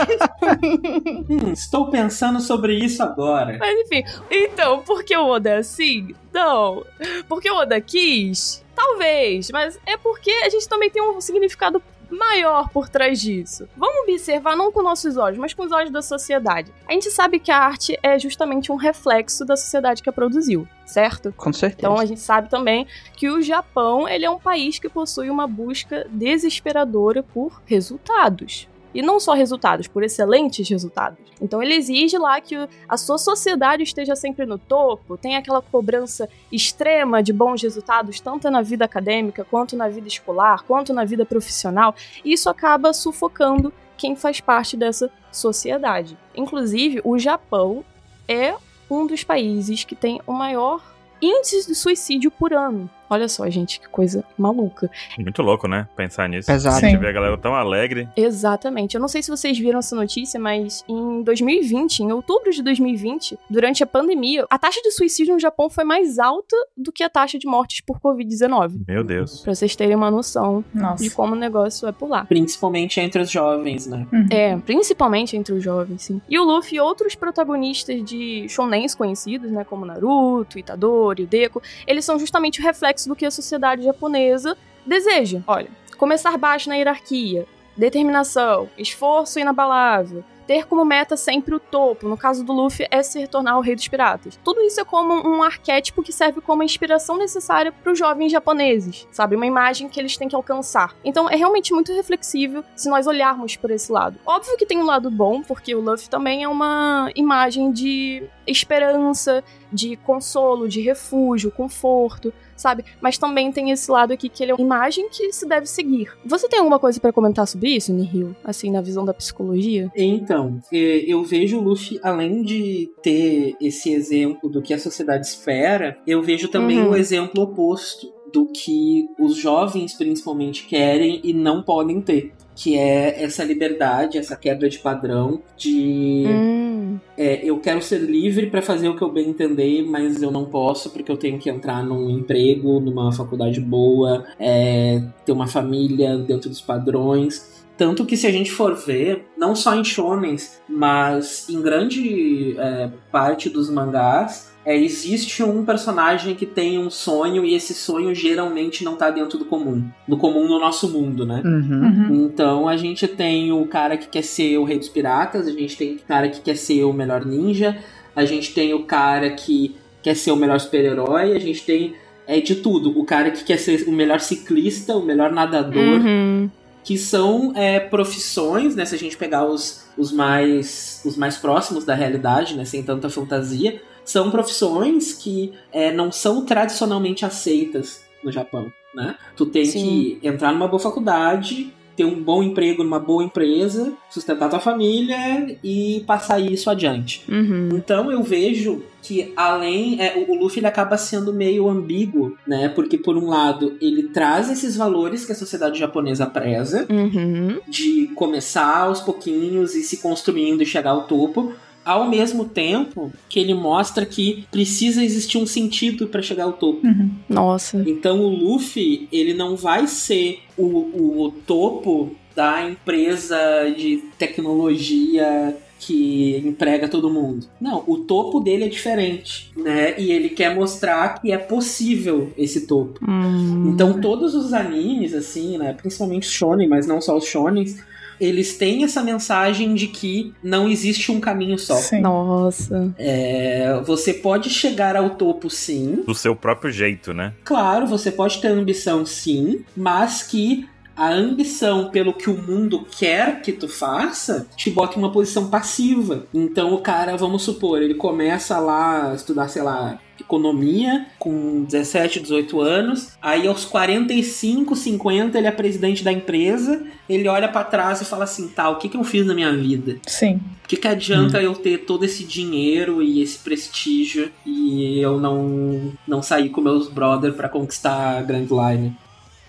[1.30, 3.58] Hum, estou pensando sobre isso agora.
[3.60, 4.04] Mas enfim.
[4.32, 6.16] Então, por que o Oda é assim?
[6.34, 6.84] Não.
[7.28, 8.64] Porque o Oda quis?
[8.76, 9.50] Talvez.
[9.52, 13.68] Mas é porque a gente também tem um significado maior por trás disso.
[13.76, 16.72] Vamos observar não com nossos olhos, mas com os olhos da sociedade.
[16.88, 20.68] A gente sabe que a arte é justamente um reflexo da sociedade que a produziu,
[20.86, 21.34] certo?
[21.36, 21.80] Com certeza.
[21.80, 25.48] Então a gente sabe também que o Japão ele é um país que possui uma
[25.48, 28.68] busca desesperadora por resultados.
[28.94, 31.20] E não só resultados, por excelentes resultados.
[31.42, 32.56] Então ele exige lá que
[32.88, 38.50] a sua sociedade esteja sempre no topo, tem aquela cobrança extrema de bons resultados, tanto
[38.50, 41.94] na vida acadêmica, quanto na vida escolar, quanto na vida profissional.
[42.24, 46.18] E isso acaba sufocando quem faz parte dessa sociedade.
[46.36, 47.84] Inclusive, o Japão
[48.28, 48.56] é
[48.90, 50.82] um dos países que tem o maior
[51.22, 52.90] índice de suicídio por ano.
[53.10, 54.90] Olha só, gente, que coisa maluca.
[55.18, 55.88] Muito louco, né?
[55.96, 56.52] Pensar nisso.
[56.60, 56.70] Sim.
[56.80, 58.08] gente vê a galera tão alegre.
[58.16, 58.96] Exatamente.
[58.96, 63.38] Eu não sei se vocês viram essa notícia, mas em 2020, em outubro de 2020,
[63.50, 67.10] durante a pandemia, a taxa de suicídio no Japão foi mais alta do que a
[67.10, 68.84] taxa de mortes por Covid-19.
[68.88, 69.42] Meu Deus.
[69.42, 71.10] Pra vocês terem uma noção de Nossa.
[71.12, 72.26] como o negócio é por lá.
[72.26, 74.06] Principalmente entre os jovens, né?
[74.12, 74.28] Uhum.
[74.30, 76.22] É, principalmente entre os jovens, sim.
[76.30, 81.62] E o Luffy e outros protagonistas de shonens conhecidos, né, como Naruto, Itadori, o Deku,
[81.86, 85.42] eles são justamente o reflexo do que a sociedade japonesa deseja.
[85.46, 87.46] Olha, começar baixo na hierarquia,
[87.76, 92.08] determinação, esforço inabalável, ter como meta sempre o topo.
[92.08, 94.40] No caso do Luffy, é se tornar o rei dos piratas.
[94.44, 99.06] Tudo isso é como um arquétipo que serve como inspiração necessária para os jovens japoneses,
[99.12, 99.36] sabe?
[99.36, 100.96] Uma imagem que eles têm que alcançar.
[101.04, 104.18] Então é realmente muito reflexível se nós olharmos por esse lado.
[104.26, 109.44] Óbvio que tem um lado bom, porque o Luffy também é uma imagem de esperança,
[109.72, 112.84] de consolo, de refúgio, conforto sabe?
[113.00, 116.12] Mas também tem esse lado aqui que ele é uma imagem que se deve seguir.
[116.26, 118.36] Você tem alguma coisa para comentar sobre isso, Nihil?
[118.44, 119.90] Assim, na visão da psicologia?
[119.96, 125.28] Então, é, eu vejo o Luffy, além de ter esse exemplo do que a sociedade
[125.28, 126.92] espera, eu vejo também uhum.
[126.92, 133.24] o exemplo oposto do que os jovens principalmente querem e não podem ter que é
[133.24, 136.98] essa liberdade, essa quebra de padrão de hum.
[137.16, 140.44] é, eu quero ser livre para fazer o que eu bem entender, mas eu não
[140.44, 146.18] posso porque eu tenho que entrar num emprego, numa faculdade boa, é, ter uma família
[146.18, 147.64] dentro dos padrões.
[147.78, 152.90] Tanto que se a gente for ver, não só em shonens, mas em grande é,
[153.12, 158.84] parte dos mangás, é, existe um personagem que tem um sonho e esse sonho geralmente
[158.84, 159.82] não tá dentro do comum.
[160.06, 161.42] Do comum no nosso mundo, né?
[161.46, 162.10] Uhum.
[162.10, 162.26] Uhum.
[162.26, 165.78] Então a gente tem o cara que quer ser o rei dos piratas, a gente
[165.78, 167.78] tem o cara que quer ser o melhor ninja,
[168.14, 171.96] a gente tem o cara que quer ser o melhor super-herói, a gente tem
[172.28, 172.90] é de tudo.
[173.00, 176.02] O cara que quer ser o melhor ciclista, o melhor nadador.
[176.02, 176.50] Uhum.
[176.84, 178.84] Que são é, profissões, né?
[178.84, 182.66] Se a gente pegar os, os, mais, os mais próximos da realidade, né?
[182.66, 189.16] Sem tanta fantasia são profissões que é, não são tradicionalmente aceitas no Japão, né?
[189.36, 190.18] Tu tem Sim.
[190.22, 195.58] que entrar numa boa faculdade, ter um bom emprego numa boa empresa, sustentar tua família
[195.62, 197.24] e passar isso adiante.
[197.28, 197.70] Uhum.
[197.74, 202.70] Então eu vejo que além é, o Luffy ele acaba sendo meio ambíguo, né?
[202.70, 207.60] Porque por um lado ele traz esses valores que a sociedade japonesa preza, uhum.
[207.68, 211.54] de começar aos pouquinhos e se construindo e chegar ao topo
[211.88, 216.86] ao mesmo tempo que ele mostra que precisa existir um sentido para chegar ao topo.
[216.86, 217.12] Uhum.
[217.30, 217.82] Nossa.
[217.88, 223.38] Então o Luffy, ele não vai ser o, o, o topo da empresa
[223.76, 227.48] de tecnologia que emprega todo mundo.
[227.62, 229.98] Não, o topo dele é diferente, né?
[229.98, 233.00] E ele quer mostrar que é possível esse topo.
[233.08, 233.72] Hum.
[233.74, 235.74] Então todos os animes, assim, né?
[235.74, 237.78] Principalmente os shonen, mas não só os shonens,
[238.20, 241.76] eles têm essa mensagem de que não existe um caminho só.
[241.76, 242.02] Sim.
[242.02, 242.94] Nossa.
[242.98, 246.04] É, você pode chegar ao topo sim.
[246.06, 247.34] Do seu próprio jeito, né?
[247.44, 253.42] Claro, você pode ter ambição sim, mas que a ambição pelo que o mundo quer
[253.42, 256.26] que tu faça te bota em uma posição passiva.
[256.34, 262.20] Então o cara, vamos supor, ele começa lá a estudar, sei lá, economia com 17,
[262.20, 263.18] 18 anos.
[263.22, 266.86] Aí aos 45, 50 ele é presidente da empresa.
[267.08, 269.56] Ele olha para trás e fala assim: "Tá, o que que eu fiz na minha
[269.56, 270.42] vida?" Sim.
[270.64, 271.42] O que que adianta hum.
[271.42, 276.90] eu ter todo esse dinheiro e esse prestígio e eu não não sair com meus
[276.90, 278.96] brother para conquistar a Grand Line?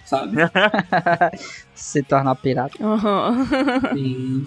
[0.08, 0.36] sabe?
[1.74, 2.76] Se tornar pirata.
[2.82, 4.46] Uhum.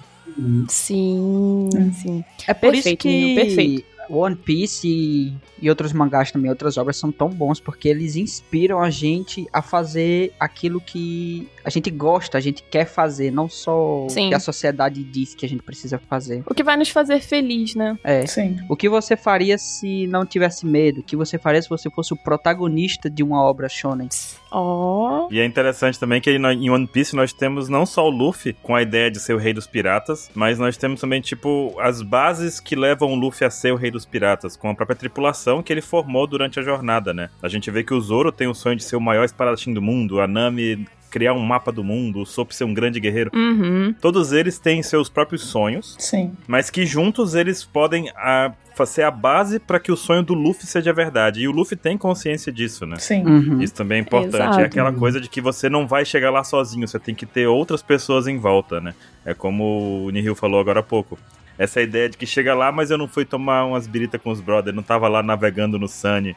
[0.68, 1.70] Sim.
[1.72, 2.26] Sim, sim.
[2.48, 3.86] É por perfeito, isso que perfeito.
[4.12, 8.82] One Piece e, e, outros mangás também, outras obras são tão bons porque eles inspiram
[8.82, 14.08] a gente a fazer aquilo que a gente gosta, a gente quer fazer, não só
[14.10, 14.28] Sim.
[14.28, 16.44] o que a sociedade diz que a gente precisa fazer.
[16.46, 17.98] O que vai nos fazer feliz, né?
[18.04, 18.26] É.
[18.26, 18.58] Sim.
[18.68, 21.02] O que você faria se não tivesse medo?
[21.02, 24.10] O que você faria se você fosse o protagonista de uma obra shonen?
[24.52, 25.28] Oh.
[25.32, 28.76] E é interessante também que em One Piece nós temos não só o Luffy com
[28.76, 32.60] a ideia de ser o rei dos piratas, mas nós temos também, tipo, as bases
[32.60, 35.72] que levam o Luffy a ser o rei dos piratas, com a própria tripulação que
[35.72, 37.30] ele formou durante a jornada, né?
[37.42, 39.82] A gente vê que o Zoro tem o sonho de ser o maior espadachim do
[39.82, 43.30] mundo, a Nami criar um mapa do mundo, o Sop ser um grande guerreiro.
[43.36, 43.94] Uhum.
[44.00, 45.96] Todos eles têm seus próprios sonhos.
[46.00, 46.32] Sim.
[46.48, 48.54] Mas que juntos eles podem a,
[48.86, 51.42] ser a base para que o sonho do Luffy seja verdade.
[51.42, 52.98] E o Luffy tem consciência disso, né?
[52.98, 53.26] Sim.
[53.26, 53.62] Uhum.
[53.62, 54.36] Isso também é importante.
[54.36, 54.62] Exato.
[54.62, 57.46] É aquela coisa de que você não vai chegar lá sozinho, você tem que ter
[57.46, 58.96] outras pessoas em volta, né?
[59.26, 61.20] É como o Nihil falou agora há pouco
[61.58, 64.42] essa ideia de que chega lá, mas eu não fui tomar umas birita com os
[64.42, 66.36] brothers, não tava lá navegando no Sunny.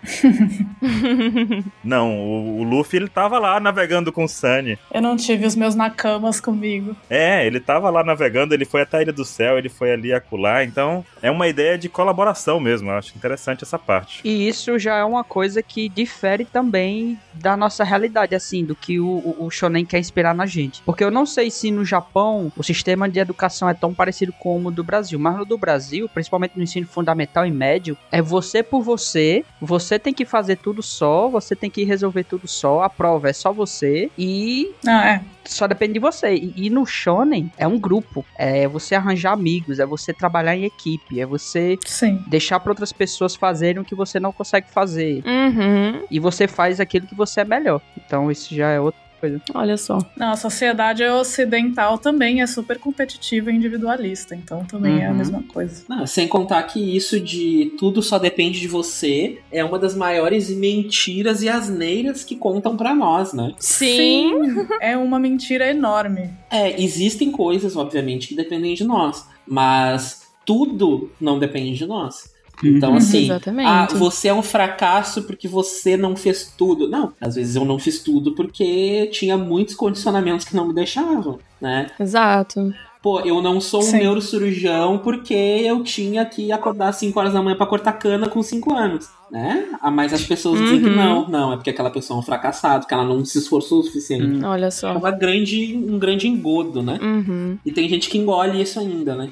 [1.82, 4.78] não, o, o, Luffy ele tava lá navegando com o Sunny.
[4.92, 6.96] Eu não tive os meus nakamas comigo.
[7.08, 10.12] É, ele tava lá navegando, ele foi até a Ilha do Céu, ele foi ali
[10.12, 14.20] acular, então é uma ideia de colaboração mesmo, eu acho interessante essa parte.
[14.24, 19.00] E isso já é uma coisa que difere também da nossa realidade, assim, do que
[19.00, 20.82] o, o, Shonen quer inspirar na gente.
[20.84, 24.68] Porque eu não sei se no Japão o sistema de educação é tão parecido como
[24.68, 28.22] o do Brasil Brasil, mas no do Brasil, principalmente no ensino fundamental e médio, é
[28.22, 32.82] você por você, você tem que fazer tudo só, você tem que resolver tudo só,
[32.82, 35.20] a prova é só você e Ah, é.
[35.44, 36.34] só depende de você.
[36.34, 40.64] E, e no shonen é um grupo, é você arranjar amigos, é você trabalhar em
[40.64, 42.22] equipe, é você Sim.
[42.26, 45.22] deixar para outras pessoas fazerem o que você não consegue fazer.
[45.26, 46.04] Uhum.
[46.10, 47.80] E você faz aquilo que você é melhor.
[47.96, 49.40] Então isso já é outra coisa.
[49.54, 49.98] Olha só.
[50.16, 55.16] Não, a sociedade ocidental também é super competitiva e individualista, então também é a Uhum.
[55.16, 55.84] mesma coisa.
[55.88, 60.50] Não, sem contar que isso de tudo só depende de você é uma das maiores
[60.50, 63.52] mentiras e asneiras que contam pra nós, né?
[63.58, 64.32] Sim.
[64.80, 66.30] É uma mentira enorme.
[66.50, 72.33] É, existem coisas, obviamente, que dependem de nós, mas tudo não depende de nós.
[72.62, 72.96] Então, Uhum.
[72.96, 73.28] assim,
[73.66, 76.88] ah, você é um fracasso porque você não fez tudo.
[76.88, 81.38] Não, às vezes eu não fiz tudo porque tinha muitos condicionamentos que não me deixavam,
[81.60, 81.88] né?
[81.98, 82.72] Exato.
[83.02, 83.98] Pô, eu não sou um Sim.
[83.98, 88.42] neurocirurgião porque eu tinha que acordar às 5 horas da manhã pra cortar cana com
[88.42, 89.66] 5 anos, né?
[89.82, 90.94] Ah, Mas as pessoas dizem que Uhum.
[90.96, 93.82] não, não, é porque aquela pessoa é um fracassado, que ela não se esforçou o
[93.82, 94.44] suficiente.
[94.44, 94.92] Olha É só.
[94.96, 96.98] uma grande, um grande engodo, né?
[97.02, 97.58] Uhum.
[97.66, 99.30] E tem gente que engole isso ainda, né?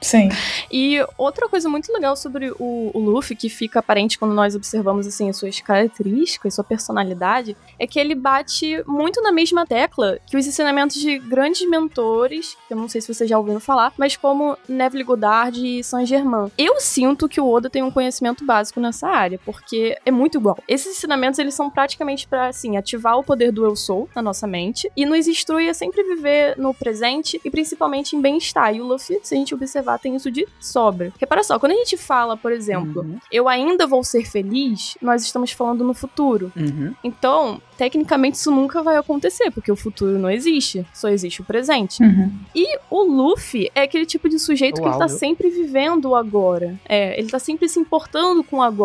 [0.00, 0.28] Sim.
[0.70, 5.06] E outra coisa muito legal sobre o, o Luffy, que fica aparente quando nós observamos
[5.06, 10.36] assim as suas características, sua personalidade, é que ele bate muito na mesma tecla que
[10.36, 14.16] os ensinamentos de grandes mentores, que eu não sei se vocês já ouviram falar, mas
[14.16, 16.50] como Neville Goddard e Saint-Germain.
[16.58, 20.58] Eu sinto que o Oda tem um conhecimento básico nessa área, porque é muito igual.
[20.68, 24.46] Esses ensinamentos, eles são praticamente pra, assim, ativar o poder do eu sou na nossa
[24.46, 28.74] mente e nos instrui a sempre viver no presente e principalmente em bem-estar.
[28.74, 31.12] E o Luffy, se a gente observar, tem isso de sobra.
[31.18, 33.18] Repara só, quando a gente fala, por exemplo, Uhum.
[33.30, 36.52] eu ainda vou ser feliz, nós estamos falando no futuro.
[36.56, 36.94] Uhum.
[37.02, 42.02] Então, tecnicamente isso nunca vai acontecer, porque o futuro não existe, só existe o presente.
[42.02, 42.32] Uhum.
[42.54, 46.16] E o Luffy é aquele tipo de sujeito que ele tá Uau, sempre vivendo o
[46.16, 46.78] agora.
[46.88, 48.83] É, ele tá sempre se importando com o agora,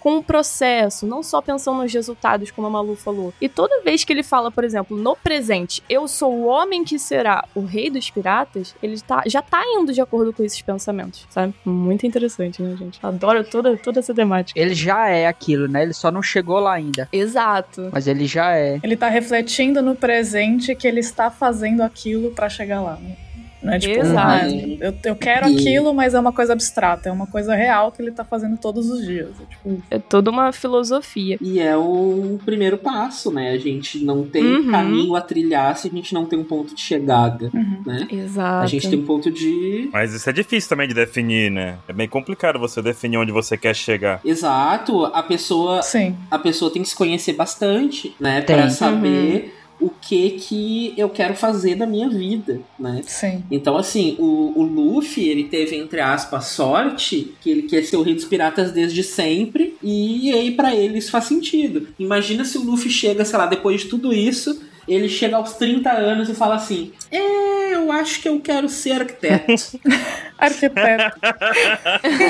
[0.00, 3.32] com o processo, não só pensando nos resultados, como a Malu falou.
[3.40, 6.98] E toda vez que ele fala, por exemplo, no presente, eu sou o homem que
[6.98, 11.26] será o rei dos piratas, ele tá, já tá indo de acordo com esses pensamentos,
[11.30, 11.54] sabe?
[11.64, 12.98] Muito interessante, né, gente?
[13.02, 14.58] Adoro toda, toda essa temática.
[14.58, 15.82] Ele já é aquilo, né?
[15.82, 17.08] Ele só não chegou lá ainda.
[17.12, 17.90] Exato.
[17.92, 18.78] Mas ele já é.
[18.82, 22.96] Ele tá refletindo no presente que ele está fazendo aquilo pra chegar lá.
[22.96, 23.27] né?
[23.62, 24.18] Não é tipo, Exato.
[24.44, 27.90] ah, eu, eu quero E- aquilo, mas é uma coisa abstrata, é uma coisa real
[27.90, 29.28] que ele tá fazendo todos os dias.
[29.40, 31.36] É tipo, É toda uma filosofia.
[31.40, 33.50] E é o primeiro passo, né?
[33.50, 34.70] A gente não tem Uhum.
[34.70, 37.82] caminho a trilhar se a gente não tem um ponto de chegada, uhum.
[37.84, 38.06] né?
[38.10, 38.64] Exato.
[38.64, 39.88] A gente tem um ponto de.
[39.92, 41.78] Mas isso é difícil também de definir, né?
[41.88, 44.20] É bem complicado você definir onde você quer chegar.
[44.24, 46.16] Exato, a pessoa, sim.
[46.30, 48.40] a pessoa tem que se conhecer bastante, né?
[48.40, 48.56] Tem.
[48.56, 53.00] Pra saber o que que eu quero fazer da minha vida, né?
[53.06, 53.44] Sim.
[53.50, 58.02] Então, assim, o, o Luffy, ele teve, entre aspas, sorte, que ele quer ser o
[58.02, 61.88] rei dos piratas desde sempre, e aí pra ele isso faz sentido.
[61.98, 65.90] Imagina se o Luffy chega, sei lá, depois de tudo isso, ele chega aos 30
[65.92, 69.78] anos e fala assim: É, eu acho que eu quero ser arquiteto.
[70.38, 71.18] Arquiteto.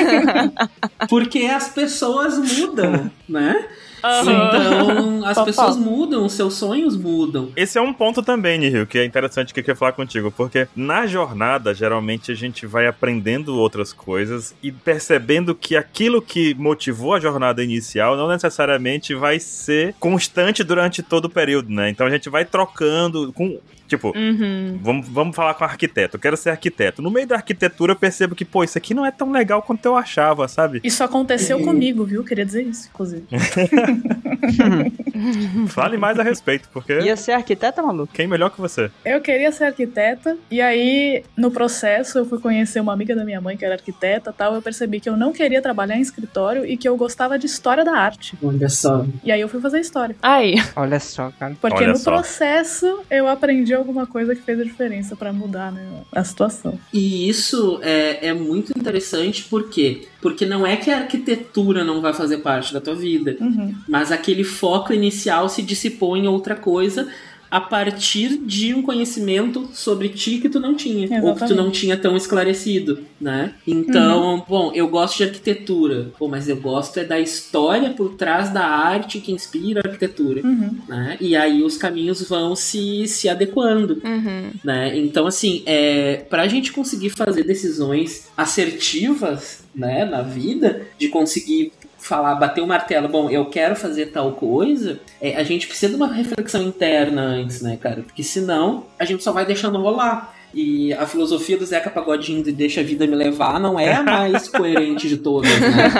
[1.08, 3.68] Porque as pessoas mudam, né?
[3.98, 7.50] Então, as pessoas mudam, seus sonhos mudam.
[7.56, 10.66] Esse é um ponto também, Nihil, que é interessante que eu queria falar contigo, porque
[10.74, 17.14] na jornada, geralmente, a gente vai aprendendo outras coisas e percebendo que aquilo que motivou
[17.14, 21.90] a jornada inicial não necessariamente vai ser constante durante todo o período, né?
[21.90, 23.58] Então a gente vai trocando com.
[23.86, 24.78] Tipo, Uhum.
[24.82, 26.16] Vamos, vamos falar com arquiteto.
[26.16, 27.00] Eu quero ser arquiteto.
[27.00, 29.82] No meio da arquitetura, eu percebo que, pô, isso aqui não é tão legal quanto
[29.86, 30.78] eu achava, sabe?
[30.84, 31.64] Isso aconteceu Uhum.
[31.64, 32.22] comigo, viu?
[32.22, 33.24] Queria dizer isso, inclusive.
[35.68, 38.12] Fale mais a respeito, porque Ia ser arquiteta, maluco?
[38.12, 38.90] quem melhor que você?
[39.04, 43.40] Eu queria ser arquiteta, e aí, no processo, eu fui conhecer uma amiga da minha
[43.40, 44.54] mãe que era arquiteta tal.
[44.54, 47.84] Eu percebi que eu não queria trabalhar em escritório e que eu gostava de história
[47.84, 48.36] da arte.
[48.42, 49.04] Olha só.
[49.24, 50.16] E aí eu fui fazer história.
[50.22, 50.54] Aí.
[50.76, 51.56] Olha só, cara.
[51.60, 52.12] Porque Olha no só.
[52.12, 55.82] processo eu aprendi alguma coisa que fez a diferença pra mudar né,
[56.12, 56.78] a situação.
[56.92, 60.08] E isso é, é muito interessante, por quê?
[60.20, 63.74] Porque não é que a arquitetura não vai fazer parte da tua vida, Uhum.
[63.88, 67.08] mas aquele foco inicial se dissipou em outra coisa
[67.50, 71.54] a partir de um conhecimento sobre ti que tu não tinha, ou que tu Exatamente.
[71.54, 73.54] não tinha tão esclarecido, né?
[73.66, 78.50] Então, bom, eu gosto de arquitetura, pô, mas eu gosto é da história por trás
[78.50, 80.76] da arte que inspira a arquitetura, Uhum.
[80.88, 81.16] né?
[81.20, 84.50] E aí os caminhos vão se, se adequando Uhum.
[84.62, 84.98] né?
[84.98, 91.72] Então, assim, é, para a gente conseguir fazer decisões assertivas, né, na vida, de conseguir
[91.98, 95.96] falar, bater o martelo, bom, eu quero fazer tal coisa, é, a gente precisa de
[95.96, 98.02] uma reflexão interna antes, né, cara?
[98.02, 100.37] Porque senão a gente só vai deixando rolar.
[100.54, 104.02] E a filosofia do Zeca Pagodinho de deixa a vida me levar não é a
[104.02, 105.90] mais coerente de todas, né?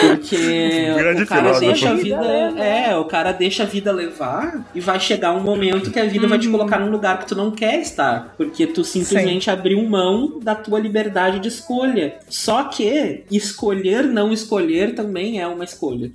[0.00, 1.66] Porque Grande o cara filósofo.
[1.66, 2.26] deixa a vida.
[2.58, 6.26] É, o cara deixa a vida levar e vai chegar um momento que a vida
[6.26, 8.34] vai te colocar num lugar que tu não quer estar.
[8.36, 12.16] Porque tu simplesmente abriu mão da tua liberdade de escolha.
[12.28, 16.10] Só que escolher não escolher também é uma escolha.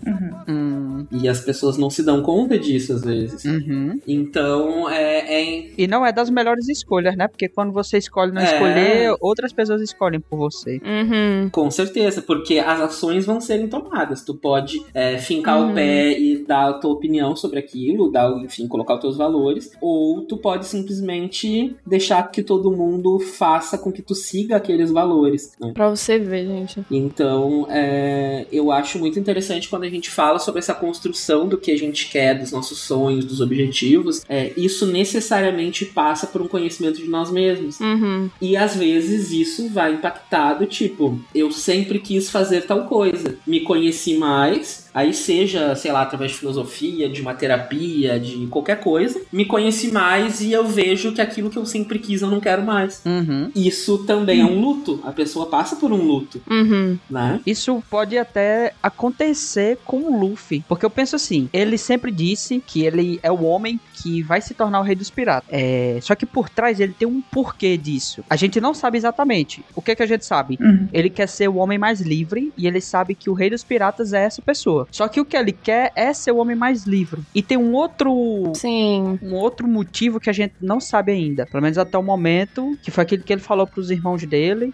[0.48, 3.44] Hum, E as pessoas não se dão conta disso às vezes.
[3.46, 4.00] uhum.
[4.08, 7.28] Então, é, é E não é das melhores escolhas, né?
[7.28, 8.46] Porque quando você escolhe não É.
[8.46, 10.82] escolher, outras pessoas escolhem por você.
[10.84, 11.50] Uhum.
[11.52, 14.24] Com certeza, porque as ações vão serem tomadas.
[14.24, 15.72] Tu pode é, fincar Uhum.
[15.72, 19.72] o pé e dar a tua opinião sobre aquilo, dar, enfim, colocar os teus valores,
[19.82, 25.54] ou tu pode simplesmente deixar que todo mundo faça com que tu siga aqueles valores.
[25.60, 25.72] Né?
[25.74, 26.84] Pra você ver, gente.
[26.90, 31.72] Então, é, eu acho muito interessante quando a gente fala sobre essa construção do que
[31.72, 34.24] a gente quer, dos nossos sonhos, dos objetivos.
[34.30, 37.80] É, isso necessariamente passa por um conhecimento de nós mesmos.
[37.80, 38.30] Uhum.
[38.42, 43.62] E às vezes isso vai impactar do tipo, eu sempre quis fazer tal coisa, me
[43.62, 49.22] conheci mais, aí seja, sei lá, através de filosofia, de uma terapia, de qualquer coisa,
[49.32, 52.64] me conheci mais e eu vejo que aquilo que eu sempre quis eu não quero
[52.64, 53.02] mais.
[53.06, 53.50] Uhum.
[53.56, 56.98] Isso também é um luto, a pessoa passa por um luto, Uhum.
[57.10, 57.40] né?
[57.46, 60.64] Isso pode até acontecer com o Luffy.
[60.68, 64.54] Porque eu penso assim, ele sempre disse que ele é o homem que vai se
[64.54, 65.48] tornar o rei dos piratas.
[65.52, 68.24] É, só que por trás ele tem um porquê disso.
[68.30, 69.64] A gente não sabe exatamente.
[69.76, 70.58] O que é que a gente sabe?
[70.60, 70.88] Uhum.
[70.92, 74.14] Ele quer ser o homem mais livre e ele sabe que o rei dos piratas
[74.14, 74.83] é essa pessoa.
[74.92, 77.22] Só que o que ele quer é ser o homem mais livre.
[77.34, 79.20] E tem um outro Sim.
[79.22, 82.92] um outro motivo que a gente não sabe ainda, pelo menos até o momento, que
[82.92, 84.74] foi aquele que ele falou pros irmãos dele,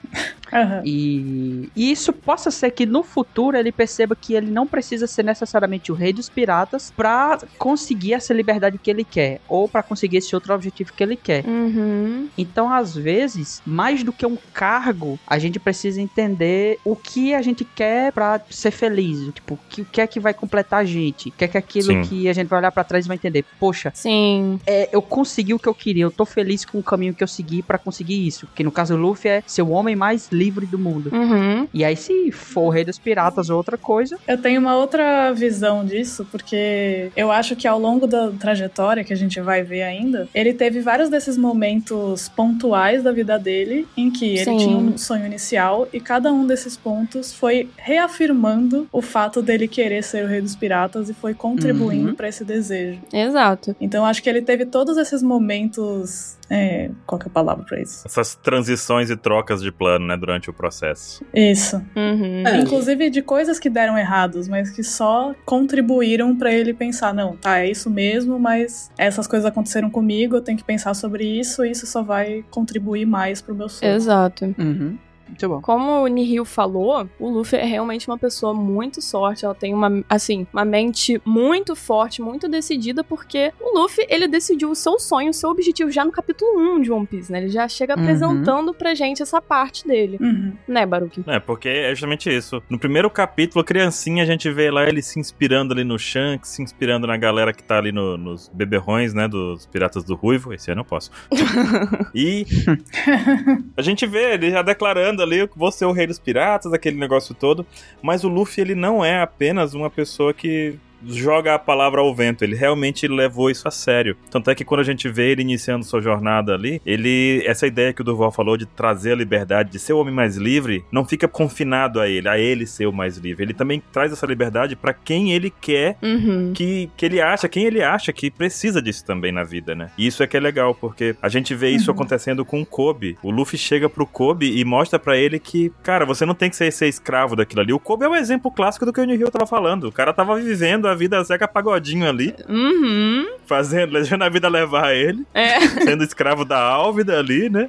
[0.51, 0.81] Aham.
[0.85, 5.23] e, e isso possa ser que no futuro ele perceba que ele não precisa ser
[5.23, 10.17] necessariamente o rei dos piratas pra conseguir essa liberdade que ele quer, ou pra conseguir
[10.17, 11.45] esse outro objetivo que ele quer.
[11.45, 12.27] Uhum.
[12.37, 17.41] Então, às vezes, mais do que um cargo, a gente precisa entender o que a
[17.41, 19.33] gente quer pra ser feliz.
[19.33, 21.29] Tipo, o que, o que é que vai completar a gente?
[21.29, 22.01] O que é que é aquilo Sim.
[22.01, 23.45] que a gente vai olhar pra trás e vai entender?
[23.59, 24.59] Poxa, Sim.
[24.65, 27.27] é, eu consegui o que eu queria, eu tô feliz com o caminho que eu
[27.27, 28.47] segui pra conseguir isso.
[28.55, 31.09] Que no caso do Luffy é ser o homem mais livre do mundo.
[31.13, 31.67] Uhum.
[31.73, 35.31] E aí, se for o rei dos piratas ou outra coisa, Eu tenho uma outra
[35.33, 39.83] visão disso, porque eu acho que ao longo da trajetória que a gente vai ver
[39.83, 44.57] ainda, ele teve vários desses momentos pontuais da vida dele em que ele Sim.
[44.57, 50.03] tinha um sonho inicial e cada um desses pontos foi reafirmando o fato dele querer
[50.03, 52.15] ser o rei dos piratas e foi contribuindo Uhum.
[52.15, 52.99] pra esse desejo.
[53.13, 53.75] Exato.
[53.79, 56.37] Então acho que ele teve todos esses momentos.
[56.51, 58.01] é, qual que é a palavra pra isso?
[58.07, 61.25] Essas transições e trocas de plano, né, durante o processo.
[61.33, 61.77] Isso.
[61.95, 62.43] Uhum.
[62.45, 62.57] É.
[62.59, 67.59] Inclusive de coisas que deram errados, mas que só contribuíram pra ele pensar, não, tá,
[67.59, 71.71] é isso mesmo, mas essas coisas aconteceram comigo, eu tenho que pensar sobre isso, e
[71.71, 73.91] isso só vai contribuir mais pro meu sonho.
[73.91, 74.45] Exato.
[74.57, 74.97] uhum,
[75.29, 75.61] muito bom.
[75.61, 79.45] Como o Nihil falou, o Luffy é realmente uma pessoa muito sorte.
[79.45, 84.69] Ela tem uma, assim, uma mente muito forte, muito decidida, porque o Luffy, ele decidiu
[84.71, 87.39] o seu sonho, o seu objetivo já no capítulo 1 de One Piece, né?
[87.39, 88.01] Ele já chega Uhum.
[88.03, 90.17] apresentando pra gente essa parte dele.
[90.21, 90.53] Uhum.
[90.67, 91.23] Né, Baruki?
[91.27, 92.61] É, porque é justamente isso.
[92.69, 96.61] No primeiro capítulo, criancinha, a gente vê lá ele se inspirando ali no Shanks, se
[96.61, 100.53] inspirando na galera que tá ali no- nos beberrões, né, dos Piratas do Ruivo.
[100.53, 101.11] Esse ano eu posso.
[102.13, 102.45] e
[103.77, 107.35] a gente vê ele já declarando ali vou ser o rei dos piratas, aquele negócio
[107.35, 107.65] todo.
[108.01, 112.43] Mas o Luffy, ele não é apenas uma pessoa que joga a palavra ao vento,
[112.43, 114.15] ele realmente levou isso a sério.
[114.29, 117.93] Tanto é que quando a gente vê ele iniciando sua jornada ali, ele essa ideia
[117.93, 121.05] que o Durval falou de trazer a liberdade, de ser o homem mais livre, não
[121.05, 123.43] fica confinado a ele, a ele ser o mais livre.
[123.43, 126.51] Ele também traz essa liberdade pra quem ele quer Uhum.
[126.53, 129.89] que, que ele acha, quem ele acha que precisa disso também na vida, né?
[129.97, 131.95] E isso é que é legal, porque a gente vê isso Uhum.
[131.95, 133.17] acontecendo com o Kobe.
[133.23, 136.55] O Luffy chega pro Kobe e mostra pra ele que, cara, você não tem que
[136.55, 137.73] ser, ser escravo daquilo ali.
[137.73, 139.85] O Kobe é o exemplo clássico do que o Nihil tava falando.
[139.87, 143.25] O cara tava vivendo a vida Zeca Pagodinho ali, Uhum.
[143.45, 145.59] fazendo, deixando a vida levar ele, É.
[145.85, 147.67] sendo escravo da Álvida ali, né?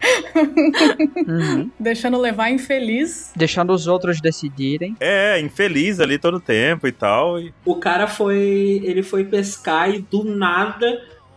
[1.27, 1.71] Uhum.
[1.79, 3.33] Deixando levar infeliz.
[3.37, 4.97] Deixando os outros decidirem.
[5.01, 7.41] É, infeliz ali todo tempo e tal.
[7.41, 7.53] E...
[7.65, 8.81] O cara foi.
[8.85, 10.87] Ele foi pescar e do nada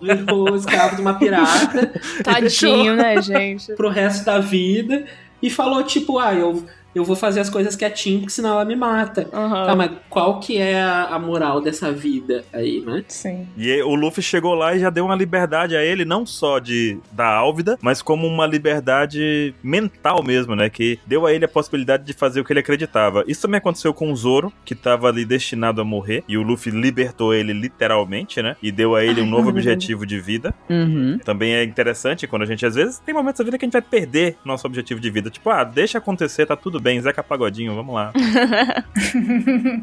[0.02, 3.74] virou escravo de uma pirata Tadinho, né, gente?
[3.76, 5.06] pro resto da vida
[5.42, 6.66] e falou, tipo, ah, eu.
[6.96, 9.28] Eu vou fazer as coisas quietinho, porque senão ela me mata.
[9.34, 9.66] Aham.
[9.66, 13.04] Tá, mas qual que é a, moral dessa vida aí, né?
[13.08, 13.48] Sim.
[13.58, 17.00] E o Luffy chegou lá e já deu uma liberdade a ele, não só de
[17.12, 20.70] da Álvida, mas como uma liberdade mental mesmo, né?
[20.70, 23.24] Que deu a ele a possibilidade de fazer o que ele acreditava.
[23.28, 26.72] Isso também aconteceu com o Zoro, que tava ali destinado a morrer, e o Luffy
[26.72, 28.56] libertou ele literalmente, né?
[28.62, 30.54] E deu a ele um novo objetivo de vida.
[30.70, 31.20] Uhum.
[31.24, 33.74] Também é interessante quando a gente, às vezes, tem momentos da vida que a gente
[33.74, 35.30] vai perder nosso objetivo de vida.
[35.30, 38.12] Tipo, ah, deixa acontecer, tá tudo bem, Zeca Pagodinho, vamos lá.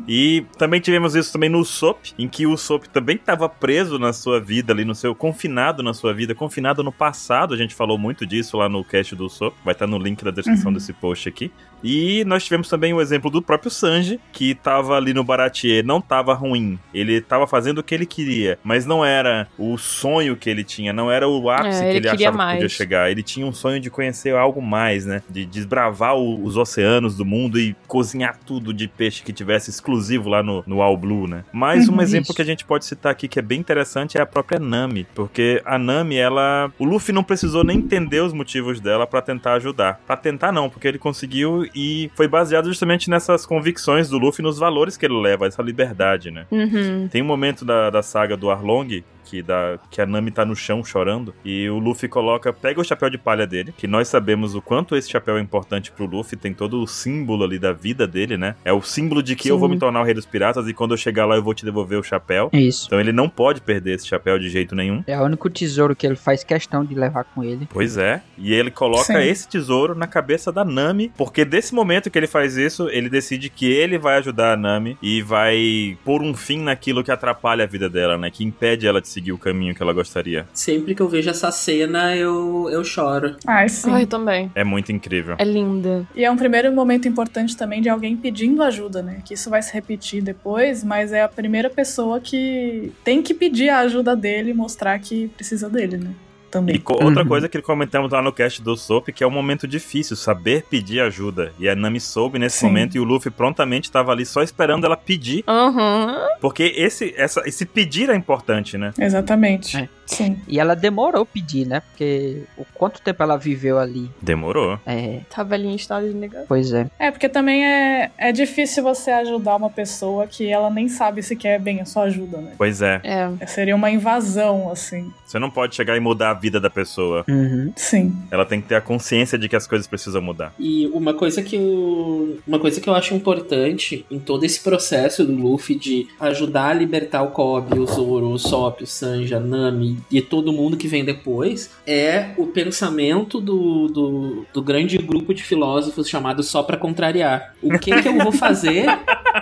[0.09, 4.13] E também tivemos isso também no Sop, em que o Sop também estava preso na
[4.13, 7.55] sua vida ali, no seu confinado na sua vida, confinado no passado.
[7.55, 10.31] A gente falou muito disso lá no cast do Sop, vai estar no link da
[10.31, 11.51] descrição desse post aqui.
[11.83, 16.01] E nós tivemos também o exemplo do próprio Sanji, que tava ali no Baratier, não
[16.01, 16.79] tava ruim.
[16.93, 20.93] Ele tava fazendo o que ele queria, mas não era o sonho que ele tinha,
[20.93, 22.73] não era o ápice É, que ele ele queria achava que podia mais.
[22.73, 23.11] chegar.
[23.11, 25.23] Ele tinha um sonho de conhecer algo mais, né?
[25.31, 30.29] De desbravar o- os oceanos do mundo e cozinhar tudo de peixe que tivesse exclusivo
[30.29, 31.45] lá no, no All Blue, né?
[31.53, 34.21] Mais um Uhum, exemplo que a gente pode citar aqui que é bem interessante é
[34.21, 38.81] a própria Nami, porque a Nami, ela, o Luffy não precisou nem entender os motivos
[38.81, 40.01] dela pra tentar ajudar.
[40.07, 44.59] Pra tentar não, porque ele conseguiu e foi baseado justamente nessas convicções do Luffy, nos
[44.59, 46.47] valores que ele leva, essa liberdade, né?
[46.51, 47.09] Uhum.
[47.09, 50.57] Tem um momento da, da saga do Arlong que, da, que a Nami tá no
[50.57, 54.57] chão chorando e o Luffy coloca, pega o chapéu de palha dele, que nós sabemos
[54.57, 58.09] o quanto esse chapéu é importante pro Luffy, tem todo o símbolo ali da vida
[58.09, 58.57] dele, né?
[58.65, 59.61] É o símbolo de que eu Sim.
[59.61, 61.65] vou me tornar o rei dos piratas e quando eu chegar lá eu vou te
[61.65, 62.51] devolver o chapéu.
[62.53, 62.87] É isso.
[62.87, 65.05] Então ele não pode perder esse chapéu de jeito nenhum.
[65.07, 67.69] É o único tesouro que ele faz questão de levar com ele.
[67.73, 68.23] Pois é.
[68.37, 69.19] E ele coloca Sim.
[69.21, 73.49] esse tesouro na cabeça da Nami, porque desse momento que ele faz isso, ele decide
[73.49, 77.67] que ele vai ajudar a Nami e vai pôr um fim naquilo que atrapalha a
[77.67, 78.31] vida dela, né?
[78.31, 80.47] Que impede ela de seguir o caminho que ela gostaria.
[80.53, 83.37] Sempre que eu vejo essa cena, eu, eu choro.
[83.47, 83.91] Ai, sim.
[83.91, 84.51] Ai, também.
[84.55, 85.37] É muito incrível.
[85.39, 86.07] É linda.
[86.15, 89.23] E é um primeiro momento importante também de alguém pedindo ajuda, né?
[89.25, 93.69] Que isso vai se repetir depois, mas é a primeira pessoa que tem que pedir
[93.69, 96.15] a ajuda dele e mostrar que precisa dele, né?
[96.51, 96.81] E Também.
[96.81, 97.29] co- outra Uhum.
[97.29, 101.01] coisa que comentamos lá no cast do Soap, que é um momento difícil, saber pedir
[101.01, 101.53] ajuda.
[101.59, 102.67] E a Nami soube nesse Sim.
[102.67, 106.17] momento e o Luffy prontamente estava ali só esperando ela pedir, Aham.
[106.41, 108.93] porque esse, essa, esse pedir é importante, né?
[108.99, 109.77] Exatamente.
[109.77, 109.89] É.
[110.07, 110.41] Sim.
[110.49, 111.79] E ela demorou pedir, né?
[111.81, 114.11] Porque o quanto tempo ela viveu ali.
[114.21, 114.77] Demorou.
[114.85, 116.47] É, Tava ali em estado de negação.
[116.49, 116.89] pois é.
[116.99, 121.37] É, porque também é, é difícil você ajudar uma pessoa que ela nem sabe se
[121.37, 122.53] quer bem a sua ajuda, né?
[122.59, 123.01] Pois é.
[123.05, 123.47] É.
[123.47, 125.13] Seria uma invasão, assim.
[125.25, 127.25] Você não pode chegar e mudar a vida da pessoa.
[127.29, 127.73] Uhum.
[127.77, 128.17] Sim.
[128.31, 130.53] Ela tem que ter a consciência de que as coisas precisam mudar.
[130.59, 135.25] E uma coisa que eu, uma coisa que eu acho importante em todo esse processo
[135.25, 139.41] do Luffy de ajudar a libertar o Kobe, o Zoro, o Sop, o Sanji, a
[139.41, 145.35] Nami e todo mundo que vem depois é o pensamento do, do, do grande grupo
[145.35, 147.55] de filósofos chamado só pra contrariar.
[147.63, 148.87] O que que eu vou fazer?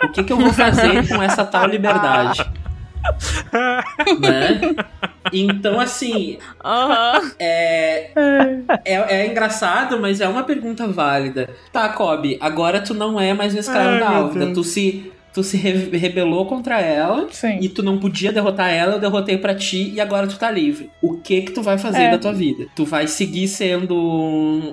[0.05, 2.45] O que que eu vou fazer com essa tal liberdade?
[4.21, 4.61] né?
[5.33, 7.33] Então, assim, Aham.
[7.39, 8.11] é,
[8.85, 11.51] é, é engraçado, mas é uma pergunta válida.
[11.73, 14.53] Tá, Kobe, agora tu não é mais o escravo Ai, da Álvida.
[14.53, 17.59] Tu se, tu se re- rebelou contra ela Sim.
[17.61, 20.91] e tu não podia derrotar ela, eu derrotei pra ti e agora tu tá livre.
[21.03, 22.11] O que que tu vai fazer É.
[22.11, 22.67] da tua vida?
[22.75, 23.95] Tu vai seguir sendo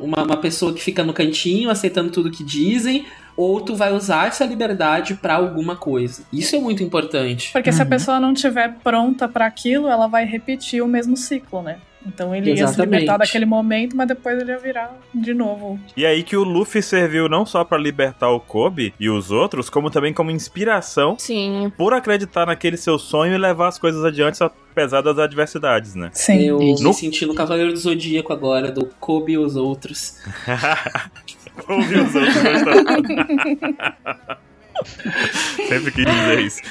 [0.04, 3.06] uma, uma pessoa que fica no cantinho, aceitando tudo que dizem,
[3.38, 6.24] ou tu vai usar essa liberdade pra alguma coisa?
[6.32, 7.52] Isso é muito importante.
[7.52, 7.90] Porque se a Uhum.
[7.90, 11.78] pessoa não estiver pronta pra aquilo, ela vai repetir o mesmo ciclo, né?
[12.06, 13.02] Então ele ia se Exatamente.
[13.02, 15.80] libertar daquele momento, mas depois ele ia virar de novo.
[15.96, 19.70] E aí que o Luffy serviu não só pra libertar o Kobe e os outros,
[19.70, 21.72] como também como inspiração Sim.
[21.78, 26.10] por acreditar naquele seu sonho e levar as coisas adiante apesar das adversidades, né?
[26.14, 26.42] Sim.
[26.42, 26.84] Eu Isso.
[26.84, 30.20] me senti no Cavaleiro do Zodíaco agora, do Kobe e os outros.
[31.68, 32.36] Ouvi os outros.
[35.68, 36.62] Sempre quis dizer isso.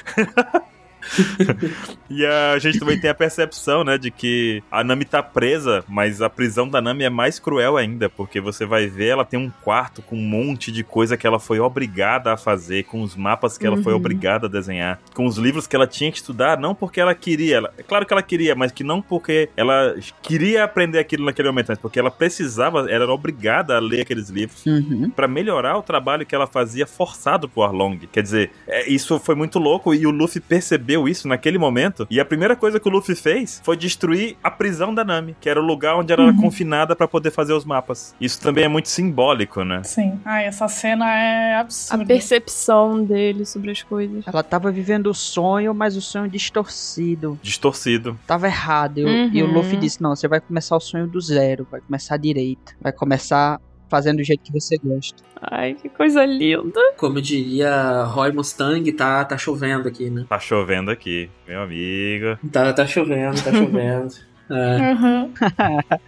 [2.11, 6.21] e a gente também tem a percepção, né, de que a Nami tá presa, mas
[6.23, 9.51] a prisão da Nami é mais cruel ainda, porque você vai ver, ela tem um
[9.63, 13.57] quarto com um monte de coisa que ela foi obrigada a fazer, com os mapas
[13.59, 13.99] que ela foi Uhum.
[13.99, 17.57] obrigada a desenhar, com os livros que ela tinha que estudar, não porque ela queria,
[17.57, 21.49] ela, é claro que ela queria, mas que não porque ela queria aprender aquilo naquele
[21.49, 25.11] momento, mas porque ela precisava, ela era obrigada a ler aqueles livros Uhum.
[25.11, 27.99] Pra melhorar o trabalho que ela fazia forçado pro Arlong.
[28.11, 32.07] Quer dizer, é, isso foi muito louco e o Luffy percebeu isso naquele momento.
[32.11, 35.49] E a primeira coisa que o Luffy fez foi destruir a prisão da Nami, que
[35.49, 36.41] era o lugar onde ela era Uhum.
[36.41, 38.15] confinada pra poder fazer os mapas.
[38.21, 39.83] Isso também é muito simbólico, né?
[39.85, 40.19] Sim.
[40.25, 42.05] Ai, essa cena é A absurda.
[42.07, 44.25] percepção dele sobre as coisas.
[44.27, 47.39] Ela tava vivendo o sonho, mas o sonho distorcido.
[47.43, 48.19] Distorcido.
[48.27, 48.99] Tava errado.
[48.99, 49.53] E, o- e o Uhum.
[49.55, 51.67] Luffy disse: Não, você vai começar o sonho do zero.
[51.71, 52.75] Vai começar direito.
[52.81, 55.23] Vai começar fazendo do jeito que você gosta.
[55.41, 56.81] Ai, que coisa linda.
[56.97, 60.25] Como diria Roy Mustang, tá, tá chovendo aqui, né?
[60.29, 62.39] Tá chovendo aqui, meu amigo.
[62.51, 64.15] Tá, tá chovendo, tá chovendo.
[64.51, 64.93] É.
[64.93, 65.33] Uhum.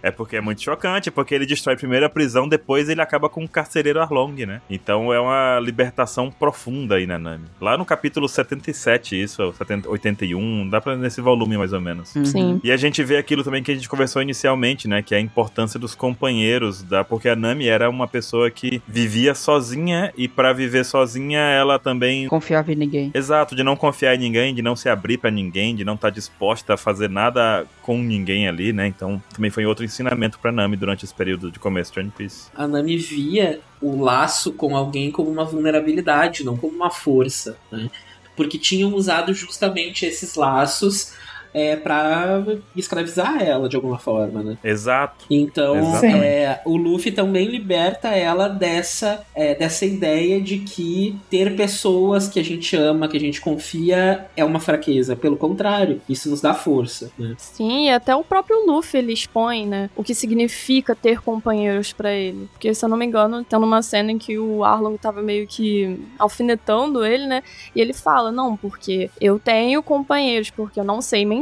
[0.01, 3.43] É porque é muito chocante, porque ele destrói primeiro a prisão, depois ele acaba com
[3.43, 4.61] o carcereiro Arlong, né?
[4.69, 7.45] Então é uma libertação profunda aí na Nami.
[7.59, 12.15] Lá no capítulo 77, isso, ou 70, 81, dá pra nesse volume mais ou menos.
[12.15, 12.25] Uhum.
[12.25, 12.61] Sim.
[12.63, 15.01] E a gente vê aquilo também que a gente conversou inicialmente, né?
[15.01, 19.33] Que é a importância dos companheiros, da, porque a Nami era uma pessoa que vivia
[19.33, 22.27] sozinha e pra viver sozinha ela também.
[22.27, 23.11] Confiava em ninguém.
[23.13, 26.09] Exato, de não confiar em ninguém, de não se abrir pra ninguém, de não estar
[26.09, 28.87] disposta a fazer nada com ninguém ali, né?
[28.87, 32.49] Então também foi outro ensinamento pra Nami durante esse período de começo de One Piece.
[32.55, 37.89] A Nami via o laço com alguém como uma vulnerabilidade, não como uma força, né?
[38.35, 41.13] Porque tinham usado justamente esses laços
[41.53, 42.43] é, para
[42.75, 44.57] escravizar ela de alguma forma, né?
[44.63, 45.25] Exato.
[45.29, 45.75] Então,
[46.05, 52.39] é, o Luffy também liberta ela dessa, é, dessa ideia de que ter pessoas que
[52.39, 55.15] a gente ama, que a gente confia, é uma fraqueza.
[55.15, 57.11] Pelo contrário, isso nos dá força.
[57.17, 57.35] Né?
[57.37, 59.89] Sim, e até o próprio Luffy ele expõe, né?
[59.95, 62.47] O que significa ter companheiros pra ele.
[62.51, 65.47] Porque, se eu não me engano, tem uma cena em que o Arlong tava meio
[65.47, 67.43] que alfinetando ele, né?
[67.75, 71.36] E ele fala: Não, porque eu tenho companheiros, porque eu não sei mentir,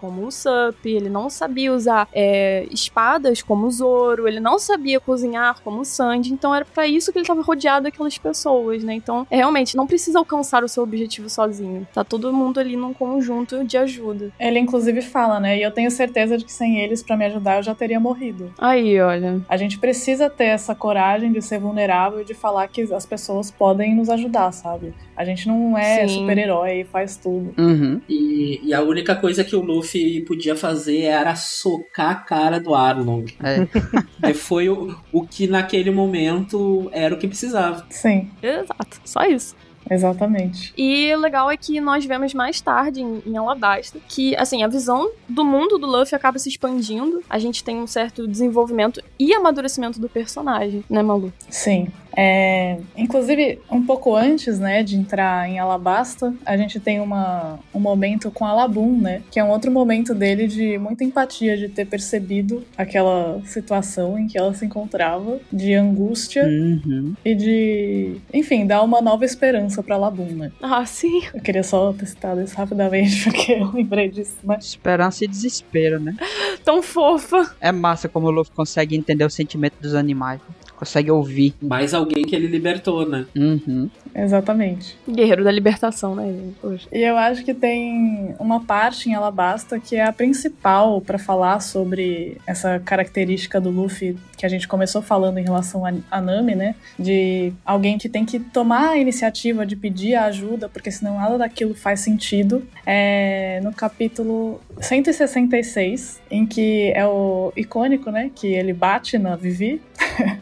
[0.00, 5.00] como o Sup, ele não sabia usar é, espadas como o Zoro, ele não sabia
[5.00, 8.94] cozinhar como o Sanji, então era pra isso que ele tava rodeado daquelas pessoas, né?
[8.94, 11.86] Então, é, realmente, não precisa alcançar o seu objetivo sozinho.
[11.92, 14.30] Tá todo mundo ali num conjunto de ajuda.
[14.38, 15.58] Ele inclusive fala, né?
[15.58, 18.52] E eu tenho certeza de que sem eles pra me ajudar eu já teria morrido.
[18.58, 19.40] Aí, olha.
[19.48, 23.50] A gente precisa ter essa coragem de ser vulnerável e de falar que as pessoas
[23.50, 24.94] podem nos ajudar, sabe?
[25.16, 27.54] A gente não é super-herói e faz tudo.
[27.56, 28.00] Uhum.
[28.08, 32.74] E, e a única coisa que o Luffy podia fazer era socar a cara do
[32.74, 33.24] Arlong.
[33.42, 34.28] É.
[34.28, 37.86] E foi o, o que naquele momento era o que precisava.
[37.88, 39.56] Sim, Exato, só isso.
[39.90, 40.74] exatamente.
[40.76, 44.68] E o legal é que nós vemos mais tarde em, em Alabasta que, assim, a
[44.68, 47.22] visão do mundo do Luffy acaba se expandindo.
[47.28, 51.32] A gente tem um certo desenvolvimento e amadurecimento do personagem, né, Malu?
[51.48, 51.88] Sim.
[52.16, 57.80] É, inclusive, um pouco antes, né, de entrar em Alabasta, a gente tem uma, um
[57.80, 61.68] momento com a Labum, né, que é um outro momento dele de muita empatia, de
[61.68, 67.14] ter percebido aquela situação em que ela se encontrava, de angústia Uhum.
[67.24, 70.52] e de, enfim, dar uma nova esperança pra Labum, né.
[70.62, 71.22] Ah, sim.
[71.32, 74.64] Eu queria só ter citado isso rapidamente, porque eu lembrei disso, mas...
[74.64, 76.16] Esperança e desespero, né?
[76.64, 77.54] Tão fofa.
[77.60, 80.40] É massa como o Luffy consegue entender o sentimento dos animais.
[80.76, 81.54] Consegue ouvir.
[81.62, 83.26] Mais alguém que ele libertou, né?
[83.34, 83.88] Uhum.
[84.14, 84.96] Exatamente.
[85.08, 86.56] Guerreiro da libertação, né, gente?
[86.60, 86.88] Poxa.
[86.92, 91.60] E eu acho que tem uma parte em Alabasta que é a principal pra falar
[91.60, 96.54] sobre essa característica do Luffy que a gente começou falando em relação a, a Nami,
[96.54, 96.74] né?
[96.98, 101.38] De alguém que tem que tomar a iniciativa de pedir a ajuda, porque senão nada
[101.38, 102.62] daquilo faz sentido.
[102.86, 108.30] É no capítulo 166, em que é o icônico, né?
[108.34, 109.80] Que ele bate na Vivi.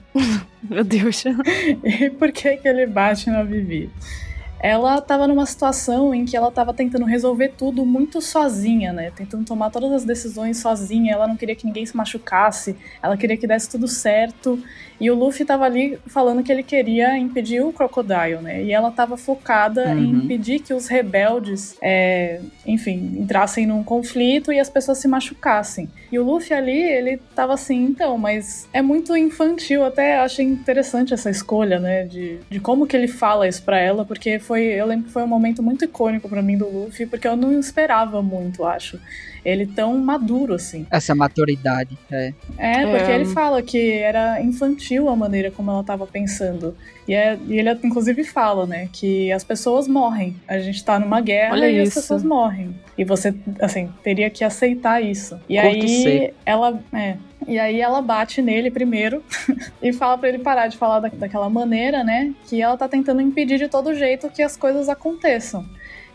[0.62, 1.24] Meu Deus.
[1.82, 3.90] E por que, que ele bate na Vivi?
[4.62, 9.10] Ela tava numa situação em que ela tava tentando resolver tudo muito sozinha, né?
[9.14, 11.12] Tentando tomar todas as decisões sozinha.
[11.14, 12.76] Ela não queria que ninguém se machucasse.
[13.02, 14.62] Ela queria que desse tudo certo.
[15.00, 18.62] E o Luffy tava ali falando que ele queria impedir o Crocodile, né?
[18.62, 20.18] E ela tava focada em Uhum.
[20.24, 25.88] impedir que os rebeldes, é, enfim, entrassem num conflito e as pessoas se machucassem.
[26.12, 29.84] E o Luffy ali, ele tava assim, então, mas é muito infantil.
[29.84, 32.04] Até achei interessante essa escolha, né?
[32.04, 35.22] De, de como que ele fala isso pra ela, porque foi, eu lembro que foi
[35.22, 39.00] um momento muito icônico pra mim do Luffy, porque eu não esperava muito, acho.
[39.44, 40.86] Ele tão maduro assim.
[40.90, 41.98] Essa maturidade.
[42.10, 42.32] É.
[42.56, 43.14] É, porque É.
[43.16, 46.76] ele fala que era infantil a maneira como ela tava pensando.
[47.08, 50.36] E, é- e ele, inclusive, fala, né, que as pessoas morrem.
[50.46, 52.00] A gente tá numa guerra Olha e as isso.
[52.00, 52.72] pessoas morrem.
[52.96, 55.38] E você, assim, teria que aceitar isso.
[55.48, 56.34] E Curto aí, seco.
[56.46, 56.80] ela.
[56.92, 57.16] É.
[57.48, 59.20] E aí ela bate nele primeiro
[59.82, 62.32] e fala pra ele parar de falar da- daquela maneira, né?
[62.46, 65.66] Que ela tá tentando impedir de todo jeito que as coisas aconteçam.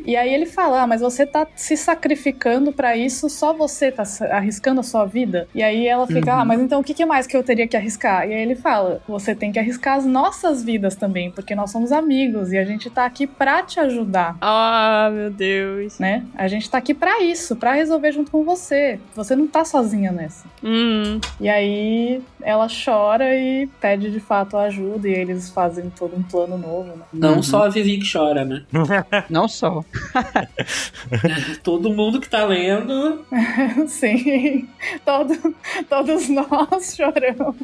[0.05, 4.03] E aí ele fala, ah, mas você tá se sacrificando pra isso, só você tá
[4.31, 5.47] arriscando a sua vida?
[5.53, 6.39] E aí ela fica, Uhum.
[6.41, 8.27] ah, mas então o que mais que eu teria que arriscar?
[8.27, 11.91] E aí ele fala, você tem que arriscar as nossas vidas também, porque nós somos
[11.91, 14.35] amigos e a gente tá aqui pra te ajudar.
[14.41, 15.99] Ah, meu Deus.
[15.99, 16.23] Né?
[16.35, 18.99] A gente tá aqui pra isso, pra resolver junto com você.
[19.15, 20.45] Você não tá sozinha nessa.
[20.63, 21.19] Hum.
[21.39, 26.57] E aí ela chora e pede de fato ajuda e eles fazem todo um plano
[26.57, 27.03] novo, né?
[27.13, 27.43] Não Uhum.
[27.43, 28.63] só a Vivi que chora, né?
[29.29, 29.83] Não só.
[31.63, 33.25] Todo mundo que tá lendo.
[33.88, 34.67] Sim,
[35.05, 35.55] todo,
[35.89, 37.55] todos nós choramos.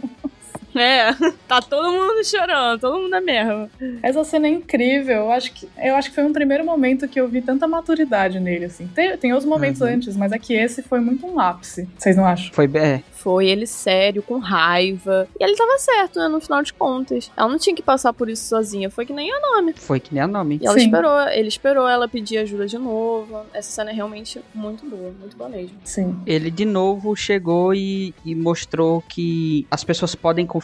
[0.75, 1.13] É,
[1.47, 3.69] tá todo mundo chorando, todo mundo é mesmo.
[4.01, 5.15] Essa cena é incrível.
[5.17, 8.39] Eu acho que, eu acho que foi um primeiro momento que eu vi tanta maturidade
[8.39, 8.87] nele, assim.
[8.87, 9.87] Tem, tem outros momentos Uhum.
[9.87, 11.87] antes, mas é que esse foi muito um ápice.
[11.97, 12.51] Vocês não acham?
[12.53, 12.81] Foi bem.
[12.83, 15.27] é, Foi ele sério, com raiva.
[15.39, 17.31] E ele tava certo, né, no final de contas.
[17.37, 18.89] Ela não tinha que passar por isso sozinha.
[18.89, 19.73] Foi que nem a nome.
[19.73, 20.59] Foi que nem a nome.
[20.61, 20.85] E ela Sim.
[20.85, 23.41] esperou, ele esperou ela pedir ajuda de novo.
[23.53, 25.77] Essa cena é realmente muito boa, muito boa mesmo.
[25.83, 26.19] Sim.
[26.25, 30.62] Ele de novo chegou e, e mostrou que as pessoas podem confiar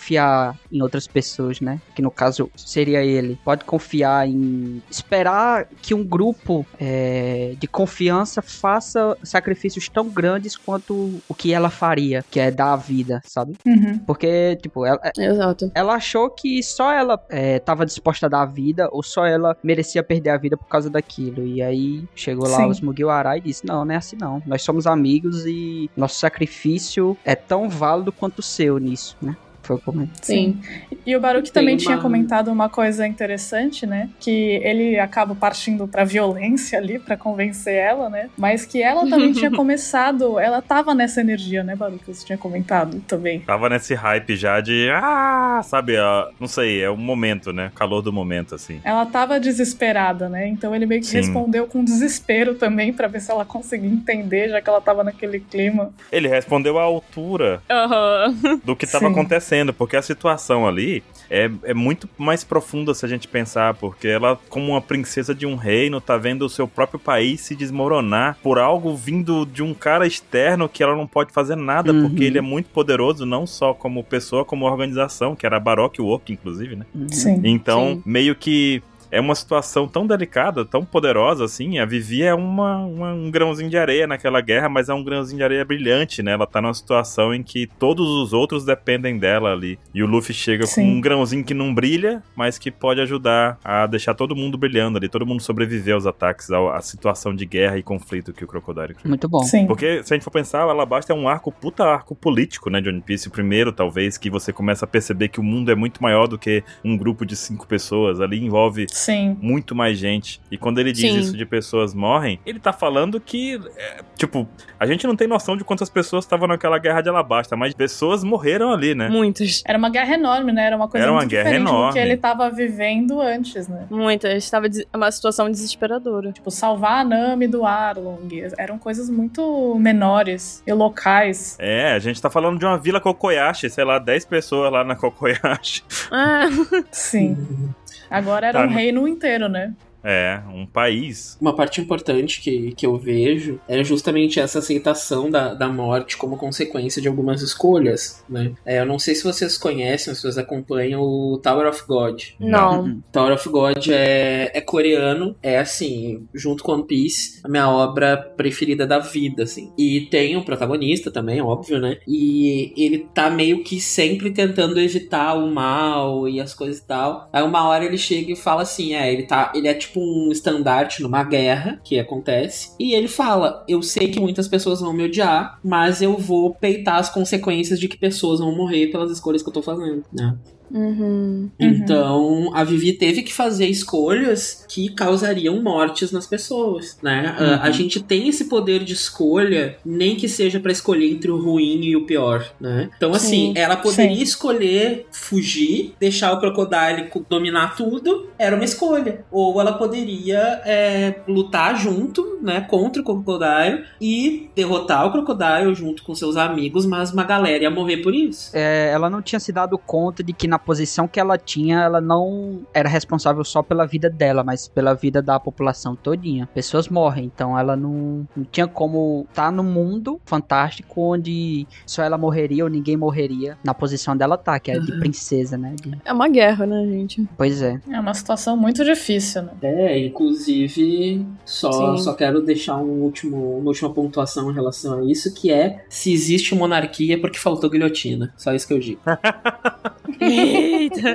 [0.72, 1.80] em outras pessoas, né?
[1.96, 3.40] Que no caso seria ele.
[3.44, 11.22] Pode confiar em esperar que um grupo é, de confiança faça sacrifícios tão grandes quanto
[11.28, 13.56] o que ela faria, que é dar a vida, sabe?
[13.66, 14.00] Uhum.
[14.00, 15.72] Porque, tipo, ela, Exato.
[15.74, 20.04] ela achou que só ela estava disposta a dar a vida, ou só ela merecia
[20.04, 21.46] perder a vida por causa daquilo.
[21.46, 22.68] E aí chegou lá Sim.
[22.68, 24.42] os Mugiwara e disse: Não, não é assim não.
[24.46, 29.36] Nós somos amigos e nosso sacrifício é tão válido quanto o seu nisso, né?
[29.70, 30.24] Foi o comentário.
[30.24, 30.58] Sim.
[31.06, 34.10] E o Baruch Tem também uma- tinha comentado uma coisa interessante, né?
[34.20, 38.30] Que ele acaba partindo pra violência ali pra convencer ela, né?
[38.36, 42.04] Mas que ela também tinha começado, ela tava nessa energia, né, Baruch?
[42.08, 43.42] Você tinha comentado também.
[43.42, 44.90] Tava nesse hype já de.
[44.92, 45.98] Ah, sabe?
[46.00, 47.72] ó, não sei, é o momento, né?
[47.76, 48.82] Calor do momento, assim.
[48.84, 50.48] Ela tava desesperada, né?
[50.48, 51.18] Então ele meio que Sim.
[51.18, 55.40] respondeu com desespero também pra ver se ela conseguia entender, já que ela tava naquele
[55.40, 55.92] clima.
[56.12, 58.60] Ele respondeu à altura Aham.
[58.64, 59.12] do que estava Sim.
[59.12, 64.08] acontecendo, porque a situação ali é, é muito mais profunda se a gente pensar, porque
[64.08, 68.38] ela, como uma princesa de um reino, tá vendo o seu próprio país se desmoronar
[68.42, 72.10] por algo vindo de um cara externo que ela não pode fazer nada, Uhum.
[72.10, 76.02] porque ele é muito poderoso, não só como pessoa, como organização, que era a Baroque
[76.02, 76.86] Work, inclusive, né?
[77.10, 77.42] Sim.
[77.44, 78.04] Então, Sim.
[78.06, 78.82] meio que
[79.12, 81.80] é uma situação tão delicada, tão poderosa assim.
[81.80, 85.38] A Vivi é uma, uma- um grãozinho de areia naquela guerra, mas é um grãozinho
[85.38, 86.32] de areia brilhante, né?
[86.34, 89.80] Ela tá numa situação em que todos os outros dependem dela ali.
[89.94, 90.82] E o Luffy chega Sim.
[90.84, 94.98] com um grãozinho que não brilha, mas que pode ajudar a deixar todo mundo brilhando
[94.98, 98.48] ali, todo mundo sobreviver aos ataques, ao- à situação de guerra e conflito que o
[98.48, 99.10] Crocodile cria.
[99.10, 99.44] Muito bom.
[99.44, 99.66] Sim.
[99.68, 102.80] Porque, se a gente for pensar, o Alabasta é um arco, puta arco político, né,
[102.82, 103.28] de One Piece.
[103.28, 106.38] O primeiro, talvez, que você começa a perceber que o mundo é muito maior do
[106.38, 108.20] que um grupo de cinco pessoas.
[108.22, 109.38] Ali envolve Sim.
[109.42, 110.42] muito mais gente.
[110.52, 111.20] E quando ele diz Sim.
[111.20, 114.48] isso de pessoas morrem, ele tá falando que, é, tipo,
[114.80, 118.24] a gente não tem noção de quantas pessoas estavam naquela guerra de Alabasta, mas pessoas
[118.24, 119.10] morreram ali, né?
[119.10, 119.64] Muitas.
[119.66, 120.66] Era uma guerra enorme, né?
[120.66, 121.94] Era uma coisa Era uma muito guerra diferente do enorme.
[121.94, 123.86] que ele tava vivendo antes, né?
[123.90, 124.44] Muitas.
[124.44, 126.32] Estava uma situação desesperadora.
[126.32, 128.28] Tipo, salvar a Nami do Arlong.
[128.58, 131.56] Eram coisas muito menores e locais.
[131.60, 134.96] É, a gente tá falando de uma vila Kokoyashi, sei lá, 10 pessoas lá na
[134.96, 135.84] Kokoyashi.
[136.12, 136.48] Ah,
[136.92, 137.38] Sim.
[138.10, 139.74] Agora era Tá, um reino inteiro, né?
[140.04, 141.38] É, um país.
[141.42, 146.38] Uma parte importante que, que eu vejo é justamente essa aceitação da, da morte como
[146.38, 148.54] consequência de algumas escolhas, né?
[148.66, 152.22] É, eu não sei se vocês conhecem, se vocês acompanham o Tower of God.
[152.40, 153.02] não.
[153.12, 158.18] Tower of God é, é coreano, é assim, junto com One Piece, a minha obra
[158.38, 159.72] preferida da vida, assim.
[159.78, 161.98] E tem um protagonista também, óbvio, né?
[162.08, 167.30] E ele tá meio que sempre tentando evitar o mal e as coisas e tal.
[167.34, 170.32] Aí uma hora ele chega e fala assim, é, ele tá, ele é tipo um
[170.32, 175.04] estandarte numa guerra que acontece, e ele fala, eu sei que muitas pessoas vão me
[175.04, 179.50] odiar, mas eu vou peitar as consequências de que pessoas vão morrer pelas escolhas que
[179.50, 180.38] eu tô fazendo, né?
[180.72, 181.50] Uhum.
[181.60, 187.36] Então, a Vivi teve que fazer escolhas que causariam mortes nas pessoas, né?
[187.40, 187.46] Uhum.
[187.54, 191.38] A- A gente tem esse poder de escolha, nem que seja pra escolher entre o
[191.42, 192.90] ruim e o pior, né?
[192.98, 193.54] Então, assim, Sim.
[193.56, 194.22] ela poderia Sim.
[194.24, 199.24] escolher fugir, deixar o Crocodile co- dominar tudo, era uma escolha.
[199.32, 206.04] Ou ela poderia é, lutar junto, né, contra o Crocodile e derrotar o Crocodile junto
[206.04, 208.52] com seus amigos, mas uma galera ia morrer por isso.
[208.54, 212.00] É, ela não tinha se dado conta de que na posição que ela tinha, ela
[212.02, 216.48] não era responsável só pela vida dela, mas pela vida da população todinha.
[216.54, 222.18] Pessoas morrem, então ela não, não tinha como estar no mundo fantástico onde só ela
[222.18, 225.76] morreria ou ninguém morreria na posição dela tá, que é de princesa, né?
[225.82, 227.28] De- É uma guerra, né, gente?
[227.38, 227.80] Pois é.
[227.90, 229.52] É uma situação muito difícil, né?
[229.62, 232.04] É, inclusive, só, Sim.
[232.04, 236.12] só quero deixar um último, uma última pontuação em relação a isso, que é se
[236.12, 238.34] existe monarquia é porque faltou guilhotina.
[238.38, 239.02] Só isso que eu digo.
[240.50, 241.14] Eita.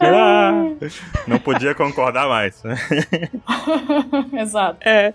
[0.00, 0.52] Ah,
[1.26, 2.62] não podia concordar mais.
[4.32, 4.78] Exato.
[4.84, 5.12] É.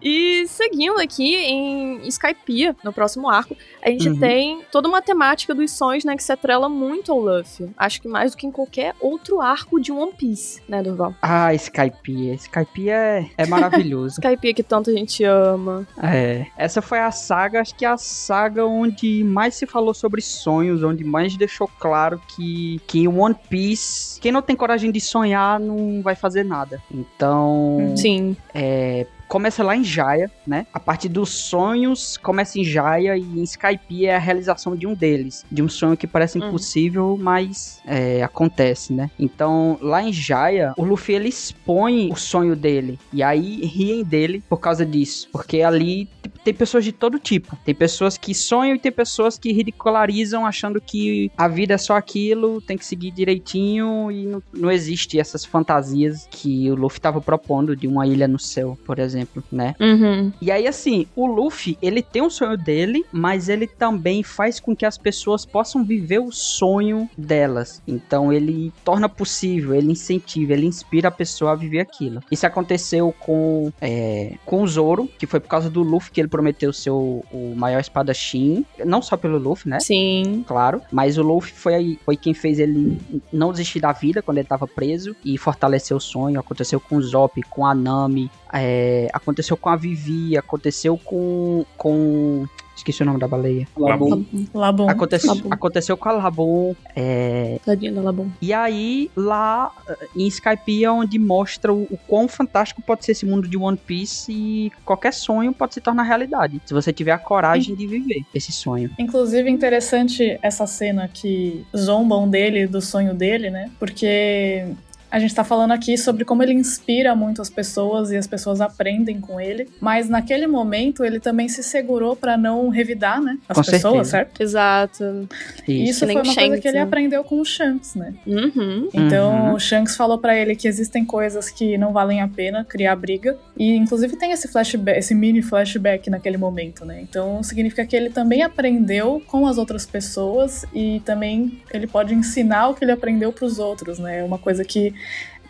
[0.00, 4.18] E seguindo aqui em Skypiea, no próximo arco, a gente Uhum.
[4.18, 7.68] tem toda uma temática dos sonhos, né, que se atrela muito ao Luffy.
[7.76, 11.14] Acho que mais do que em qualquer outro arco de One Piece, né, Durval?
[11.20, 12.32] Ah, Skype.
[12.34, 14.14] Skype é, é maravilhoso.
[14.20, 15.86] Skypiea que tanto a gente ama.
[16.02, 20.20] É, essa foi a saga, acho que é a saga onde mais se falou sobre
[20.20, 25.00] sonhos, onde mais deixou claro que, que em One Piece, quem não tem coragem de
[25.00, 26.82] sonhar não vai fazer nada.
[26.90, 28.36] Então, Sim.
[28.54, 30.66] é, começa lá em Jaya, né?
[30.72, 34.94] A partir dos sonhos começa em Jaya e em Skype é a realização de um
[34.94, 36.48] deles, de um sonho que parece Uhum.
[36.48, 39.10] impossível, mas é, acontece, né?
[39.18, 44.42] Então lá em Jaya, o Luffy ele expõe o sonho dele e aí riem dele
[44.48, 46.08] por causa disso, porque ali
[46.44, 50.80] tem pessoas de todo tipo, tem pessoas que sonham e tem pessoas que ridicularizam achando
[50.80, 55.44] que a vida é só aquilo, tem que seguir direitinho e não, não existe essas
[55.44, 59.17] fantasias que o Luffy tava propondo de uma ilha no céu, por exemplo,
[59.50, 59.74] né?
[59.80, 60.32] Uhum.
[60.40, 64.74] E aí, assim, o Luffy, ele tem um sonho dele, mas ele também faz com
[64.74, 67.82] que as pessoas possam viver o sonho delas.
[67.86, 72.22] Então, ele torna possível, ele incentiva, ele inspira a pessoa a viver aquilo.
[72.30, 76.28] Isso aconteceu com, é, com o Zoro, que foi por causa do Luffy que ele
[76.28, 78.64] prometeu ser o, o maior espadachim.
[78.84, 79.80] Não só pelo Luffy, né?
[79.80, 80.44] Sim.
[80.46, 82.98] Claro, mas o Luffy foi, foi quem fez ele
[83.32, 86.40] não desistir da vida quando ele tava preso e fortaleceu o sonho.
[86.40, 91.64] Aconteceu com o Zop, com a Nami, é, aconteceu com a Vivi, aconteceu com.
[91.76, 92.46] com.
[92.76, 93.66] Esqueci o nome da baleia.
[93.76, 94.24] Labum.
[94.54, 94.88] Labum.
[94.88, 95.48] Aconteceu, Labum.
[95.50, 96.76] aconteceu com a Labum.
[96.94, 98.30] É, Tadinho da Labum.
[98.40, 99.72] e aí, lá
[100.14, 103.76] em Skype é onde mostra o, o quão fantástico pode ser esse mundo de One
[103.76, 106.60] Piece e qualquer sonho pode se tornar realidade.
[106.64, 108.92] Se você tiver a coragem de viver esse sonho.
[108.96, 113.72] Inclusive, interessante essa cena que zombam dele, do sonho dele, né?
[113.80, 114.64] Porque
[115.10, 118.60] a gente tá falando aqui sobre como ele inspira muito as pessoas e as pessoas
[118.60, 119.68] aprendem com ele.
[119.80, 123.38] Mas naquele momento ele também se segurou pra não revidar, né?
[123.48, 124.10] As Com pessoas, certeza.
[124.10, 124.40] certo?
[124.42, 125.28] Exato.
[125.66, 125.90] E Isso.
[125.90, 126.82] isso foi uma o coisa Shanks, que ele né?
[126.82, 128.14] aprendeu com o Shanks, né?
[128.26, 128.88] Uhum.
[128.92, 129.54] Então Uhum.
[129.54, 133.36] o Shanks falou pra ele que existem coisas que não valem a pena criar briga.
[133.56, 137.00] E inclusive tem esse flashback, esse mini flashback naquele momento, né?
[137.02, 142.68] Então significa que ele também aprendeu com as outras pessoas e também ele pode ensinar
[142.68, 144.20] o que ele aprendeu pros outros, né?
[144.20, 144.92] É uma coisa que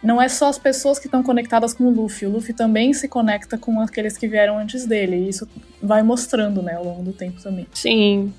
[0.02, 3.08] não é só as pessoas que estão conectadas com o Luffy, o Luffy também se
[3.08, 5.16] conecta com aqueles que vieram antes dele.
[5.16, 5.48] E isso
[5.82, 7.66] vai mostrando, né, ao longo do tempo também.
[7.74, 8.32] Sim.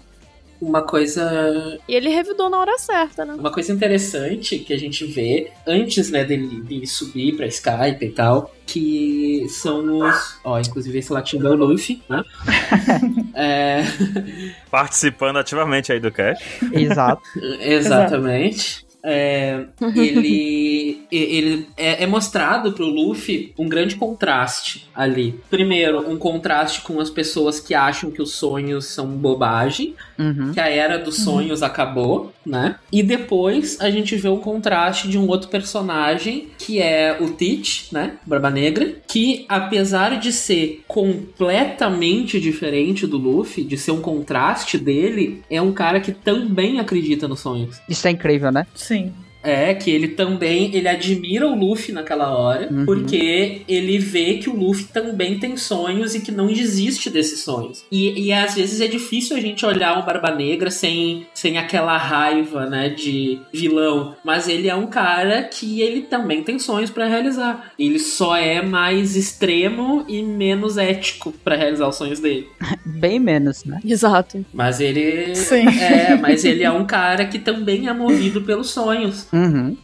[0.62, 3.34] Uma coisa E ele revidou na hora certa, né?
[3.34, 8.10] Uma coisa interessante que a gente vê antes, né, dele, dele subir pra Skype e
[8.10, 10.38] tal, que são os.
[10.44, 12.24] Ó, inclusive esse latindo é o Luffy, né?
[13.34, 13.84] é,
[14.70, 16.44] Participando ativamente aí do cast.
[16.74, 17.24] Exato.
[17.62, 18.89] exatamente.
[19.04, 19.66] É,
[19.96, 25.40] ele ele é, é mostrado pro Luffy um grande contraste ali.
[25.50, 30.52] Primeiro, um contraste com as pessoas que acham que os sonhos são bobagem, Uhum.
[30.52, 32.76] que a era dos sonhos acabou, né?
[32.92, 37.88] E depois a gente vê o contraste de um outro personagem, que é o Teach,
[37.94, 38.18] né?
[38.26, 45.42] Barba Negra, que apesar de ser completamente diferente do Luffy, de ser um contraste dele,
[45.50, 47.80] é um cara que também acredita nos sonhos.
[47.88, 48.68] Isso é incrível, né?
[48.76, 48.89] Sim.
[48.90, 49.29] Sim.
[49.42, 52.86] É, que ele também, ele admira o Luffy naquela hora, Uhum.
[52.86, 57.86] porque ele vê que o Luffy também tem sonhos e que não desiste desses sonhos.
[57.92, 61.96] E, e às vezes é difícil a gente olhar um Barba Negra sem, sem aquela
[61.98, 67.08] raiva, né, de vilão, mas ele é um cara que ele também tem sonhos pra
[67.08, 67.72] realizar.
[67.80, 72.48] Ele só é mais extremo e menos ético pra realizar os sonhos dele.
[72.86, 73.80] Bem menos, né?
[73.86, 74.46] Exato.
[74.54, 75.66] Mas ele Sim.
[75.82, 79.28] é, mas ele é um cara que também é movido pelos sonhos.
[79.34, 79.78] Uhum.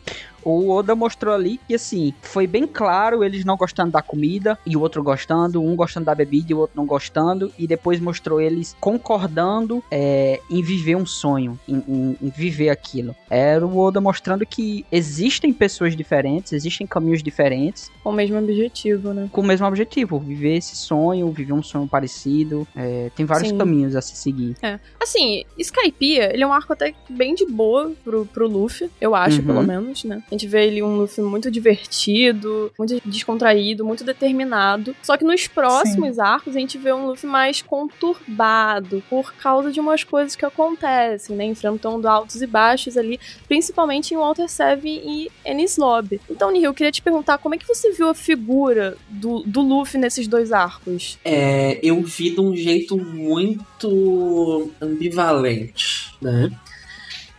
[0.46, 4.78] O Oda mostrou ali que, assim, foi bem claro eles não gostando da comida e
[4.78, 8.40] o outro gostando, um gostando da bebida e o outro não gostando, e depois mostrou
[8.40, 13.16] eles concordando é, em viver um sonho, em, em- em viver aquilo.
[13.30, 19.14] Era o Oda mostrando que existem pessoas diferentes, existem caminhos diferentes, Com o mesmo objetivo,
[19.14, 19.28] né?
[19.32, 22.68] com o mesmo objetivo, viver esse sonho, viver um sonho parecido.
[22.76, 23.58] é, tem vários Sim.
[23.58, 24.56] caminhos a se seguir.
[25.02, 29.40] Assim, Skypiea, ele é um arco até bem de boa pro, pro Luffy, eu acho,
[29.40, 29.46] Uhum.
[29.48, 30.22] pelo menos, né?
[30.36, 34.94] A gente vê ele um Luffy muito divertido, muito descontraído, muito determinado.
[35.02, 39.80] Só que nos próximos arcos a gente vê um Luffy mais conturbado por causa de
[39.80, 41.46] umas coisas que acontecem, né?
[41.46, 43.18] Enfrentando altos e baixos ali,
[43.48, 46.20] principalmente em Walter Seven e Ennis Lobby.
[46.30, 49.62] Então, Nihil, eu queria te perguntar como é que você viu a figura do, do
[49.62, 51.18] Luffy nesses dois arcos?
[51.24, 56.52] É, eu vi de um jeito muito ambivalente, né?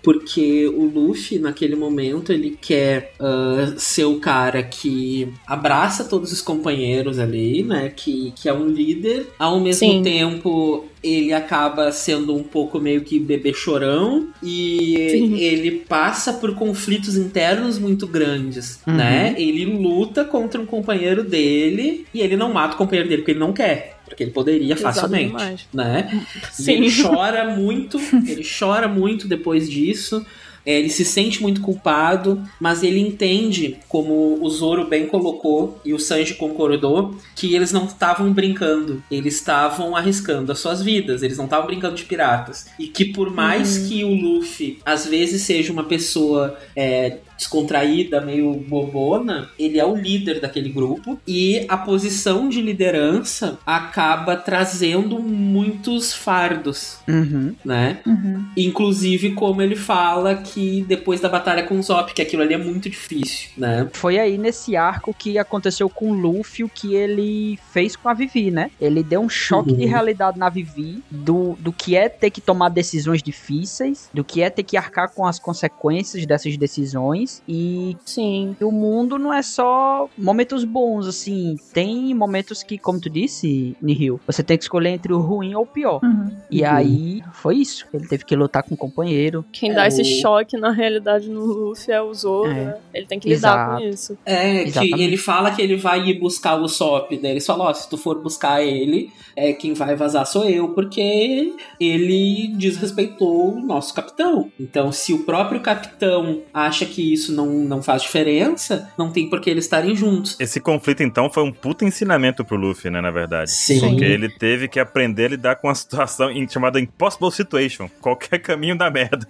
[0.06, 6.40] Porque o Luffy, naquele momento, ele quer ah, ser o cara que abraça todos os
[6.40, 7.88] companheiros ali, né?
[7.88, 9.26] Que, que é um líder.
[9.36, 10.04] Ao mesmo Sim.
[10.04, 14.28] tempo, ele acaba sendo um pouco meio que bebê chorão.
[14.42, 15.36] E Sim.
[15.38, 18.94] ele passa por conflitos internos muito grandes, Uhum.
[18.94, 19.34] né?
[19.38, 23.40] Ele luta contra um companheiro dele e ele não mata o companheiro dele porque ele
[23.40, 23.96] não quer.
[24.06, 25.66] Porque ele poderia Exato facilmente, demais.
[25.74, 26.24] né?
[26.58, 26.72] E Sim.
[26.74, 30.24] ele chora muito, ele chora muito depois disso.
[30.66, 35.94] É, ele se sente muito culpado, mas ele entende, como o Zoro bem colocou e
[35.94, 41.38] o Sanji concordou, que eles não estavam brincando, eles estavam arriscando as suas vidas, eles
[41.38, 42.66] não estavam brincando de piratas.
[42.78, 48.52] E que por mais que o Luffy às vezes seja uma pessoa é, descontraída, meio
[48.54, 56.12] bobona, ele é o líder daquele grupo e a posição de liderança acaba trazendo muitos
[56.12, 57.54] fardos, Uhum.
[57.64, 58.00] né?
[58.06, 58.44] Uhum.
[58.56, 62.58] Inclusive como ele fala que depois da batalha com o Zop, que aquilo ali é
[62.58, 63.88] muito difícil, né?
[63.92, 68.14] Foi aí nesse arco que aconteceu com o Luffy o que ele fez com a
[68.14, 68.70] Vivi, né?
[68.80, 69.76] Ele deu um choque Uhum.
[69.78, 74.42] de realidade na Vivi do, do que é ter que tomar decisões difíceis, do que
[74.42, 78.56] é ter que arcar com as consequências dessas decisões e Sim.
[78.60, 81.56] o mundo não é só momentos bons, assim.
[81.72, 85.62] Tem momentos que, como tu disse, Nihil, você tem que escolher entre o ruim ou
[85.62, 86.00] o pior.
[86.02, 86.30] Uhum.
[86.50, 86.68] E Uhum.
[86.70, 87.86] aí foi isso.
[87.92, 89.44] Ele teve que lutar com o companheiro.
[89.52, 92.54] Quem É, dá esse o- choque na realidade no Luffy é o Zoro, É.
[92.54, 92.74] né?
[92.94, 93.82] Ele tem que lidar Exato.
[93.82, 94.18] com isso.
[94.24, 97.72] É, que ele fala que ele vai ir buscar o Sop, daí ele fala, ó,
[97.74, 103.60] se tu for buscar ele, é, quem vai vazar sou eu, porque ele desrespeitou o
[103.60, 104.50] nosso capitão.
[104.58, 109.40] Então, se o próprio capitão acha que isso não, não faz diferença, não tem por
[109.40, 110.36] que eles estarem juntos.
[110.38, 113.50] Esse conflito, então, foi um puta ensinamento pro Luffy, né, na verdade.
[113.50, 113.80] Sim.
[113.80, 117.88] Porque ele teve que aprender a lidar com uma situação chamada Impossible Situation.
[118.00, 119.26] Qualquer caminho da merda.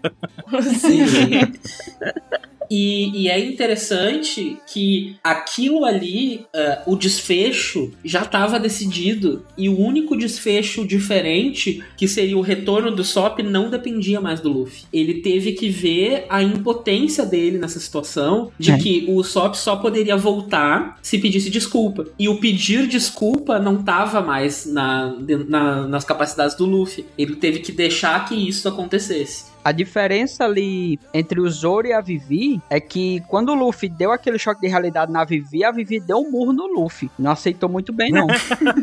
[0.79, 1.07] Sim.
[2.71, 9.79] E, e é interessante que aquilo ali, eh, o desfecho já estava decidido e o
[9.79, 14.85] único desfecho diferente, que seria o retorno do Sop, não dependia mais do Luffy.
[14.93, 18.79] Ele teve que ver a impotência dele nessa situação de É.
[18.79, 22.07] que o Sop só poderia voltar se pedisse desculpa.
[22.19, 25.15] E o pedir desculpa não estava mais na,
[25.49, 27.05] na- nas capacidades do Luffy.
[27.17, 29.45] Ele teve que deixar que isso acontecesse.
[29.67, 34.13] A diferença ali entre o Zoro e a Vivi é que quando o Luffy deu
[34.13, 37.11] aquele choque de realidade na Vivi, a Vivi deu um murro no Luffy.
[37.19, 38.29] Não aceitou muito bem, não.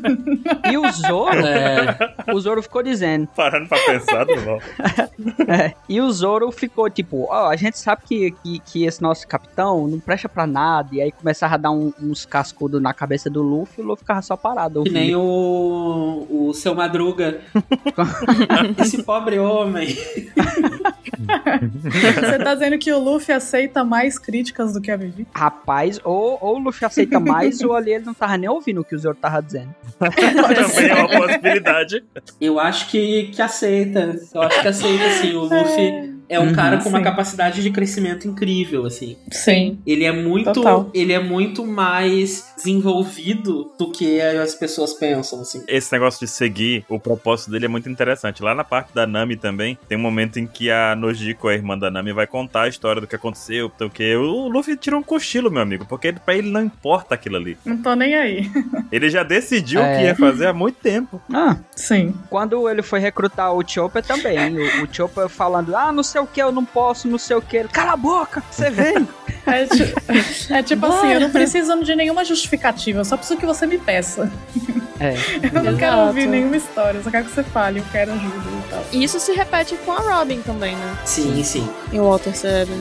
[0.69, 1.97] e o Zoro, É,
[2.33, 3.29] o Zoro ficou dizendo.
[3.33, 4.59] Parando pra pensar, Durval.
[5.47, 9.25] é, e o Zoro ficou tipo, ó, a gente sabe que, que, que esse nosso
[9.25, 10.89] capitão não presta pra nada.
[10.91, 14.01] E aí começava a dar um- uns cascudos na cabeça do Luffy e o Luffy
[14.03, 14.73] ficava só parado.
[14.83, 14.93] Que ouvindo.
[14.95, 17.39] nem o, o seu Madruga.
[18.77, 19.87] Esse pobre homem.
[22.19, 25.27] Você tá dizendo que o Luffy aceita mais críticas do que a Vivi?
[25.33, 28.83] Rapaz, ou, ou o Luffy aceita mais, ou ali ele não tava nem ouvindo o
[28.83, 29.73] que o Zoro tava dizendo.
[29.99, 32.03] Também é uma possibilidade.
[32.39, 34.19] Eu acho que, que aceita.
[34.33, 35.33] Eu acho que aceita, assim.
[35.33, 37.03] O Luffy é um Uhum, cara com uma sim.
[37.03, 39.17] capacidade de crescimento incrível, assim.
[39.31, 39.79] Sim.
[39.85, 40.89] Ele é muito, Total.
[40.93, 45.63] ele é muito mais desenvolvido do que as pessoas pensam, assim.
[45.67, 48.41] Esse negócio de seguir o propósito dele é muito interessante.
[48.41, 51.77] Lá na parte da Nami também, tem um momento em que a Nojiko, a irmã
[51.77, 55.49] da Nami, vai contar a história do que aconteceu, porque o Luffy tira um cochilo,
[55.51, 57.57] meu amigo, porque pra ele não importa aquilo ali.
[57.65, 58.51] Não tô nem aí.
[58.91, 59.97] Ele já decidiu o É.
[59.97, 61.19] que ia fazer há muito tempo.
[61.33, 62.13] Ah, Sim.
[62.29, 66.27] Quando ele foi recrutar o Chopper também, o, o Chopper falando, ah, não sei o
[66.27, 67.57] que, eu não posso, não sei o que.
[67.57, 69.07] Ele, Cala a boca, você vem.
[69.47, 69.93] É, ti-
[70.53, 73.77] é tipo assim, eu não preciso de nenhuma justificativa, eu só preciso que você me
[73.79, 74.31] peça.
[74.99, 75.13] é.
[75.53, 76.07] Eu não quero Exato.
[76.07, 78.85] ouvir nenhuma história, eu só quero que você fale, eu quero ajuda e tal.
[78.91, 80.97] E isso se repete com a Robin também, né?
[81.05, 81.69] Sim, sim.
[81.91, 82.79] Em Walter Seven.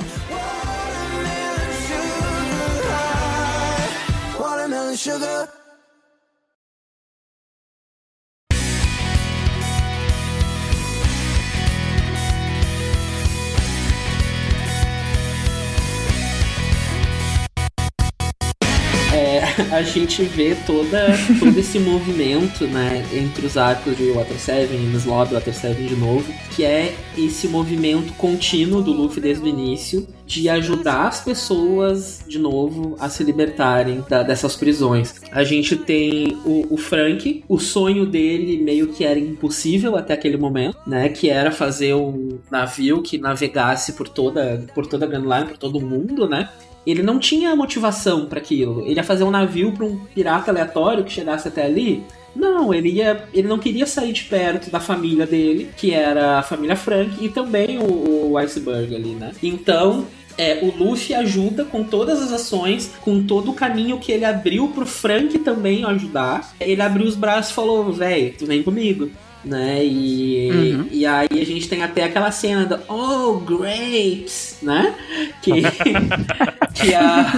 [19.15, 19.43] É,
[19.75, 21.07] a gente vê toda,
[21.39, 25.97] todo esse movimento, né, entre os arcos de Water 7 e Slot Water 7 de
[25.97, 32.25] novo, que é esse movimento contínuo do Luffy desde o início de ajudar as pessoas
[32.27, 35.17] de novo a se libertarem da- dessas prisões.
[35.31, 40.39] A gente tem o, o Frank, o sonho dele meio que era impossível até aquele
[40.39, 45.25] momento, né, que era fazer um navio que navegasse por toda por toda a Grand
[45.25, 46.49] Line, por todo o mundo, né?
[46.87, 48.83] Ele não tinha motivação para aquilo.
[48.83, 52.03] Ele ia fazer um navio para um pirata aleatório que chegasse até ali.
[52.35, 56.43] Não, ele ia, ele não queria sair de perto da família dele, que era a
[56.43, 59.33] família Frank e também o, o Iceberg ali, né?
[59.43, 60.07] Então,
[60.39, 64.69] é, o Luffy ajuda com todas as ações, com todo o caminho que ele abriu
[64.69, 66.55] pro Frank também ajudar.
[66.59, 69.11] Ele abriu os braços e falou: "Véi, tu vem comigo"
[69.45, 69.85] né?
[69.85, 70.89] E, Uhum.
[70.91, 74.95] e aí a gente tem até aquela cena do Oh, grapes, né?
[75.43, 75.53] Que,
[76.75, 77.33] que a,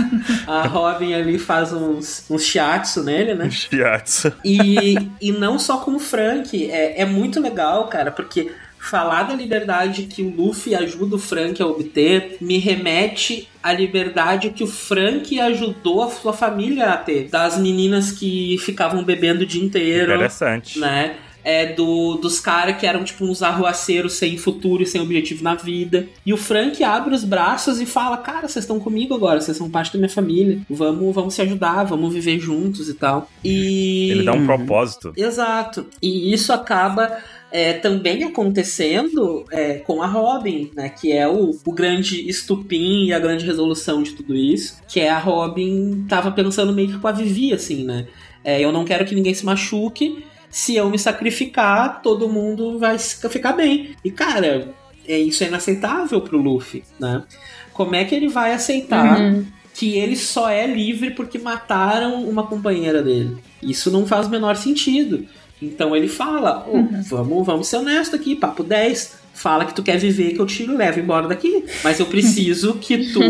[0.47, 3.51] a Robin ali faz uns, uns shiatsu nele, né?
[3.51, 4.33] Shiatsu.
[4.45, 9.35] E, e não só com o Frank, é, é muito legal, cara, porque falar da
[9.35, 14.67] liberdade que o Luffy ajuda o Frank a obter me remete à liberdade que o
[14.67, 17.29] Frank ajudou a sua família a ter.
[17.31, 20.13] Das meninas que ficavam bebendo o dia inteiro.
[20.13, 20.79] Interessante.
[20.79, 21.15] Né?
[21.45, 25.55] É do, dos caras que eram tipo uns arruaceiros sem futuro e sem objetivo na
[25.55, 26.09] vida.
[26.25, 29.71] E o Frank abre os braços e fala: Cara, vocês estão comigo agora, vocês são
[29.71, 30.59] parte da minha família.
[30.71, 33.29] Vamos, vamos se ajudar, vamos viver juntos e tal.
[33.45, 34.11] E.
[34.11, 35.13] Ele dá um propósito.
[35.17, 35.87] Exato.
[36.01, 37.19] E isso acaba
[37.55, 40.89] é, também acontecendo é, com a Robin, né?
[40.89, 44.79] Que é o, o grande estupim e a grande resolução de tudo isso.
[44.89, 48.09] Que é a Robin tava pensando meio que com a Vivi, assim, né?
[48.43, 50.25] É, eu não quero que ninguém se machuque.
[50.55, 53.97] Se eu me sacrificar, todo mundo vai ficar bem.
[54.05, 54.69] E, cara,
[55.07, 57.25] é, isso é inaceitável pro Luffy, né?
[57.73, 59.45] Como é que ele vai aceitar Uhum.
[59.75, 63.37] que ele só é livre porque mataram uma companheira dele?
[63.61, 65.27] Isso não faz o menor sentido.
[65.61, 69.25] Então ele fala: "Ô, vamos, vamos ser honesto aqui, papo 10.
[69.35, 71.65] Fala que tu quer viver, que eu te levo embora daqui.
[71.83, 73.21] Mas eu preciso que tu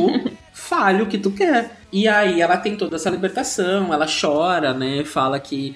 [0.52, 1.78] fale o que tu quer.
[1.90, 5.02] E aí ela tem toda essa libertação, ela chora, né?
[5.04, 5.74] Fala que,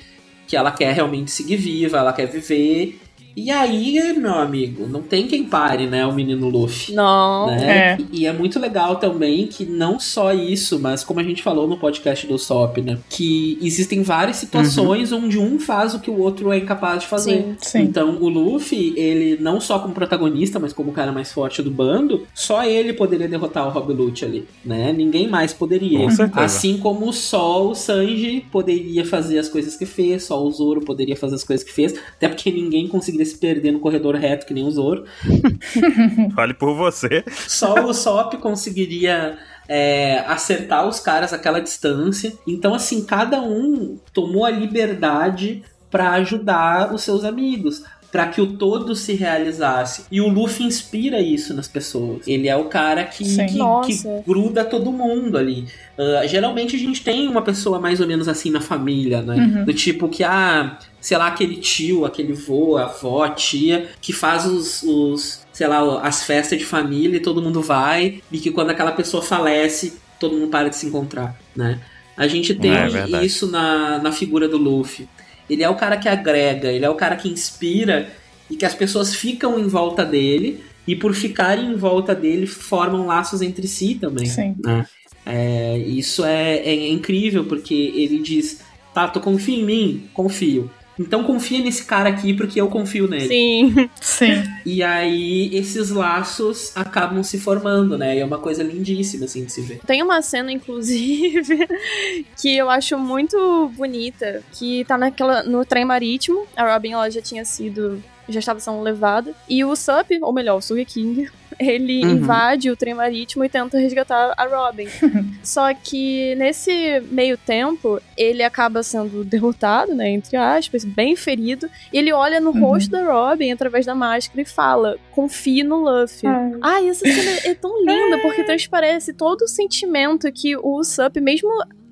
[0.49, 2.99] que ela quer realmente seguir viva, ela quer viver.
[3.39, 6.05] E aí, meu amigo, não tem quem pare, né?
[6.05, 6.93] O menino Luffy.
[6.93, 7.47] Não.
[7.47, 7.93] Né?
[7.93, 7.99] É.
[8.13, 11.79] E, é muito legal também que não só isso, mas como a gente falou no
[11.79, 12.99] podcast do SOP, né?
[13.09, 17.57] Que existem várias situações onde um faz o que o outro é incapaz de fazer.
[17.61, 17.79] Sim.
[17.79, 17.83] Sim.
[17.83, 21.71] Então, o Luffy, ele não só como protagonista, mas como o cara mais forte do
[21.71, 24.93] bando, só ele poderia derrotar o Rob Lute ali, né?
[24.93, 26.01] Ninguém mais poderia.
[26.01, 26.45] Com certeza.
[26.45, 31.15] Assim como só o Sanji poderia fazer as coisas que fez, só o Zoro poderia
[31.15, 34.55] fazer as coisas que fez, até porque ninguém conseguiria se perder no corredor reto que
[34.55, 35.05] nem o Zoro.
[36.35, 37.25] Fale por você.
[37.47, 39.39] Só o Sop conseguiria
[39.69, 42.33] é, acertar os caras àquela distância.
[42.47, 47.85] Então, assim, cada um tomou a liberdade para ajudar os seus amigos.
[48.11, 50.07] Pra que o todo se realizasse.
[50.11, 52.27] E o Luffy inspira isso nas pessoas.
[52.27, 55.67] Ele é o cara que, que, que gruda todo mundo ali.
[55.99, 59.35] Ah, geralmente a gente tem uma pessoa mais ou menos assim na família, né?
[59.37, 59.65] Uhum.
[59.65, 64.83] Do tipo que, ah, sei lá, aquele tio, aquele vô, avó, tia, que faz os,
[64.83, 68.93] os, sei lá, as festas de família e todo mundo vai, e que quando aquela
[68.93, 71.81] pessoa falece, todo mundo para de se encontrar, né?
[72.17, 75.09] A gente tem É isso na, na figura do Luffy.
[75.49, 78.11] Ele é o cara que agrega, ele é o cara que inspira
[78.51, 83.07] e que as pessoas ficam em volta dele e por ficarem em volta dele formam
[83.07, 84.27] laços entre si também.
[84.27, 84.57] Sim.
[84.65, 84.85] né?
[85.25, 88.63] É, isso é, é incrível porque ele diz:
[88.93, 90.09] Tá, tu confia em mim?
[90.13, 90.71] Confio.
[90.99, 93.29] Então confia nesse cara aqui porque eu confio nele.
[93.29, 93.91] Sim.
[94.01, 94.43] Sim.
[94.67, 98.17] E aí esses laços acabam se formando, né?
[98.17, 99.81] E é uma coisa lindíssima assim de se ver.
[99.87, 101.67] Tem uma cena, inclusive,
[102.41, 106.47] que eu acho muito bonita, que tá naquela no trem marítimo.
[106.57, 110.57] A Robin ela já tinha sido já estava sendo levada e o Sup, ou melhor,
[110.57, 111.29] o Sugeking,
[111.59, 112.11] ele Uhum.
[112.19, 114.87] invade o trem marítimo e tenta resgatar a Robin.
[115.43, 121.99] Só que nesse meio tempo, ele acaba sendo derrotado, né, entre aspas, bem ferido, e
[121.99, 122.61] ele olha no Uhum.
[122.61, 126.27] rosto da Robin através da máscara e fala: "Confie no Luffy".
[126.29, 126.53] Ai.
[126.61, 131.49] Ai, essa cena é tão linda, porque transparece todo o sentimento que o Usopp, mesmo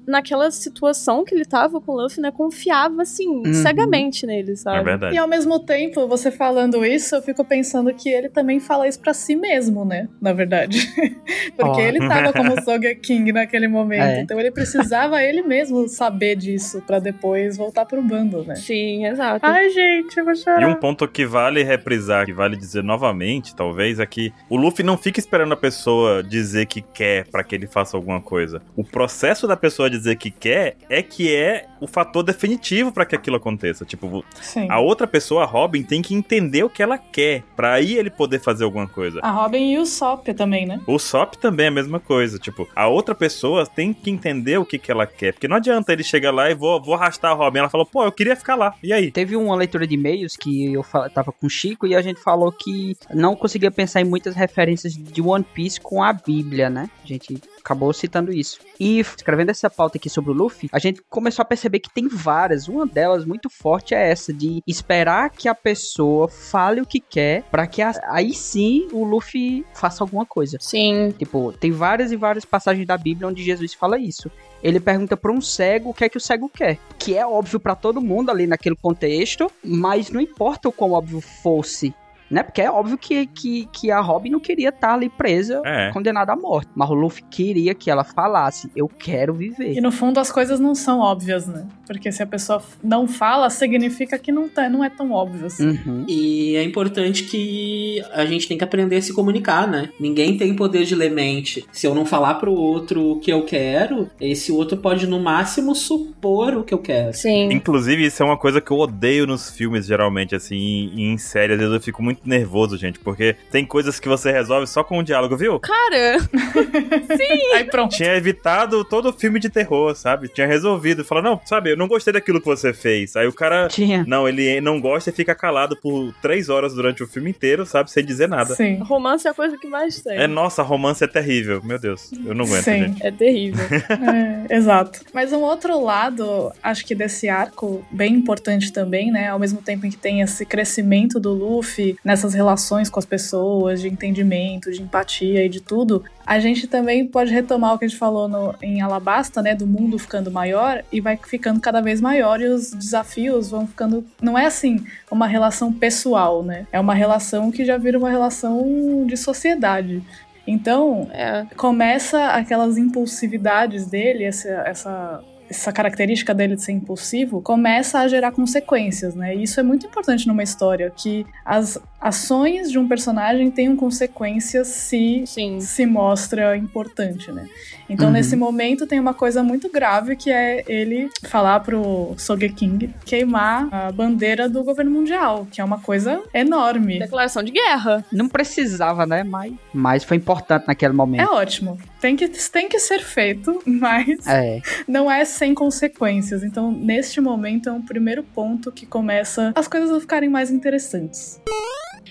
[0.07, 3.53] naquela situação que ele tava com o Luffy, né, confiava, assim, Uhum.
[3.53, 4.85] cegamente nele, É sabe?
[4.85, 5.15] verdade.
[5.15, 9.01] E ao mesmo tempo, você falando isso, eu fico pensando que ele também fala isso
[9.01, 10.09] pra si mesmo, né?
[10.21, 10.79] Na verdade.
[11.57, 11.85] Porque Ó.
[11.85, 14.03] ele tava como Sogeking naquele momento.
[14.03, 14.21] É.
[14.21, 18.55] Então ele precisava ele mesmo saber disso pra depois voltar pro bando, né?
[18.57, 19.45] Sim, exato.
[19.45, 20.63] Ai, gente, eu vou chorar.
[20.63, 24.85] E um ponto que vale reprisar, que vale dizer novamente, talvez, é que o Luffy
[24.85, 28.61] não fica esperando a pessoa dizer que quer pra que ele faça alguma coisa.
[28.77, 33.15] O processo da pessoa dizer que quer é que é o fator definitivo pra que
[33.15, 33.85] aquilo aconteça.
[33.85, 34.67] Tipo, Sim.
[34.71, 38.11] a outra pessoa, a Robin, tem que entender o que ela quer, pra aí ele
[38.11, 39.21] poder fazer alguma coisa.
[39.23, 40.81] A Robin e o Sop também, né?
[40.87, 42.39] O Sop também é a mesma coisa.
[42.39, 45.33] Tipo, a outra pessoa tem que entender o que, que ela quer.
[45.33, 47.61] Porque não adianta ele chegar lá e vou, vou arrastar a Robin.
[47.61, 48.75] Ela falou, pô, eu queria ficar lá.
[48.83, 49.11] E aí?
[49.11, 52.51] Teve uma leitura de e-mails que eu tava com o Chico e a gente falou
[52.53, 56.89] que não conseguia pensar em muitas referências de One Piece com a Bíblia, né?
[57.05, 58.61] A gente acabou citando isso.
[58.79, 62.07] E escrevendo essa pauta aqui sobre o Luffy, a gente começou a perceber que tem
[62.09, 62.69] várias.
[62.69, 67.43] Uma delas muito forte é essa de esperar que a pessoa fale o que quer
[67.51, 70.59] pra que a- aí sim o Luffy faça alguma coisa.
[70.61, 71.13] Sim.
[71.19, 74.31] Tipo, tem várias e várias passagens da Bíblia onde Jesus fala isso.
[74.63, 76.79] Ele pergunta pra um cego o que é que o cego quer.
[76.99, 81.21] Que é óbvio pra todo mundo ali naquele contexto, mas não importa o quão óbvio
[81.21, 81.95] fosse.
[82.31, 82.43] Né?
[82.43, 85.91] Porque é óbvio que, que, que a Robin não queria estar ali presa, É.
[85.93, 86.69] condenada à morte.
[86.75, 89.73] Mas o Luffy queria que ela falasse, eu quero viver.
[89.75, 91.67] E no fundo as coisas não são óbvias, né?
[91.87, 95.69] Porque se a pessoa não fala, significa que não, tá, não é tão óbvio assim.
[95.87, 96.05] Uhum.
[96.09, 99.91] E é importante que a gente tem que aprender a se comunicar, né?
[100.01, 101.65] Ninguém tem poder de ler mente.
[101.71, 105.75] Se eu não falar pro outro o que eu quero, esse outro pode no máximo
[105.75, 107.15] supor o que eu quero.
[107.15, 107.53] Sim.
[107.53, 111.55] Inclusive, isso é uma coisa que eu odeio nos filmes, geralmente, assim, e em séries.
[111.55, 114.99] Às vezes eu fico muito nervoso, gente, porque tem coisas que você resolve só com
[114.99, 115.59] um diálogo, viu?
[115.61, 116.19] Cara,
[117.55, 117.97] Aí pronto.
[117.97, 120.29] Tinha evitado todo filme de terror, sabe?
[120.29, 121.05] Tinha resolvido.
[121.05, 123.17] Fala, não, sabe, eu não gostei daquilo que você fez.
[123.17, 123.69] Aí o cara.
[123.69, 124.05] Tinha.
[124.07, 127.91] Não, ele não gosta e fica calado por três horas durante o filme inteiro, sabe?
[127.91, 128.55] Sem dizer nada.
[128.55, 128.79] Sim.
[128.83, 130.19] romance é a coisa que mais tem.
[130.19, 131.61] É, nossa, romance é terrível.
[131.63, 132.79] Meu Deus, eu não aguento, Sim.
[132.79, 133.07] gente.
[133.07, 133.65] É terrível.
[134.07, 135.01] É, exato.
[135.13, 139.29] Mas um outro lado, acho que desse arco, bem importante também, né?
[139.29, 143.81] Ao mesmo tempo em que tem esse crescimento do Luffy nessas relações com as pessoas,
[143.81, 147.89] de entendimento, de empatia e de tudo, a gente também pode retomar o que a
[147.89, 149.57] gente falou no- em Alabasta, né?
[149.57, 154.05] Do mundo ficando maior e vai ficando cada vez maior e os desafios vão ficando.
[154.23, 156.65] Não é assim uma relação pessoal, né?
[156.71, 160.01] É uma relação que já vira uma relação de sociedade.
[160.47, 161.45] Então, É.
[161.57, 168.33] começa aquelas impulsividades dele, essa, essa, essa característica dele de ser impulsivo, começa a gerar
[168.33, 169.35] consequências, né?
[169.35, 174.69] E isso é muito importante numa história, que as ações de um personagem tenham consequências
[174.69, 175.61] se Sim.
[175.61, 177.47] se mostra importante, né?
[177.89, 178.13] Então, Uhum.
[178.13, 183.93] nesse momento, tem uma coisa muito grave que é ele falar pro Sogeking queimar a
[183.93, 186.99] bandeira do governo mundial, que é uma coisa enorme.
[186.99, 188.05] Declaração de guerra.
[188.13, 189.23] Não precisava, né?
[189.23, 191.31] Mas, mas foi importante naquele É momento.
[191.33, 191.79] ótimo.
[192.01, 194.61] Tem que, tem que ser feito, mas É.
[194.87, 196.43] não é sem consequências.
[196.43, 201.41] Então, neste momento, é um primeiro ponto que começa as coisas a ficarem mais interessantes.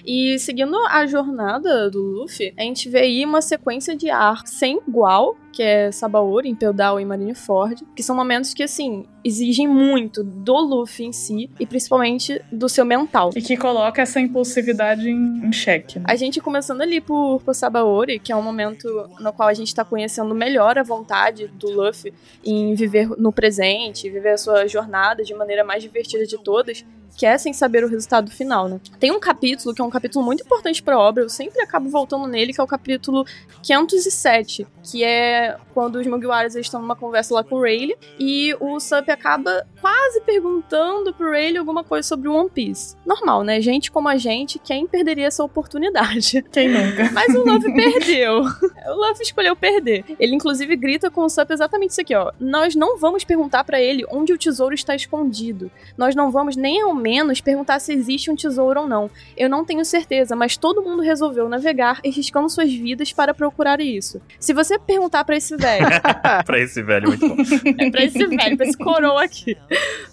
[0.06, 4.80] E seguindo a jornada do Luffy, a gente vê aí uma sequência de arcos sem
[4.88, 10.58] igual, que é Sabaori, Impel e Marineford, que são momentos que, assim, exigem muito do
[10.58, 13.32] Luffy em si, e principalmente do seu mental.
[13.34, 15.98] E que coloca essa impulsividade em, em xeque.
[15.98, 16.06] né?
[16.08, 19.74] A gente começando ali por, por Sabaori, que é um momento no qual a gente
[19.74, 22.14] tá conhecendo melhor a vontade do Luffy
[22.44, 26.86] em viver no presente, viver a sua jornada de maneira mais divertida de todas,
[27.18, 28.80] que é sem saber o resultado final, né?
[29.00, 32.28] Tem um capítulo que é um capítulo muito importante pra obra, eu sempre acabo voltando
[32.28, 33.26] nele, que é o capítulo
[33.62, 38.80] 507, que é quando os Mugiwaras estão numa conversa lá com o Rayleigh e o
[38.80, 42.96] Sup acaba quase perguntando pro Rayleigh alguma coisa sobre o One Piece.
[43.06, 43.62] Normal, né?
[43.62, 46.44] Gente como a gente, quem perderia essa oportunidade?
[46.52, 47.12] Quem nunca?
[47.12, 48.44] Mas o Luffy perdeu.
[48.88, 50.06] O Luffy escolheu perder.
[50.20, 52.32] Ele, inclusive, grita com o Sup exatamente isso aqui, ó.
[52.40, 55.72] Nós não vamos perguntar pra ele onde o tesouro está escondido.
[55.98, 59.10] Nós não vamos nem menos perguntar se existe um tesouro ou não.
[59.38, 64.22] Eu não tenho certeza, mas todo mundo resolveu navegar arriscando suas vidas para procurar isso.
[64.40, 65.86] Se você perguntar pra esse velho,
[66.46, 67.36] pra esse velho, muito bom.
[67.78, 69.58] é pra esse velho, pra esse coroa aqui,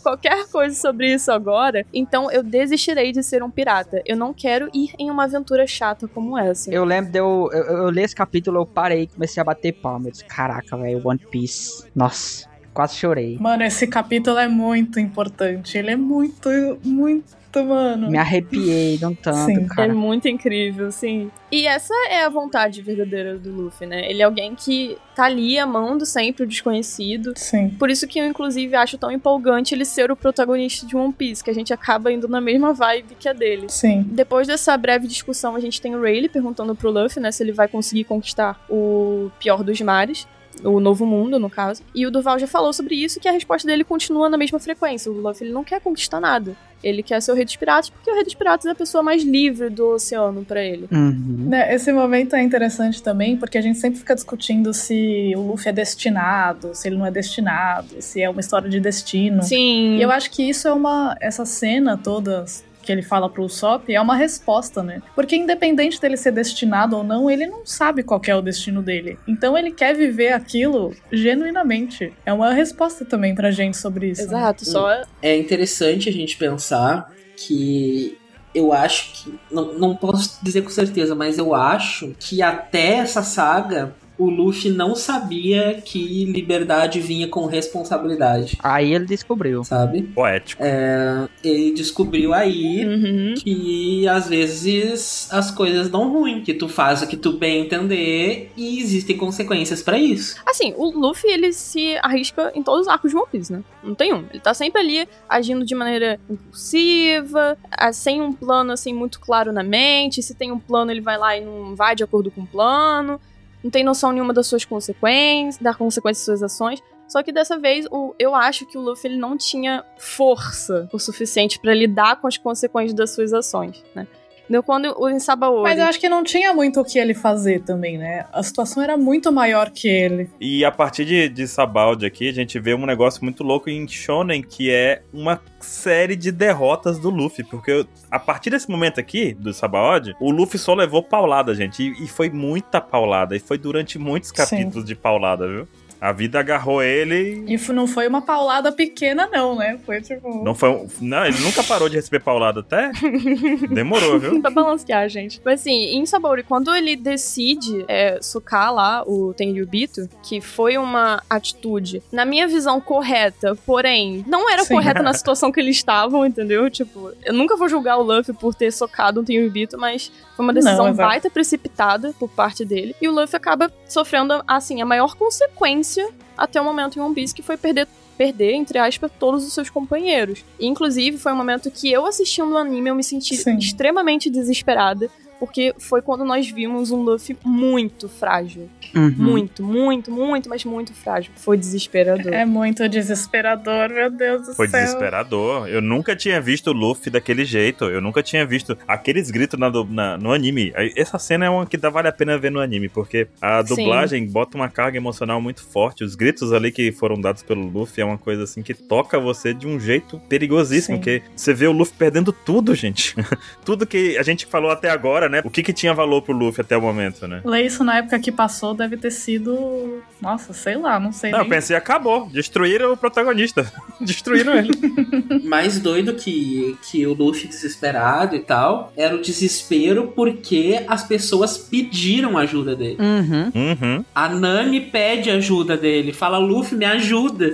[0.03, 4.03] qualquer coisa sobre isso agora, então eu desistirei de ser um pirata.
[4.05, 6.73] Eu não quero ir em uma aventura chata como essa.
[6.73, 9.73] Eu lembro de eu, eu, eu li esse capítulo, eu parei e comecei a bater
[9.73, 10.09] palma.
[10.09, 11.85] Eu disse, caraca, velho, One Piece.
[11.95, 13.37] Nossa, quase chorei.
[13.39, 15.77] Mano, esse capítulo é muito importante.
[15.77, 16.49] Ele é muito,
[16.85, 17.25] muito,
[17.65, 18.11] mano.
[18.11, 19.65] Me arrepiei de um tanto, Sim.
[19.65, 19.95] É cara.
[19.95, 21.31] muito incrível, sim.
[21.51, 24.11] E essa é a vontade verdadeira do Luffy, né?
[24.11, 27.35] Ele é alguém que tá ali amando sempre o desconhecido.
[27.37, 27.69] Sim.
[27.79, 31.45] Por isso que eu, inclusive, acho tão empolgante ele ser o protagonista de One Piece,
[31.45, 33.67] que a gente acaba indo na mesma vibe que a dele.
[33.69, 34.03] Sim.
[34.11, 37.53] Depois dessa breve discussão, a gente tem o Rayleigh perguntando pro Luffy, né, se ele
[37.53, 40.27] vai conseguir conquistar o pior dos mares.
[40.65, 41.83] O novo mundo, no caso.
[41.95, 45.11] E o Duval já falou sobre isso, que a resposta dele continua na mesma frequência.
[45.11, 46.57] O Luffy ele não quer conquistar nada.
[46.83, 49.03] Ele quer ser o rei dos piratas, porque o rei dos piratas é a pessoa
[49.03, 50.89] mais livre do oceano pra ele.
[50.91, 51.47] Uhum.
[51.49, 55.69] Né, Esse momento é interessante também, porque a gente sempre fica discutindo se o Luffy
[55.69, 59.43] é destinado, se ele não é destinado, se é uma história de destino.
[59.43, 59.97] Sim.
[59.97, 61.17] E eu acho que isso é uma.
[61.21, 62.45] Essa cena toda
[62.83, 65.03] que ele fala pro Usopp é uma resposta, né?
[65.15, 68.83] Porque independente dele ser destinado ou não, ele não sabe qual que é o destino
[68.83, 69.19] dele.
[69.27, 72.13] Então ele quer viver aquilo genuinamente.
[72.27, 74.23] É uma resposta também pra gente sobre isso.
[74.23, 74.29] né?
[74.29, 75.03] Exato, só.
[75.21, 78.19] É interessante a gente pensar que
[78.55, 79.39] eu acho que.
[79.51, 84.71] Não, não posso dizer com certeza, mas eu acho que até essa saga o Luffy
[84.71, 88.59] não sabia que liberdade vinha com responsabilidade.
[88.63, 89.65] Aí ele descobriu.
[89.65, 90.03] Sabe?
[90.03, 90.63] Poético.
[90.65, 93.35] É, ele descobriu aí Uhum.
[93.37, 98.51] que às vezes as coisas dão ruim, que tu faz o que tu bem entender
[98.57, 100.37] e existem consequências pra isso.
[100.47, 103.63] Assim, o Luffy, ele se arrisca em todos os arcos de One Piece, né?
[103.83, 104.25] Não tem um.
[104.31, 109.53] Ele tá sempre ali agindo de maneira impulsiva, ah, sem um plano, assim, muito claro
[109.53, 110.23] na mente.
[110.23, 113.21] Se tem um plano, ele vai lá e não vai de acordo com o plano.
[113.63, 116.83] Não tem noção nenhuma das suas consequências, da consequência das suas ações.
[117.07, 120.99] Só que dessa vez, o, eu acho que o Luffy ele não tinha força o
[120.99, 124.07] suficiente pra lidar com as consequências das suas ações, né?
[124.49, 125.63] Então, quando o Insabaori...
[125.63, 128.27] Mas eu acho que não tinha muito o que ele fazer também, né?
[128.33, 130.31] A situação era muito maior que ele.
[130.41, 133.87] E a partir de, de Sabaldi aqui, a gente vê um negócio muito louco em
[133.89, 137.45] Shonen, que é uma série de derrotas do Luffy.
[137.45, 141.83] Porque a partir desse momento aqui, do Sabaldi, o Luffy só levou paulada, gente.
[141.83, 143.37] E, e foi muita paulada.
[143.37, 145.69] E foi durante muitos capítulos de paulada, viu?
[146.03, 147.45] A vida agarrou ele.
[147.47, 149.79] E não foi uma paulada pequena, não, né?
[149.87, 150.43] Foi tipo.
[150.43, 150.69] Não foi.
[150.71, 152.91] um- Não, ele nunca parou de receber paulada até.
[153.71, 154.41] Demorou, viu?
[154.41, 155.41] pra balancear, gente.
[155.45, 161.23] Mas assim, em Sabaori, quando ele decide é, socar lá o Tenryubito, que foi uma
[161.31, 164.75] atitude, na minha visão, correta, porém, não era Sim.
[164.75, 166.69] correta na situação que eles estavam, entendeu?
[166.69, 170.11] Tipo, eu nunca vou julgar o Luffy por ter socado o Tenryubito, mas
[170.43, 172.95] foi uma decisão Não, baita precipitada por parte dele.
[173.01, 177.35] E o Luffy acaba sofrendo, assim, a maior consequência até o momento em One Piece,
[177.35, 177.87] que foi perder
[178.17, 180.45] perder, entre aspas, todos os seus companheiros.
[180.61, 183.57] E, inclusive, foi um momento que eu assistindo o anime, eu me senti Sim.
[183.57, 185.09] extremamente desesperada,
[185.43, 188.71] porque foi quando nós vimos um Luffy muito frágil.
[188.95, 189.11] Uhum.
[189.17, 191.33] Muito, muito, muito, mas muito frágil.
[191.35, 192.33] Foi desesperador.
[192.33, 194.79] É muito desesperador, meu Deus do Foi céu.
[194.81, 195.67] desesperador.
[195.69, 197.87] Eu nunca tinha visto o Luffy daquele jeito.
[197.87, 200.73] Eu nunca tinha visto aqueles gritos na na- no anime.
[200.95, 203.75] Essa cena é uma que dá, vale a pena ver no anime, porque a Sim.
[203.75, 206.05] dublagem bota uma carga emocional muito forte.
[206.05, 209.53] Os gritos ali que foram dados pelo Luffy é uma coisa assim que toca você
[209.53, 210.99] de um jeito perigosíssimo.
[210.99, 211.01] Sim.
[211.01, 213.17] Porque você vê o Luffy perdendo tudo, gente.
[213.65, 215.41] tudo que a gente falou até agora, né?
[215.45, 217.41] O que, que tinha valor pro Luffy até o momento, né?
[217.45, 220.03] Ler isso na época que passou deve ter sido.
[220.21, 221.51] Nossa, sei lá, não sei Não, eu nem.
[221.51, 222.29] pensei, acabou.
[222.29, 223.73] Destruíram o protagonista.
[224.01, 224.71] Destruíram ele.
[225.49, 231.57] Mais doido que, que o Luffy desesperado e tal, era o desespero porque as pessoas
[231.57, 232.99] pediram ajuda dele.
[233.01, 233.53] Uhum.
[233.55, 234.05] Uhum.
[234.15, 237.53] A Nami pede ajuda dele, fala, Luffy, me ajuda.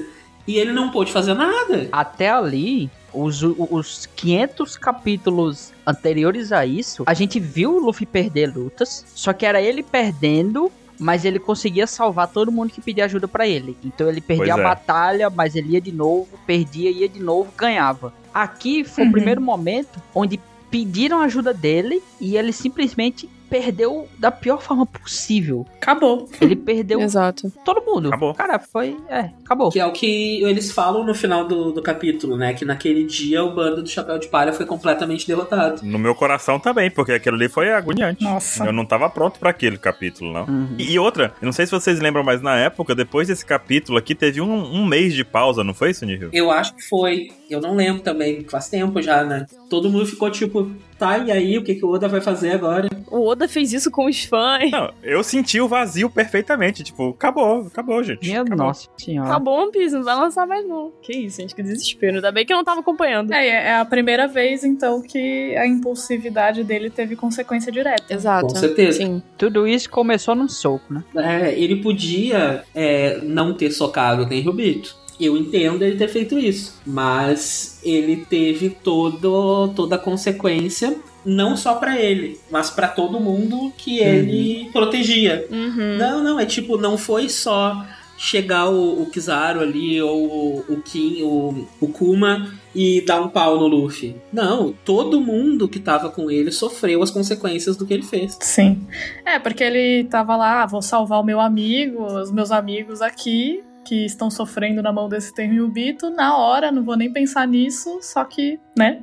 [0.49, 1.89] E ele não pôde fazer nada.
[1.93, 8.53] Até ali, os, os 500 capítulos anteriores a isso, a gente viu o Luffy perder
[8.55, 13.29] lutas, só que era ele perdendo, mas ele conseguia salvar todo mundo que pedia ajuda
[13.29, 13.77] pra ele.
[13.85, 14.65] Então ele perdia Pois a é.
[14.65, 18.13] batalha, mas ele ia de novo, perdia, ia de novo, ganhava.
[18.33, 19.11] Aqui foi Uhum.
[19.11, 25.67] o primeiro momento onde pediram ajuda dele e ele simplesmente perdeu da pior forma possível.
[25.81, 26.29] Acabou.
[26.41, 27.51] Ele perdeu Exato.
[27.65, 28.09] todo mundo.
[28.09, 28.35] Acabou.
[28.35, 28.97] Cara, foi.
[29.09, 29.71] É, acabou.
[29.71, 32.55] Que é o que eles falam no final do, do capítulo, né?
[32.55, 35.83] Que naquele dia o bando do Chapéu de Palha foi completamente derrotado.
[35.85, 38.23] No meu coração também, porque aquilo ali foi agoniante.
[38.23, 38.65] Nossa.
[38.65, 40.45] Eu não tava pronto pra aquele capítulo, não.
[40.45, 40.75] Uhum.
[40.79, 44.15] E outra, eu não sei se vocês lembram, mas na época, depois desse capítulo aqui,
[44.15, 46.31] teve um, um mês de pausa, não foi isso, Nihil?
[46.33, 47.29] Eu acho que foi.
[47.49, 48.45] Eu não lembro também.
[48.45, 49.47] Faz tempo já, né?
[49.71, 51.59] Todo mundo ficou tipo, tá, e aí?
[51.59, 52.89] O que, que o Oda vai fazer agora?
[53.11, 54.71] O Oda fez isso com os fãs.
[54.71, 56.83] Não, eu senti o vazio perfeitamente.
[56.83, 58.27] Tipo, acabou, acabou, gente.
[58.27, 58.67] Minha acabou.
[58.67, 59.31] nossa senhora.
[59.31, 60.93] Acabou One Piece, não vai lançar mais não.
[61.01, 62.17] Que isso, gente, que desespero.
[62.17, 63.33] Ainda bem que eu não tava acompanhando.
[63.33, 68.13] É, é a primeira vez, então, que a impulsividade dele teve consequência direta.
[68.13, 68.49] Exato.
[68.49, 68.99] Com certeza.
[68.99, 69.23] Sim.
[69.37, 71.05] Tudo isso começou num soco, né?
[71.17, 74.97] É, ele podia é, não ter socado o Tenryubito.
[75.21, 76.81] Eu entendo ele ter feito isso.
[76.87, 83.73] Mas ele teve todo, toda a consequência, não só pra ele, mas pra todo mundo
[83.77, 85.47] que ele protegia.
[85.51, 85.97] Uhum.
[85.99, 87.85] Não, não, é tipo, não foi só
[88.19, 93.29] chegar o, o Kizaru ali, ou o, o Kim, o, o Kuma e dar um
[93.29, 94.17] pau no Luffy.
[94.33, 98.37] Não, todo mundo que tava com ele sofreu as consequências do que ele fez.
[98.41, 98.87] Sim.
[99.25, 103.63] É, porque ele tava lá, ah, vou salvar o meu amigo, os meus amigos aqui,
[103.89, 108.23] que estão sofrendo na mão desse Tenryubito, na hora, não vou nem pensar nisso, só
[108.23, 109.01] que, né?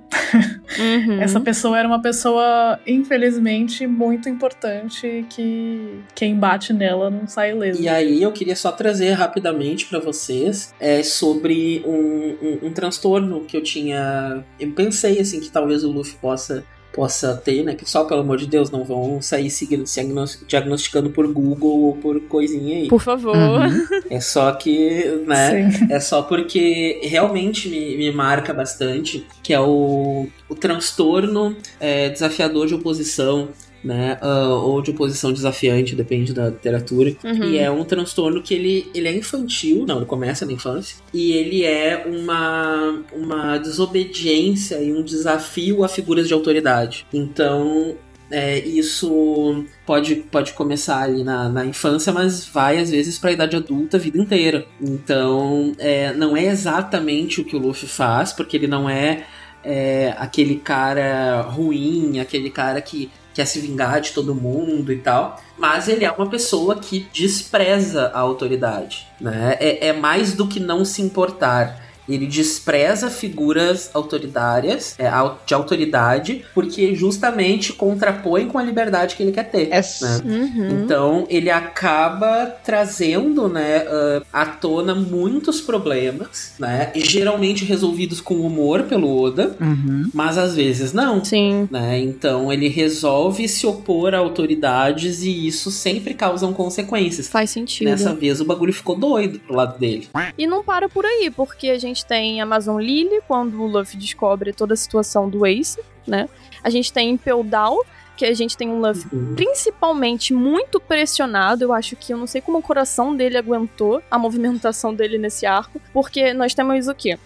[0.77, 1.17] Uhum.
[1.19, 7.81] Essa pessoa era uma pessoa, infelizmente, muito importante, que quem bate nela não sai ileso.
[7.81, 13.41] E aí eu queria só trazer rapidamente pra vocês é, sobre um, um, um transtorno
[13.41, 14.45] que eu tinha.
[14.59, 16.63] Eu pensei assim que talvez o Luffy possa
[16.95, 17.75] possa ter, né?
[17.75, 21.79] Que só pelo amor de Deus não vão sair seguindo, se diagnos- diagnosticando por Google
[21.83, 22.87] ou por coisinha aí.
[22.87, 23.35] Por favor.
[23.35, 23.85] Uhum.
[24.09, 25.69] É só que, né?
[25.71, 25.87] Sim.
[25.91, 32.67] É só porque realmente me, me marca bastante, que é o, o transtorno é, desafiador
[32.67, 33.49] de oposição
[33.85, 34.17] né?
[34.21, 37.15] Uh, ou de oposição desafiante, depende da literatura.
[37.23, 37.43] Uhum.
[37.43, 41.33] E é um transtorno que ele, ele é infantil, não, ele começa na infância, e
[41.33, 47.05] ele é uma, uma desobediência e um desafio a figuras de autoridade.
[47.13, 47.95] Então,
[48.31, 53.33] é, isso pode, pode começar ali na, na infância, mas vai às vezes para a
[53.33, 54.65] idade adulta a vida inteira.
[54.81, 59.25] Então, é, não é exatamente o que o Luffy faz, porque ele não é,
[59.63, 65.39] é aquele cara ruim, aquele cara que quer se vingar de todo mundo e tal.
[65.57, 69.05] Mas ele é uma pessoa que despreza a autoridade.
[69.19, 69.57] Né?
[69.59, 71.84] É, é mais do que não se importar.
[72.07, 75.09] Ele despreza figuras autoritárias, é,
[75.45, 79.69] de autoridade, porque justamente contrapõe com a liberdade que ele quer ter.
[79.71, 80.21] É, né?
[80.23, 80.83] Uhum.
[80.83, 88.35] Então ele acaba trazendo, né, uh, à tona muitos problemas, né, e geralmente resolvidos com
[88.35, 90.09] humor pelo Oda, Uhum.
[90.13, 91.23] mas às vezes não.
[91.23, 91.67] Sim.
[91.71, 91.99] Né?
[91.99, 97.27] Então ele resolve se opor a autoridades e isso sempre causa consequências.
[97.27, 97.87] Faz sentido.
[97.87, 100.07] Nessa vez o bagulho ficou doido pro lado dele.
[100.37, 104.51] E não para por aí, porque a gente tem Amazon Lily, quando o Luffy descobre
[104.51, 106.27] toda a situação do Ace, né?
[106.63, 107.81] A gente tem Impel Down,
[108.17, 111.63] que a gente tem um Luffy principalmente muito pressionado.
[111.63, 115.45] Eu acho que eu não sei como o coração dele aguentou a movimentação dele nesse
[115.45, 117.19] arco, porque nós temos o quê?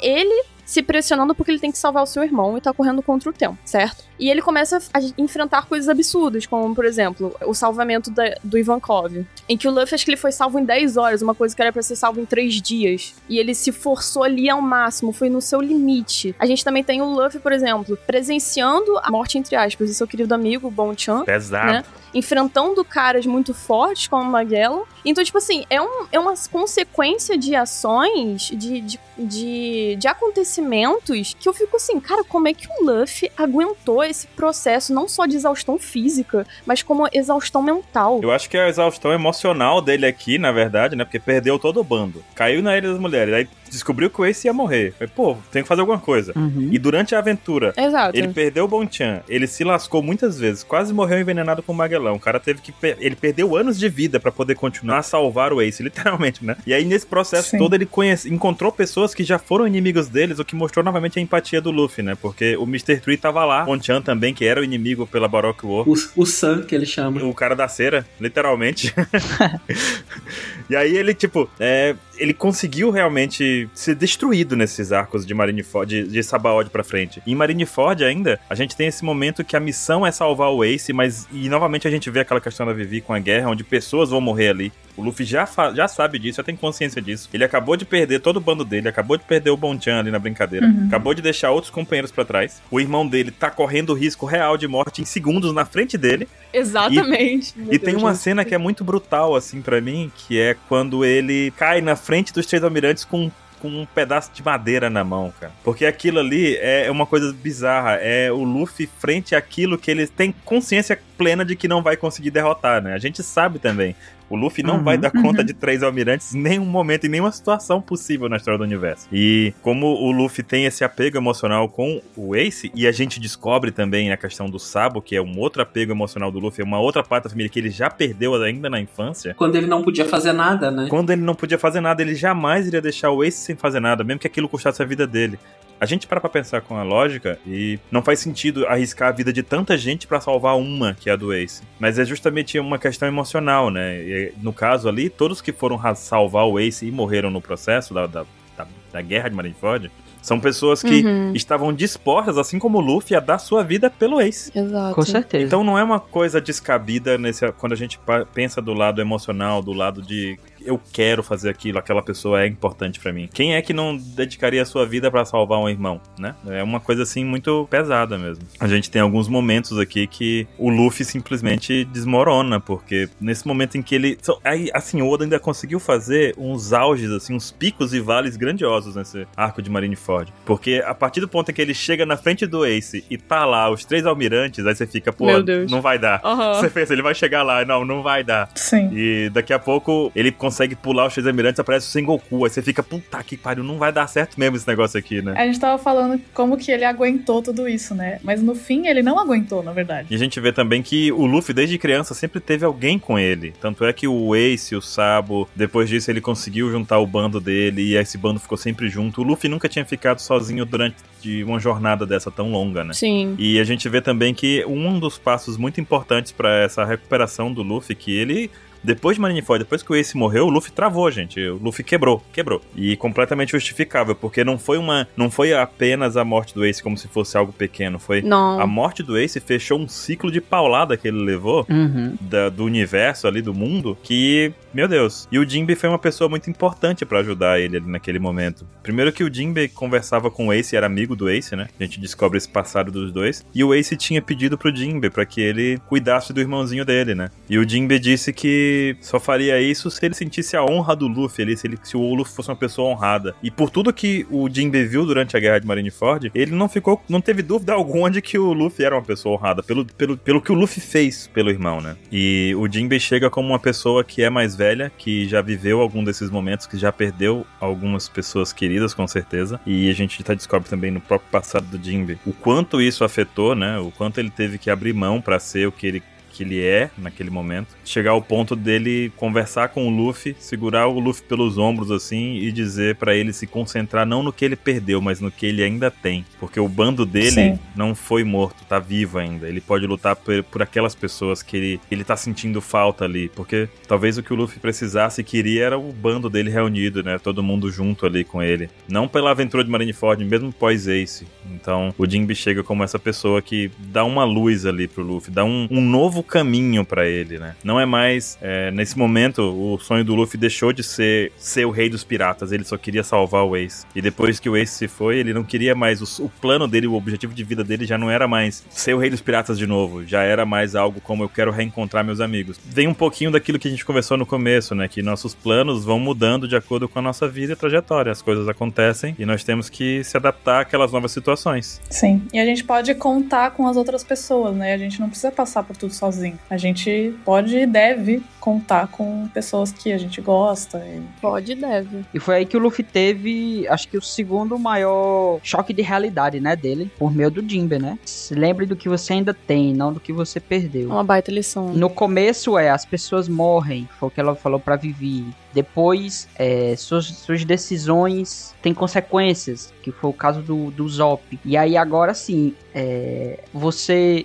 [0.00, 3.30] Ele se pressionando porque ele tem que salvar o seu irmão e tá correndo contra
[3.30, 4.04] o tempo, certo?
[4.22, 9.26] E ele começa a enfrentar coisas absurdas, como, por exemplo, o salvamento da- do Ivankov,
[9.48, 11.60] em que o Luffy acho que ele foi salvo em 10 horas, uma coisa que
[11.60, 13.14] era pra ser salvo em 3 dias.
[13.28, 16.36] E ele se forçou ali ao máximo, foi no seu limite.
[16.38, 20.06] A gente também tem o Luffy, por exemplo, presenciando a morte, entre aspas, do seu
[20.06, 21.72] querido amigo, Bon Chan, Pesado.
[21.72, 21.84] Né?
[22.14, 24.82] enfrentando caras muito fortes como Magellan.
[25.02, 31.34] Então, tipo assim, é, um, é uma consequência de ações, de, de, de, de acontecimentos,
[31.40, 35.26] que eu fico assim, cara, como é que o Luffy aguentou esse processo, não só
[35.26, 38.20] de exaustão física, mas como exaustão mental?
[38.22, 41.04] Eu acho que a exaustão emocional dele aqui, na verdade, né?
[41.04, 42.22] Porque perdeu todo o bando.
[42.34, 43.34] Caiu na Ilha das Mulheres.
[43.34, 44.92] Aí descobriu que o Ace ia morrer.
[44.98, 46.32] Falei, pô, tem que fazer alguma coisa.
[46.36, 46.68] Uhum.
[46.70, 48.16] E durante a aventura, Exato.
[48.16, 49.20] ele perdeu o Bonchan.
[49.28, 50.62] Ele se lascou muitas vezes.
[50.62, 52.12] Quase morreu envenenado com o Magellan.
[52.12, 52.70] O cara teve que.
[52.72, 56.56] per- Ele perdeu anos de vida pra poder continuar a salvar o Ace, literalmente, né?
[56.66, 57.58] E aí, nesse processo Sim.
[57.58, 61.22] todo, ele conhece, encontrou pessoas que já foram inimigos deles, o que mostrou novamente a
[61.22, 62.16] empatia do Luffy, né?
[62.20, 62.98] Porque o Mr.
[63.00, 65.88] Tree tava lá, Bonchan também, que era o inimigo pela Baroque War.
[65.88, 67.22] O, o Sun, que ele chama.
[67.24, 68.94] O cara da cera, literalmente.
[70.68, 76.22] e aí ele, tipo, é, ele conseguiu realmente ser destruído nesses arcos de Marineford, de,
[76.22, 77.20] de pra frente.
[77.26, 80.62] E em Marineford ainda, a gente tem esse momento que a missão é salvar o
[80.62, 83.64] Ace, mas e novamente a gente vê aquela questão da Vivi com a guerra, onde
[83.64, 84.72] pessoas vão morrer ali.
[84.96, 87.28] O Luffy já, já sabe disso, já tem consciência disso.
[87.32, 90.18] Ele acabou de perder todo o bando dele, acabou de perder o Bonchan ali na
[90.18, 90.86] brincadeira, Uhum.
[90.86, 92.60] acabou de deixar outros companheiros pra trás.
[92.70, 96.28] O irmão dele tá correndo risco real de morte em segundos na frente dele.
[96.52, 97.54] Exatamente.
[97.70, 101.50] E tem uma cena que é muito brutal, assim, pra mim, que é quando ele
[101.56, 105.52] cai na frente dos três almirantes com com um pedaço de madeira na mão, cara.
[105.62, 107.92] Porque aquilo ali é uma coisa bizarra.
[107.92, 112.32] É o Luffy frente àquilo que ele tem consciência plena de que não vai conseguir
[112.32, 112.92] derrotar, né?
[112.92, 113.94] A gente sabe também.
[114.32, 115.46] O Luffy não Uhum, vai dar conta uhum.
[115.46, 119.06] de três almirantes em nenhum momento, em nenhuma situação possível na história do universo.
[119.12, 123.70] E como o Luffy tem esse apego emocional com o Ace, e a gente descobre
[123.70, 126.80] também a questão do Sabo, que é um outro apego emocional do Luffy, é uma
[126.80, 129.34] outra parte da família que ele já perdeu ainda na infância.
[129.34, 130.86] Quando ele não podia fazer nada, né?
[130.88, 134.02] Quando ele não podia fazer nada, ele jamais iria deixar o Ace sem fazer nada,
[134.02, 135.38] mesmo que aquilo custasse a vida dele.
[135.82, 139.32] A gente para pra pensar com a lógica e não faz sentido arriscar a vida
[139.32, 141.60] de tanta gente pra salvar uma, que é a do Ace.
[141.80, 143.96] Mas é justamente uma questão emocional, né?
[144.00, 147.92] E, no caso ali, todos que foram ra- salvar o Ace e morreram no processo
[147.92, 148.24] da, da,
[148.56, 149.90] da, da guerra de Marineford
[150.22, 151.32] são pessoas que Uhum.
[151.34, 154.52] estavam dispostas, assim como o Luffy, a dar sua vida pelo Ace.
[154.56, 154.94] Exato.
[154.94, 155.44] Com certeza.
[155.44, 157.98] Então não é uma coisa descabida nesse, quando a gente
[158.32, 163.00] pensa do lado emocional, do lado de eu quero fazer aquilo, aquela pessoa é importante
[163.00, 163.28] pra mim.
[163.32, 166.34] Quem é que não dedicaria a sua vida pra salvar um irmão, né?
[166.46, 168.44] É uma coisa assim muito pesada mesmo.
[168.58, 173.82] A gente tem alguns momentos aqui que o Luffy simplesmente desmorona, porque nesse momento em
[173.82, 178.00] que ele, aí assim, o Oda ainda conseguiu fazer uns auges assim, uns picos e
[178.00, 182.04] vales grandiosos nesse arco de Marineford, porque a partir do ponto em que ele chega
[182.06, 185.42] na frente do Ace e tá lá os três almirantes, aí você fica, pô, Meu
[185.42, 185.70] Deus.
[185.70, 186.20] não vai dar.
[186.24, 186.54] Aham.
[186.54, 188.50] Você pensa, ele vai chegar lá, não, não vai dar.
[188.54, 188.90] Sim.
[188.92, 192.44] E daqui a pouco ele consegue consegue pular os X-Almirantes, aparece o Sengoku.
[192.44, 195.32] Aí você fica, puta que pariu, não vai dar certo mesmo esse negócio aqui, né?
[195.36, 198.20] A gente tava falando como que ele aguentou tudo isso, né?
[198.22, 200.08] Mas no fim ele não aguentou, na verdade.
[200.10, 203.54] E a gente vê também que o Luffy, desde criança, sempre teve alguém com ele.
[203.60, 207.82] Tanto é que o Ace, o Sabo, depois disso ele conseguiu juntar o bando dele
[207.82, 209.22] e esse bando ficou sempre junto.
[209.22, 210.96] O Luffy nunca tinha ficado sozinho durante
[211.44, 212.92] uma jornada dessa tão longa, né?
[212.92, 213.34] Sim.
[213.38, 217.62] E a gente vê também que um dos passos muito importantes para essa recuperação do
[217.62, 218.50] Luffy, que ele
[218.82, 221.40] depois de Marineford, depois que o Ace morreu, o Luffy travou, gente.
[221.40, 222.60] O Luffy quebrou, quebrou.
[222.76, 225.06] E completamente justificável, porque não foi uma.
[225.16, 227.98] Não foi apenas a morte do Ace como se fosse algo pequeno.
[227.98, 228.60] Foi Não.
[228.60, 232.14] a morte do Ace fechou um ciclo de paulada que ele levou Uhum.
[232.20, 235.28] da- do universo ali, do mundo, que, meu Deus.
[235.30, 238.66] E o Jinbe foi uma pessoa muito importante pra ajudar ele ali naquele momento.
[238.82, 241.68] Primeiro que o Jinbe conversava com o Ace, era amigo do Ace, né?
[241.78, 243.44] A gente descobre esse passado dos dois.
[243.54, 247.30] E o Ace tinha pedido pro Jinbe pra que ele cuidasse do irmãozinho dele, né?
[247.48, 251.42] E o Jinbe disse que só faria isso se ele sentisse a honra do Luffy,
[251.42, 253.34] ele, se, ele, se o Luffy fosse uma pessoa honrada.
[253.42, 257.02] E por tudo que o Jinbe viu durante a guerra de Marineford, ele não ficou,
[257.08, 260.40] não teve dúvida alguma de que o Luffy era uma pessoa honrada, pelo, pelo, pelo
[260.40, 261.96] que o Luffy fez pelo irmão, né?
[262.10, 266.02] E o Jinbe chega como uma pessoa que é mais velha, que já viveu algum
[266.04, 269.60] desses momentos, que já perdeu algumas pessoas queridas, com certeza.
[269.66, 273.54] E a gente tá descobre também no próprio passado do Jinbe o quanto isso afetou,
[273.54, 273.78] né?
[273.78, 276.02] O quanto ele teve que abrir mão pra ser o que ele
[276.32, 280.98] que ele é naquele momento, chegar ao ponto dele conversar com o Luffy, segurar o
[280.98, 285.00] Luffy pelos ombros assim e dizer pra ele se concentrar não no que ele perdeu,
[285.00, 287.58] mas no que ele ainda tem, porque o bando dele Sim.
[287.76, 289.48] não foi morto, tá vivo ainda.
[289.48, 293.68] Ele pode lutar por, por aquelas pessoas que ele, ele tá sentindo falta ali, porque
[293.86, 297.18] talvez o que o Luffy precisasse e queria era o bando dele reunido, né?
[297.18, 298.70] Todo mundo junto ali com ele.
[298.88, 301.26] Não pela aventura de Marineford, mesmo pós-Ace.
[301.54, 305.44] Então, o Jinbe chega como essa pessoa que dá uma luz ali pro Luffy, dá
[305.44, 307.54] um, um novo caminho pra ele, né?
[307.62, 311.70] Não é mais, é, nesse momento, o sonho do Luffy deixou de ser, ser o
[311.70, 313.84] rei dos piratas, ele só queria salvar o Ace.
[313.94, 316.86] E depois que o Ace se foi, ele não queria mais, o, o plano dele,
[316.86, 319.66] o objetivo de vida dele já não era mais ser o rei dos piratas de
[319.66, 322.58] novo, já era mais algo como eu quero reencontrar meus amigos.
[322.64, 324.88] Vem um pouquinho daquilo que a gente conversou no começo, né?
[324.88, 328.12] Que nossos planos vão mudando de acordo com a nossa vida e trajetória.
[328.12, 331.80] As coisas acontecem e nós temos que se adaptar àquelas novas situações.
[331.90, 332.22] Sim.
[332.32, 334.74] E a gente pode contar com as outras pessoas, né?
[334.74, 336.11] A gente não precisa passar por tudo sozinho.
[336.50, 340.78] A gente pode e deve contar com pessoas que a gente gosta.
[340.78, 342.04] e- Pode e deve.
[342.12, 346.40] E foi aí que o Luffy teve, acho que o segundo maior choque de realidade,
[346.40, 347.98] né, dele, por meio do Jinbe, né?
[348.04, 350.88] Se lembre do que você ainda tem, não do que você perdeu.
[350.90, 351.68] Uma baita lição.
[351.68, 355.24] No começo é, as pessoas morrem, foi o que ela falou pra Vivi.
[355.54, 361.38] Depois, é, suas, suas decisões têm consequências, que foi o caso do, do Zop.
[361.44, 364.24] E aí agora sim, é, você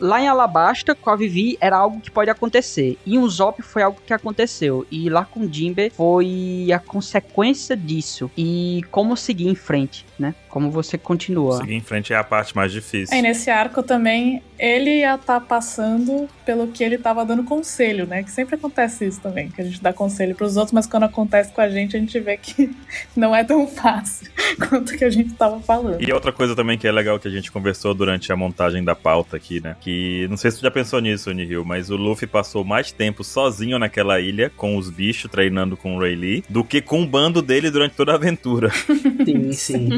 [0.00, 1.27] lá em Alabasta com a Vivi
[1.60, 2.98] era algo que pode acontecer.
[3.04, 4.86] E o Zop foi algo que aconteceu.
[4.90, 8.30] E lá com o Jimbe foi a consequência disso.
[8.36, 10.34] E como seguir em frente, né?
[10.48, 11.58] Como você continua.
[11.58, 13.14] Seguir em frente é a parte mais difícil.
[13.14, 18.22] Aí nesse arco também, ele ia estar passando pelo que ele tava dando conselho, né?
[18.22, 21.52] Que sempre acontece isso também, que a gente dá conselho pros outros, mas quando acontece
[21.52, 22.74] com a gente, a gente vê que
[23.14, 24.30] não é tão fácil
[24.68, 26.02] quanto que a gente tava falando.
[26.02, 28.94] E outra coisa também que é legal que a gente conversou durante a montagem da
[28.94, 29.76] pauta aqui, né?
[29.80, 33.22] Que não sei se tu já pensou nisso, Nihil, mas o Luffy passou mais tempo
[33.24, 37.42] sozinho naquela ilha com os bichos treinando com o Rayleigh do que com o bando
[37.42, 38.70] dele durante toda a aventura.
[39.24, 39.88] Sim, sim.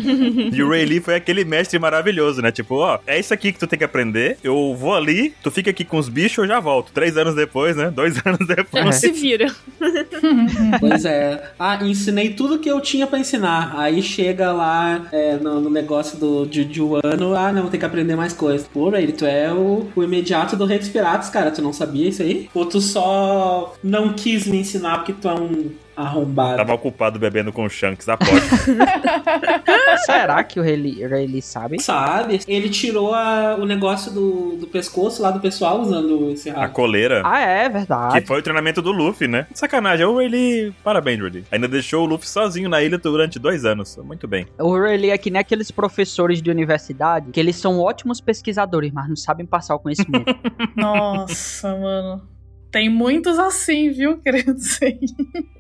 [0.53, 2.51] E o Rayleigh foi aquele mestre maravilhoso, né?
[2.51, 4.39] Tipo, ó, é isso aqui que tu tem que aprender.
[4.43, 6.91] Eu vou ali, tu fica aqui com os bichos, eu já volto.
[6.93, 7.91] Três anos depois, né?
[7.91, 8.97] Dois anos depois.
[8.97, 9.47] Se vira.
[10.81, 11.51] Pois é.
[11.59, 13.75] Ah, ensinei tudo que eu tinha pra ensinar.
[13.77, 17.79] Aí chega lá é, no, no negócio do, de, de um ano, ah, não, tem
[17.79, 18.67] que aprender mais coisas.
[18.67, 20.79] Pô, Ray, tu é o, o imediato do Rei
[21.11, 21.51] Piratas, cara.
[21.51, 22.49] Tu não sabia isso aí?
[22.55, 25.71] Ou tu só não quis me ensinar porque tu é um
[26.01, 26.57] arrombado?
[26.57, 28.31] Tava ocupado bebendo com o Shanks, aposto.
[30.07, 31.81] Será que o Rayleigh Rayleigh sabe?
[31.83, 32.41] Sabe?
[32.47, 37.23] Ele tirou a- o negócio do, do pescoço lá do pessoal usando esse a coleira.
[37.25, 38.27] Ah, é Que verdade.
[38.27, 39.47] foi o treinamento do Luffy, né?
[39.55, 40.73] Sacanagem, o Rayleigh.
[40.83, 41.45] Parabéns, Rayleigh.
[41.51, 43.97] Ainda deixou o Luffy sozinho na ilha durante dois anos.
[44.03, 44.47] Muito bem.
[44.59, 49.09] O Rayleigh é que nem aqueles professores de universidade que eles são ótimos pesquisadores, mas
[49.09, 50.35] não sabem passar o conhecimento.
[50.77, 52.23] Nossa, mano.
[52.71, 54.19] Tem muitos assim, viu?
[54.19, 54.99] Querendo dizer.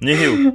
[0.01, 0.53] Nihil,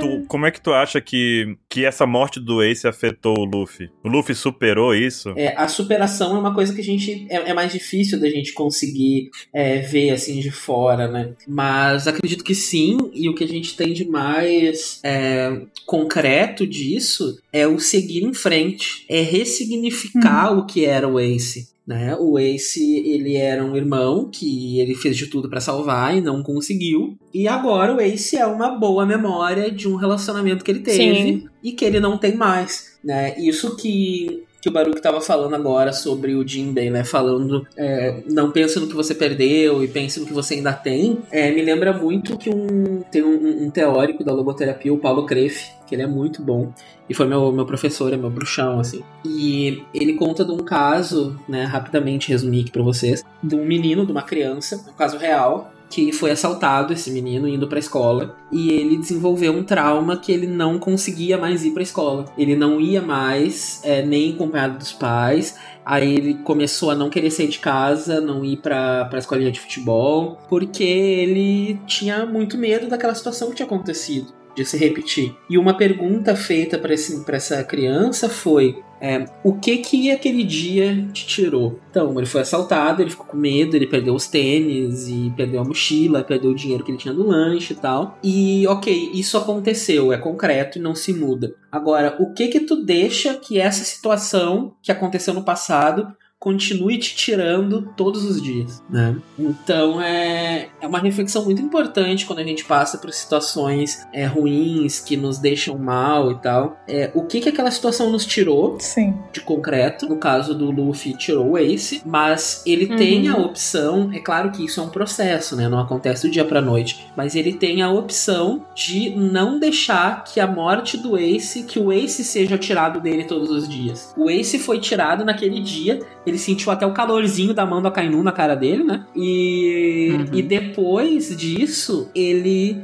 [0.00, 3.90] tu- como é que tu acha que, que essa morte do Ace afetou o Luffy?
[4.02, 5.32] O Luffy superou isso?
[5.36, 8.52] É, a superação é uma coisa que a gente é, é mais difícil da gente
[8.52, 11.34] conseguir é, ver assim de fora, né?
[11.46, 17.38] Mas acredito que sim, e o que a gente tem de mais é, concreto disso
[17.52, 21.68] é o seguir em frente, é ressignificar o que era o Ace.
[21.90, 22.14] Né?
[22.20, 26.40] O Ace, ele era um irmão que ele fez de tudo para salvar e não
[26.40, 27.18] conseguiu.
[27.34, 31.48] E agora o Ace é uma boa memória de um relacionamento que ele teve Sim.
[31.60, 33.36] e que ele não tem mais, né?
[33.40, 37.04] Isso que que o Baruch estava falando agora sobre o Jinbei, né?
[37.04, 41.18] Falando, é, não pense no que você perdeu e pense no que você ainda tem.
[41.30, 45.70] É, me lembra muito que um tem um, um teórico da logoterapia, o Paulo Kreff,
[45.86, 46.72] que ele é muito bom
[47.10, 49.02] e foi meu, meu professor, é meu bruxão, assim.
[49.24, 51.64] E ele conta de um caso, né?
[51.64, 56.12] Rapidamente resumir aqui para vocês, de um menino, de uma criança, um caso real, que
[56.12, 60.78] foi assaltado esse menino indo para escola e ele desenvolveu um trauma que ele não
[60.78, 62.26] conseguia mais ir para escola.
[62.38, 65.58] Ele não ia mais é, nem acompanhado dos pais.
[65.84, 69.58] Aí ele começou a não querer sair de casa, não ir pra, pra escolinha de
[69.58, 75.34] futebol, porque ele tinha muito medo daquela situação que tinha acontecido, de se repetir.
[75.48, 81.26] E uma pergunta feita para essa criança foi: é, o que que aquele dia te
[81.26, 81.80] tirou?
[81.90, 85.64] Então, ele foi assaltado, ele ficou com medo, ele perdeu os tênis e perdeu a
[85.64, 88.18] mochila, perdeu o dinheiro que ele tinha no lanche e tal.
[88.22, 91.54] E ok, isso aconteceu, é concreto e não se muda.
[91.72, 96.08] Agora, o que que tu deixa que essa situação que aconteceu no passado
[96.40, 99.14] continue te tirando todos os dias, né?
[99.38, 104.98] Então é, é uma reflexão muito importante quando a gente passa por situações é, ruins
[105.00, 106.80] que nos deixam mal e tal.
[106.88, 109.14] É, o que que aquela situação nos tirou Sim.
[109.32, 110.08] de concreto?
[110.08, 112.96] No caso do Luffy, tirou o Ace, mas ele Uhum.
[112.96, 115.68] tem a opção, é claro que isso é um processo, né?
[115.68, 120.40] Não acontece do dia pra noite, mas ele tem a opção de não deixar que
[120.40, 124.14] a morte do Ace, que o Ace seja tirado dele todos os dias.
[124.16, 126.00] O Ace foi tirado naquele dia,
[126.30, 129.04] ele sentiu até o calorzinho da mão do Akainu na cara dele, né?
[129.14, 130.26] E, Uhum.
[130.32, 132.78] e depois disso, ele,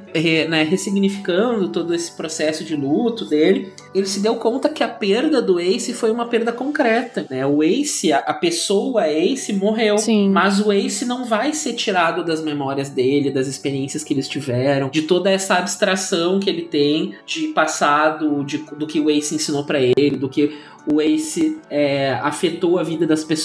[0.49, 5.41] né, ressignificando todo esse processo de luto dele, ele se deu conta que a perda
[5.41, 7.47] do Ace foi uma perda concreta, né?
[7.47, 10.29] O Ace, a, a pessoa Ace morreu, Sim.
[10.31, 14.89] mas o Ace não vai ser tirado das memórias dele, das experiências que eles tiveram,
[14.89, 19.65] de toda essa abstração que ele tem de passado, de, do que o Ace ensinou
[19.65, 20.55] pra ele, do que
[20.91, 23.36] o Ace é, afetou a vida das pessoas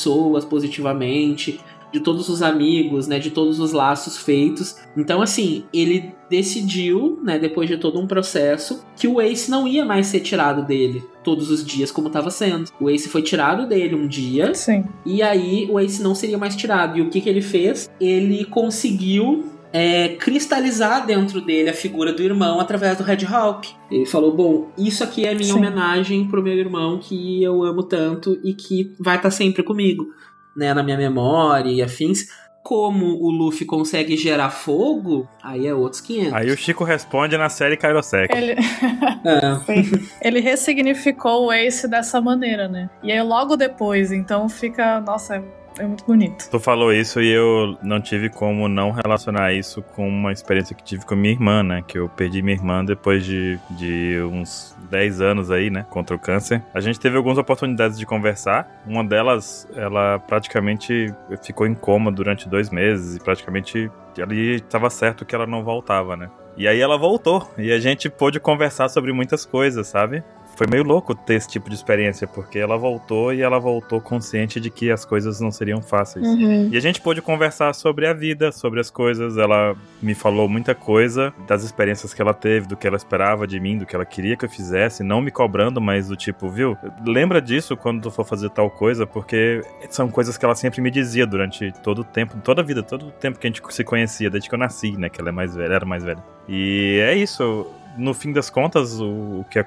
[0.46, 1.60] positivamente,
[1.92, 4.78] de todos os amigos, né, de todos os laços feitos.
[4.96, 9.84] Então, assim, ele decidiu, né, depois de todo um processo, que o Ace não ia
[9.84, 12.72] mais ser tirado dele todos os dias como estava sendo.
[12.80, 14.86] O Ace foi tirado dele um dia Sim.
[15.06, 16.98] e aí o Ace não seria mais tirado.
[16.98, 17.92] E o que, que ele fez?
[18.00, 23.74] Ele conseguiu é, cristalizar dentro dele a figura do irmão através do Red Hawk.
[23.90, 25.58] Ele falou: Bom, isso aqui é minha Sim.
[25.58, 30.08] homenagem pro meu irmão que eu amo tanto e que vai estar sempre comigo,
[30.56, 32.28] né, na minha memória e afins.
[32.64, 36.34] Como o Luffy consegue gerar fogo, aí é outros 500.
[36.34, 38.32] Aí o Chico responde na série Kairosek.
[38.38, 38.56] Ele,
[39.26, 40.22] É.
[40.28, 42.90] Ele ressignificou o Ace dessa maneira, né?
[43.04, 45.00] E aí logo depois, então fica.
[45.02, 45.44] Nossa, é,
[45.82, 46.48] é muito bonito.
[46.50, 50.84] Tu falou isso e eu não tive como não relacionar isso com uma experiência que
[50.84, 51.84] tive com minha irmã, né?
[51.86, 55.86] Que eu perdi minha irmã depois de, de uns 10 anos aí, né?
[55.90, 56.64] Contra o câncer.
[56.74, 58.82] A gente teve algumas oportunidades de conversar.
[58.86, 61.14] Uma delas, ela praticamente
[61.44, 63.90] ficou em coma durante dois meses e praticamente
[64.22, 66.30] ali estava certo que ela não voltava, né?
[66.58, 70.24] E aí ela voltou e a gente pôde conversar sobre muitas coisas, sabe?
[70.62, 74.60] Foi meio louco ter esse tipo de experiência, porque ela voltou e ela voltou consciente
[74.60, 76.24] de que as coisas não seriam fáceis.
[76.24, 76.70] Uhum.
[76.72, 79.40] E a gente pôde conversar sobre a vida, sobre as coisas.
[79.40, 83.60] Ela me falou muita coisa das experiências que ela teve, do que ela esperava de
[83.60, 86.78] mim, do que ela queria que eu fizesse, não me cobrando, mas do tipo, viu?
[87.04, 90.92] Lembra disso quando tu for fazer tal coisa, porque são coisas que ela sempre me
[90.92, 93.84] dizia durante todo o tempo, toda a vida, todo o tempo que a gente se
[93.84, 95.10] conhecia, desde que eu nasci, né?
[95.10, 96.24] Que ela é mais velha, era mais velha.
[96.48, 97.66] E é isso.
[97.98, 99.66] No fim das contas, o, o que a-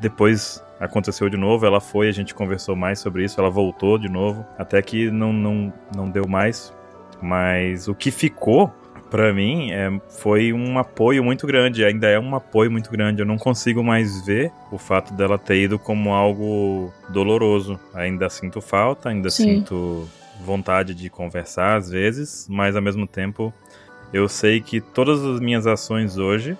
[0.00, 4.08] depois aconteceu de novo, ela foi, a gente conversou mais sobre isso, ela voltou de
[4.08, 6.72] novo, até que não, não, não deu mais.
[7.20, 8.72] Mas o que ficou
[9.10, 13.20] pra mim é, foi um apoio muito grande, ainda é um apoio muito grande.
[13.20, 17.78] Eu não consigo mais ver o fato dela ter ido como algo doloroso.
[17.92, 19.56] Ainda sinto falta, ainda Sim.
[19.56, 20.08] sinto
[20.42, 23.52] vontade de conversar às vezes, mas ao mesmo tempo
[24.12, 26.56] eu sei que todas as minhas ações hoje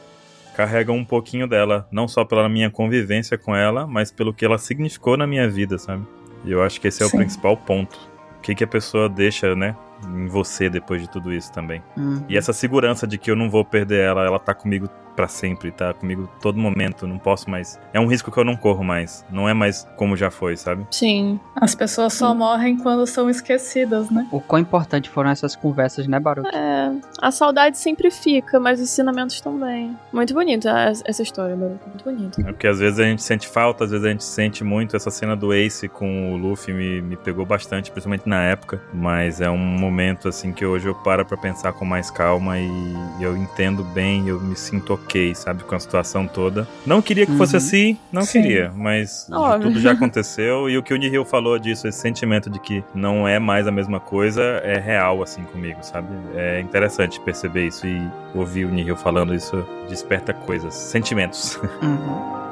[0.61, 4.59] carregam um pouquinho dela, não só pela minha convivência com ela, mas pelo que ela
[4.59, 6.07] significou na minha vida, sabe?
[6.45, 7.17] E eu acho que esse é Sim.
[7.17, 7.99] o principal ponto.
[8.37, 9.75] O que, que a pessoa deixa, né,
[10.15, 11.83] em você depois de tudo isso também.
[11.97, 12.23] Hum.
[12.29, 14.87] E essa segurança de que eu não vou perder ela, ela tá comigo
[15.21, 17.79] pra sempre, tá comigo todo momento, não posso mais.
[17.93, 20.87] É um risco que eu não corro mais, não é mais como já foi, sabe?
[20.91, 21.39] Sim.
[21.55, 22.39] As pessoas só Sim.
[22.39, 24.27] morrem quando são esquecidas, né?
[24.33, 26.49] O quão importante foram essas conversas, né, Baruch?
[26.55, 26.91] É,
[27.21, 29.95] a saudade sempre fica, mas os ensinamentos também.
[30.11, 30.71] Muito bonita
[31.05, 31.81] essa história, Baruch.
[31.87, 32.41] Muito bonita.
[32.41, 34.97] É porque às vezes a gente sente falta, às vezes a gente sente muito.
[34.97, 38.81] Essa cena do Ace com o Luffy me, me pegou bastante, principalmente na época.
[38.95, 42.95] Mas é um momento assim que hoje eu paro pra pensar com mais calma e
[43.21, 46.67] eu entendo bem, eu me sinto ok, sabe, com a situação toda.
[46.87, 47.59] Não queria que fosse Uhum.
[47.59, 48.43] assim, não Sim.
[48.43, 49.69] queria, mas Óbvio.
[49.69, 50.69] tudo já aconteceu.
[50.71, 53.71] e o que o Nihil falou disso, esse sentimento de que não é mais a
[53.73, 56.09] mesma coisa, é real assim comigo, sabe?
[56.35, 58.01] É interessante perceber isso e
[58.35, 61.59] ouvir o Nihil falando isso desperta coisas, sentimentos.
[61.83, 62.50] Uhum.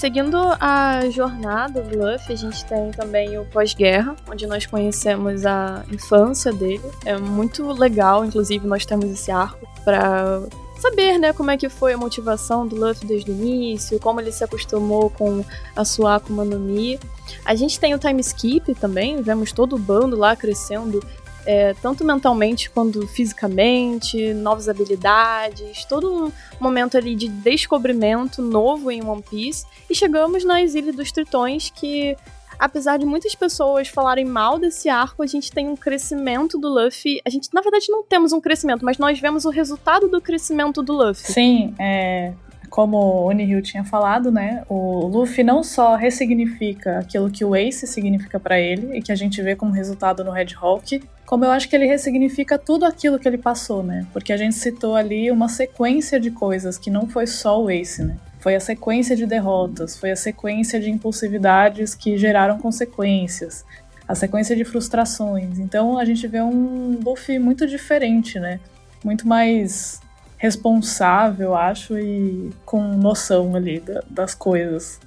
[0.00, 5.84] Seguindo a jornada do Luffy, a gente tem também o pós-guerra, onde nós conhecemos a
[5.92, 6.80] infância dele.
[7.04, 10.40] É muito legal, inclusive, nós temos esse arco pra
[10.80, 14.32] saber, né, como é que foi a motivação do Luffy desde o início, como ele
[14.32, 15.44] se acostumou com
[15.76, 16.98] a sua Akuma no Mi.
[17.44, 21.04] A gente tem o time skip também, vemos todo o bando lá crescendo
[21.50, 29.02] é, tanto mentalmente quanto fisicamente, novas habilidades, todo um momento ali de descobrimento novo em
[29.02, 29.66] One Piece.
[29.90, 32.16] E chegamos nas Ilhas dos Tritões, que
[32.56, 37.20] apesar de muitas pessoas falarem mal desse arco, a gente tem um crescimento do Luffy.
[37.26, 40.84] A gente, na verdade, não temos um crescimento, mas nós vemos o resultado do crescimento
[40.84, 41.32] do Luffy.
[41.32, 42.32] Sim, é,
[42.68, 44.62] como o Nihil tinha falado, né?
[44.68, 49.16] O Luffy não só ressignifica aquilo que o Ace significa pra ele e que a
[49.16, 53.16] gente vê como resultado no Red Hawk, como eu acho que ele ressignifica tudo aquilo
[53.16, 54.04] que ele passou, né?
[54.12, 58.02] Porque a gente citou ali uma sequência de coisas que não foi só o Ace,
[58.02, 58.16] né?
[58.40, 63.64] Foi a sequência de derrotas, foi a sequência de impulsividades que geraram consequências,
[64.08, 65.60] a sequência de frustrações.
[65.60, 68.58] Então a gente vê um Luffy muito diferente, né?
[69.04, 70.00] Muito mais
[70.36, 74.98] responsável, acho, e com noção ali da- das coisas.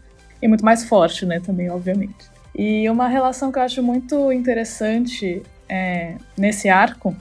[0.41, 2.31] E muito mais forte, né, também, obviamente.
[2.55, 5.43] E uma relação que eu acho muito interessante
[5.73, 7.15] é, nesse arco,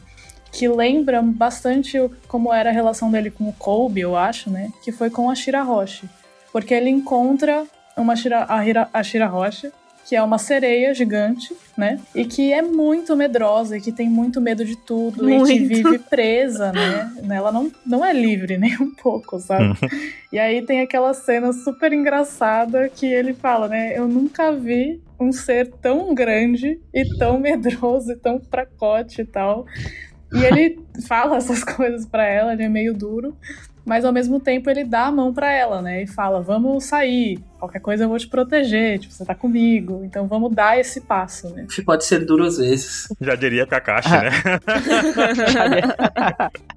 [0.53, 1.99] que lembra bastante
[2.29, 5.35] como era a relação dele com o Kobe, eu acho, né, que foi com a
[5.35, 6.07] Shirahoshi.
[6.53, 7.65] Porque ele encontra
[7.97, 9.73] uma Shira, a, Hira, a Shirahoshi,
[10.05, 11.99] que é uma sereia gigante, né?
[12.15, 15.69] E que é muito medrosa e que tem muito medo de tudo e que Muito.
[15.69, 17.11] vive presa, né?
[17.31, 19.74] Ela não, não é livre nem um pouco, sabe?
[20.31, 23.97] e aí tem aquela cena super engraçada que ele fala, né?
[23.97, 29.66] Eu nunca vi um ser tão grande e tão medroso e tão fracote e tal.
[30.32, 33.36] E ele fala essas coisas pra ela, ele é meio duro,
[33.85, 36.03] mas ao mesmo tempo ele dá a mão pra ela, né?
[36.03, 40.26] E fala: "Vamos sair, qualquer coisa eu vou te proteger, tipo, você tá comigo, então
[40.26, 43.06] vamos dar esse passo, né?" Pode ser duro às vezes.
[43.20, 44.30] Já diria Kakashi, né?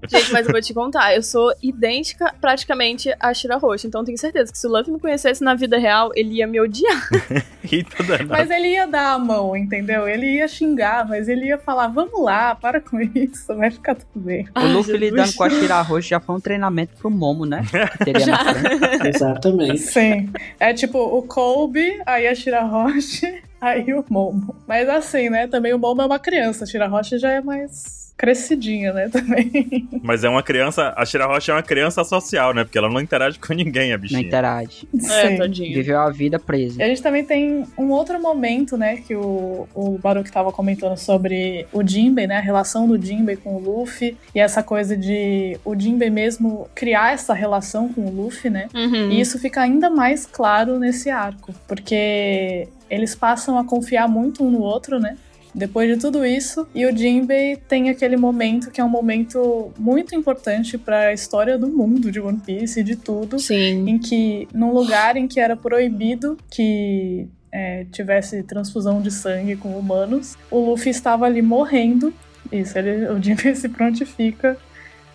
[0.07, 4.17] Gente, mas eu vou te contar, eu sou idêntica praticamente a Shirahoshi, então eu tenho
[4.17, 7.09] certeza que se o Luffy me conhecesse na vida real, ele ia me odiar.
[8.29, 10.07] Mas ele ia dar a mão, entendeu?
[10.07, 14.23] Ele ia xingar, mas ele ia falar: "Vamos lá, para com isso, vai ficar tudo
[14.23, 17.65] bem." O Luffy lidando com a Shirahoshi já foi um treinamento pro Momo, né?
[17.97, 19.07] Que teria na frente.
[19.07, 19.77] Exatamente.
[19.79, 20.29] Sim.
[20.59, 24.55] É tipo o Kobe, aí a Shirahoshi, aí o Momo.
[24.67, 25.47] Mas assim, né?
[25.47, 29.09] Também o Momo é uma criança, a Shirahoshi já é mais crescidinha, né?
[29.13, 29.87] Também.
[30.01, 32.63] Mas é uma criança, a Shirahoshi é uma criança social, né?
[32.63, 34.21] Porque ela não interage com ninguém, a Não bichinha.
[34.21, 34.87] interage.
[34.93, 35.37] É, Sim.
[35.37, 35.73] tadinho.
[35.73, 36.79] Viveu a vida presa.
[36.81, 40.97] E a gente também tem um outro momento, né, que o, o Baruch tava comentando
[40.97, 45.57] sobre o Jinbei, né, a relação do Jinbei com o Luffy, e essa coisa de
[45.65, 49.11] o Jinbei mesmo criar essa relação com o Luffy, né, Uhum.
[49.11, 54.49] e isso fica ainda mais claro nesse arco, porque eles passam a confiar muito um
[54.51, 55.17] no outro, né,
[55.55, 60.13] depois de tudo isso, e o Jinbei tem aquele momento que é um momento muito
[60.13, 63.87] importante para a história do mundo de One Piece e de tudo, Sim.
[63.87, 69.79] em que num lugar em que era proibido que é, tivesse transfusão de sangue com
[69.79, 72.13] humanos, o Luffy estava ali morrendo.
[72.51, 74.57] Isso, ele, o Jinbei se prontifica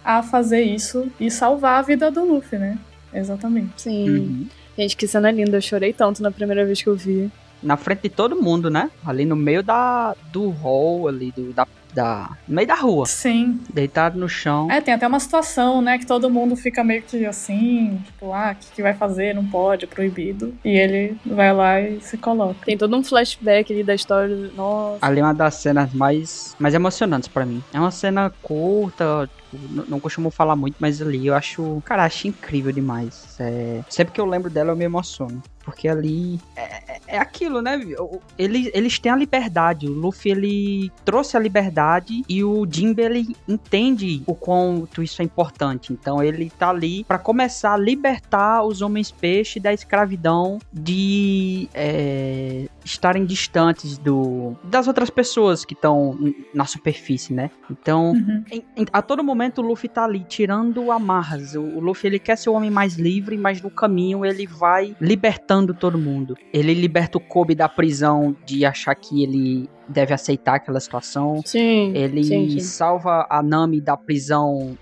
[0.02, 2.78] a fazer isso e salvar a vida do Luffy, né?
[3.12, 3.82] Exatamente.
[3.82, 4.08] Sim.
[4.08, 4.46] Uhum.
[4.78, 5.58] Gente, que cena linda.
[5.58, 7.30] Eu chorei tanto na primeira vez que eu vi.
[7.62, 8.90] Na frente de todo mundo, né?
[9.06, 13.58] Ali no meio da, do hall ali, do, da da, no meio da rua, Sim.
[13.74, 14.70] deitado no chão.
[14.70, 18.52] É, tem até uma situação, né, que todo mundo fica meio que assim, tipo, ah,
[18.52, 19.34] o que, que vai fazer?
[19.34, 20.54] Não pode, é proibido.
[20.64, 22.64] E ele vai lá e se coloca.
[22.64, 24.36] Tem todo um flashback ali da história.
[24.36, 25.04] do- Nossa.
[25.04, 27.60] Ali é uma das cenas mais, mais emocionantes pra mim.
[27.74, 32.72] É uma cena curta, não costumo falar muito, mas ali eu acho, cara, acho incrível
[32.72, 33.36] demais.
[33.40, 35.42] É, sempre que eu lembro dela eu me emociono.
[35.62, 36.62] Porque ali é,
[36.94, 37.78] é- é aquilo, né?
[38.38, 39.86] Eles, eles têm a liberdade.
[39.86, 45.24] O Luffy ele trouxe a liberdade e o Jinbe ele entende o quanto isso é
[45.24, 45.92] importante.
[45.92, 52.66] Então ele tá ali pra começar a libertar os homens peixe da escravidão de é,
[52.84, 56.18] estarem distantes do das outras pessoas que estão
[56.54, 57.50] na superfície, né?
[57.70, 58.44] Então Uhum.
[58.50, 61.54] em- em- a todo momento o Luffy tá ali tirando amarras.
[61.54, 64.96] O, o Luffy ele quer ser o homem mais livre, mas no caminho ele vai
[65.00, 66.36] libertando todo mundo.
[66.52, 71.42] Ele liberta o Kobe da prisão de achar que ele deve aceitar aquela situação.
[71.44, 71.92] Sim.
[71.94, 72.60] Ele sim, sim.
[72.60, 74.76] salva a Nami da prisão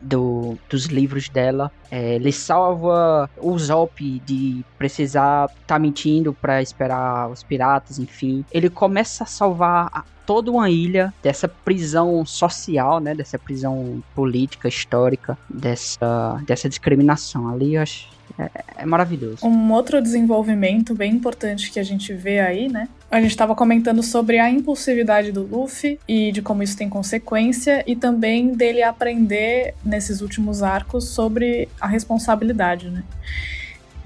[0.00, 1.70] do- dos livros dela.
[1.90, 8.44] É, ele salva o Zop de precisar estar mentindo pra esperar os piratas, enfim.
[8.50, 13.14] Ele começa a salvar a- toda uma ilha dessa prisão social, né?
[13.14, 17.48] Dessa prisão política, histórica, dessa, dessa discriminação.
[17.48, 18.11] Ali eu acho.
[18.38, 19.46] É, é maravilhoso.
[19.46, 22.88] Um outro desenvolvimento bem importante que a gente vê aí, né?
[23.10, 27.84] A gente estava comentando sobre a impulsividade do Luffy e de como isso tem consequência,
[27.86, 33.04] e também dele aprender nesses últimos arcos sobre a responsabilidade, né?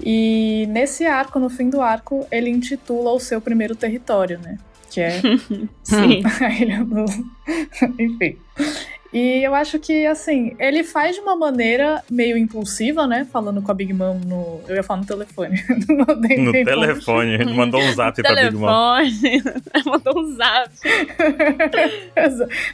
[0.03, 4.57] E nesse arco, no fim do arco, ele intitula o seu primeiro território, né?
[4.91, 5.21] Que é
[5.83, 6.23] Sim.
[6.41, 7.05] a ilha do.
[7.97, 8.37] Enfim.
[9.13, 13.25] E eu acho que, assim, ele faz de uma maneira meio impulsiva, né?
[13.31, 14.61] Falando com a Big Mom no.
[14.67, 15.63] Eu ia falar no telefone.
[15.87, 18.67] no telefone, ele mandou um zap pra Big Mom.
[18.97, 19.43] Telefone.
[19.85, 20.69] Mandou um zap.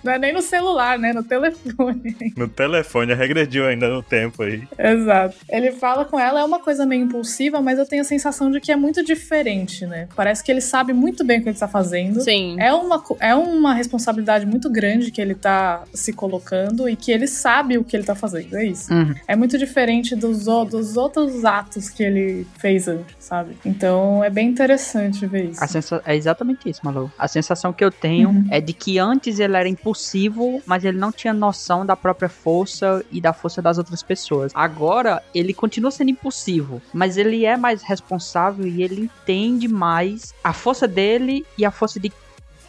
[0.03, 1.13] Não é nem no celular, né?
[1.13, 2.33] No telefone.
[2.35, 4.63] No telefone, regrediu ainda no tempo aí.
[4.77, 5.35] Exato.
[5.49, 8.59] Ele fala com ela, é uma coisa meio impulsiva, mas eu tenho a sensação de
[8.59, 10.07] que é muito diferente, né?
[10.15, 12.21] Parece que ele sabe muito bem o que ele tá fazendo.
[12.21, 12.55] Sim.
[12.59, 17.27] É uma, é uma responsabilidade muito grande que ele tá se colocando e que ele
[17.27, 18.55] sabe o que ele tá fazendo.
[18.55, 18.93] É isso.
[18.93, 19.13] Uhum.
[19.27, 23.57] É muito diferente dos, dos outros atos que ele fez antes, sabe?
[23.65, 25.61] Então é bem interessante ver isso.
[25.61, 26.01] A sensa...
[26.05, 27.11] É exatamente isso, Malu.
[27.19, 28.45] A sensação que eu tenho Uhum.
[28.49, 33.03] é de que antes ele era impulsivo, mas ele não tinha noção da própria força
[33.11, 34.51] e da força das outras pessoas.
[34.55, 40.53] Agora, ele continua sendo impulsivo, mas ele é mais responsável e ele entende mais a
[40.53, 42.11] força dele e a força de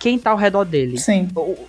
[0.04, 0.98] quem tá ao redor dele.
[0.98, 1.26] Sim.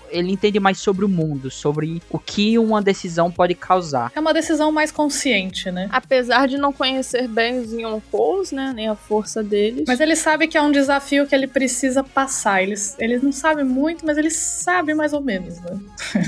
[0.09, 4.11] Ele entende mais sobre o mundo, sobre o que uma decisão pode causar.
[4.13, 5.87] É uma decisão mais consciente, né?
[5.89, 8.73] Apesar de não conhecer bem os Yonkous, né?
[8.75, 9.85] Nem a força deles.
[9.87, 12.61] Mas ele sabe que é um desafio que ele precisa passar.
[12.61, 15.79] Ele, ele não sabe muito, mas ele sabe mais ou menos, né?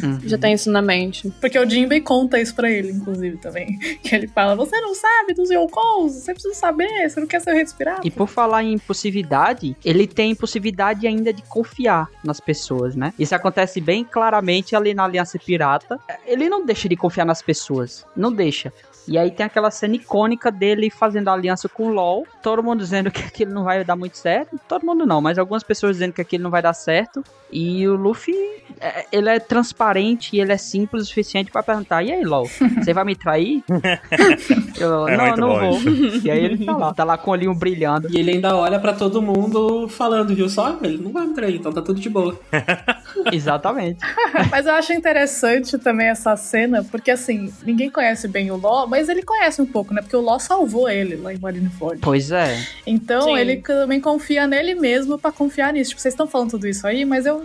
[0.01, 0.19] Uhum.
[0.23, 1.29] já tem isso na mente.
[1.41, 3.77] Porque o Jinbei conta isso pra ele, inclusive, também.
[4.01, 7.51] Que ele fala, você não sabe dos Yonkous, você precisa saber, você não quer ser
[7.51, 7.99] respirado.
[8.05, 13.13] E por falar em impulsividade, ele tem impulsividade ainda de confiar nas pessoas, né?
[13.17, 15.99] Isso acontece bem claramente ali na Aliança Pirata.
[16.25, 18.73] Ele não deixa de confiar nas pessoas, não deixa.
[19.07, 23.09] E aí tem aquela cena icônica dele fazendo aliança com o LoL, todo mundo dizendo
[23.11, 26.21] que aquilo não vai dar muito certo, todo mundo não, mas algumas pessoas dizendo que
[26.21, 27.23] aquilo não vai dar certo.
[27.51, 28.35] E o Luffy,
[28.79, 32.45] é, ele é transparente e ele é simples o suficiente pra perguntar: "E aí, LoL,
[32.45, 33.63] você vai me trair?"
[34.79, 35.91] Eu, É não, não bom vou.
[36.23, 38.07] E aí ele tá lá, tá lá com o olhinho brilhando.
[38.11, 40.77] E ele ainda olha pra todo mundo falando, viu só?
[40.83, 42.37] Ele não vai me trair, então tá tudo de boa.
[43.31, 43.99] Exatamente.
[44.51, 49.09] Mas eu acho interessante também essa cena, porque assim, ninguém conhece bem o Law, mas
[49.09, 50.01] ele conhece um pouco, né?
[50.01, 51.99] Porque o Law salvou ele lá em Marineford.
[52.01, 52.59] Pois é.
[52.85, 53.37] Então Sim.
[53.37, 55.89] ele também confia nele mesmo pra confiar nisso.
[55.91, 57.36] Tipo, vocês estão falando tudo isso aí, mas eu.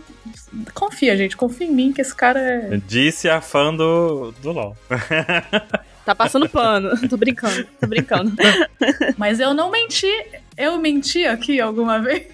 [0.74, 1.36] Confia, gente.
[1.36, 2.81] Confia em mim que esse cara é.
[2.86, 4.77] Disse a fã do, do LOL.
[6.05, 6.90] Tá passando pano.
[7.09, 8.32] tô brincando, tô brincando.
[9.16, 10.10] Mas eu não menti.
[10.56, 12.27] Eu menti aqui alguma vez?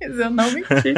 [0.00, 0.94] eu não menti.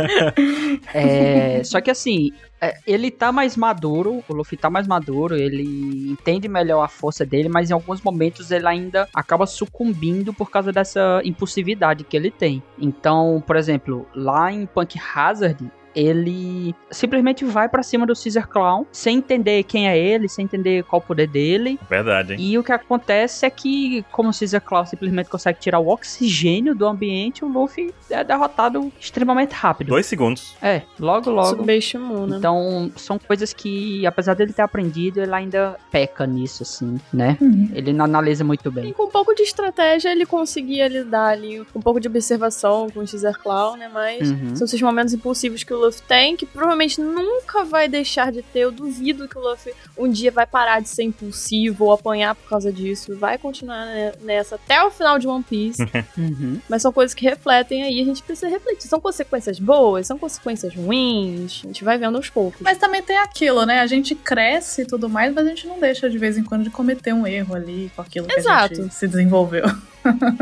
[0.93, 6.10] É, só que assim, é, ele tá mais maduro, o Luffy tá mais maduro, ele
[6.10, 10.72] entende melhor a força dele, mas em alguns momentos ele ainda acaba sucumbindo por causa
[10.72, 12.62] dessa impulsividade que ele tem.
[12.78, 18.86] Então, por exemplo, lá em Punk Hazard, ele simplesmente vai pra cima do Caesar Clown,
[18.92, 22.38] sem entender quem é ele, sem entender qual o poder dele, Verdade, hein?
[22.40, 26.74] E o que acontece é que, como o Caesar Claw simplesmente consegue tirar o oxigênio
[26.74, 29.88] do ambiente, o Luffy é derrotado extremamente rápido.
[29.88, 30.56] Dois segundos.
[30.62, 31.48] É, logo, logo.
[31.56, 32.36] Subestimou, né?
[32.38, 37.36] Então, são coisas que, apesar dele ter aprendido, ele ainda peca nisso, assim, né?
[37.40, 37.70] Uhum.
[37.74, 38.92] Ele não analisa muito bem.
[38.92, 43.00] Com um pouco de estratégia, ele conseguia lidar ali, com um pouco de observação com
[43.00, 43.90] o Caesar Claw, né?
[43.92, 44.54] Mas Uhum.
[44.56, 48.60] são esses momentos impulsivos que o Luffy tem, que provavelmente nunca vai deixar de ter.
[48.60, 52.48] Eu duvido que o Luffy um dia vai parar de ser impulsivo ou apanhar por
[52.48, 53.16] causa disso.
[53.16, 55.82] Vai continuar né, nessa até o final de One Piece.
[56.16, 56.60] Uhum.
[56.69, 58.89] Mas são coisas que refletem aí, a gente precisa refletir.
[58.89, 62.60] São consequências boas, são consequências ruins, a gente vai vendo aos poucos.
[62.60, 63.81] Mas também tem aquilo, né?
[63.81, 66.65] A gente cresce e tudo mais, mas a gente não deixa de vez em quando
[66.65, 68.74] de cometer um erro ali com aquilo que a Exato.
[68.74, 69.65] gente se desenvolveu.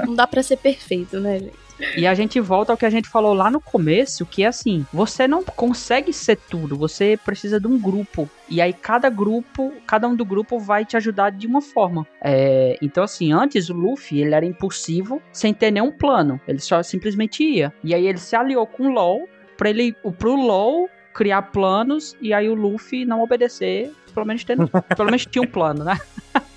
[0.06, 1.65] Não dá pra ser perfeito, né, gente?
[1.96, 4.86] E a gente volta ao que a gente falou lá no começo, que é assim,
[4.92, 8.28] você não consegue ser tudo, você precisa de um grupo.
[8.48, 12.06] E aí cada grupo, cada um do grupo vai te ajudar de uma forma.
[12.22, 16.40] É, então assim, antes o Luffy, ele era impulsivo, sem ter nenhum plano.
[16.46, 17.72] Ele só simplesmente ia.
[17.82, 22.34] E aí ele se aliou com o LoL, pra ele, pro LoL criar planos, e
[22.34, 25.98] aí o Luffy não obedecer, pelo menos, tendo, pelo menos tinha um plano, né?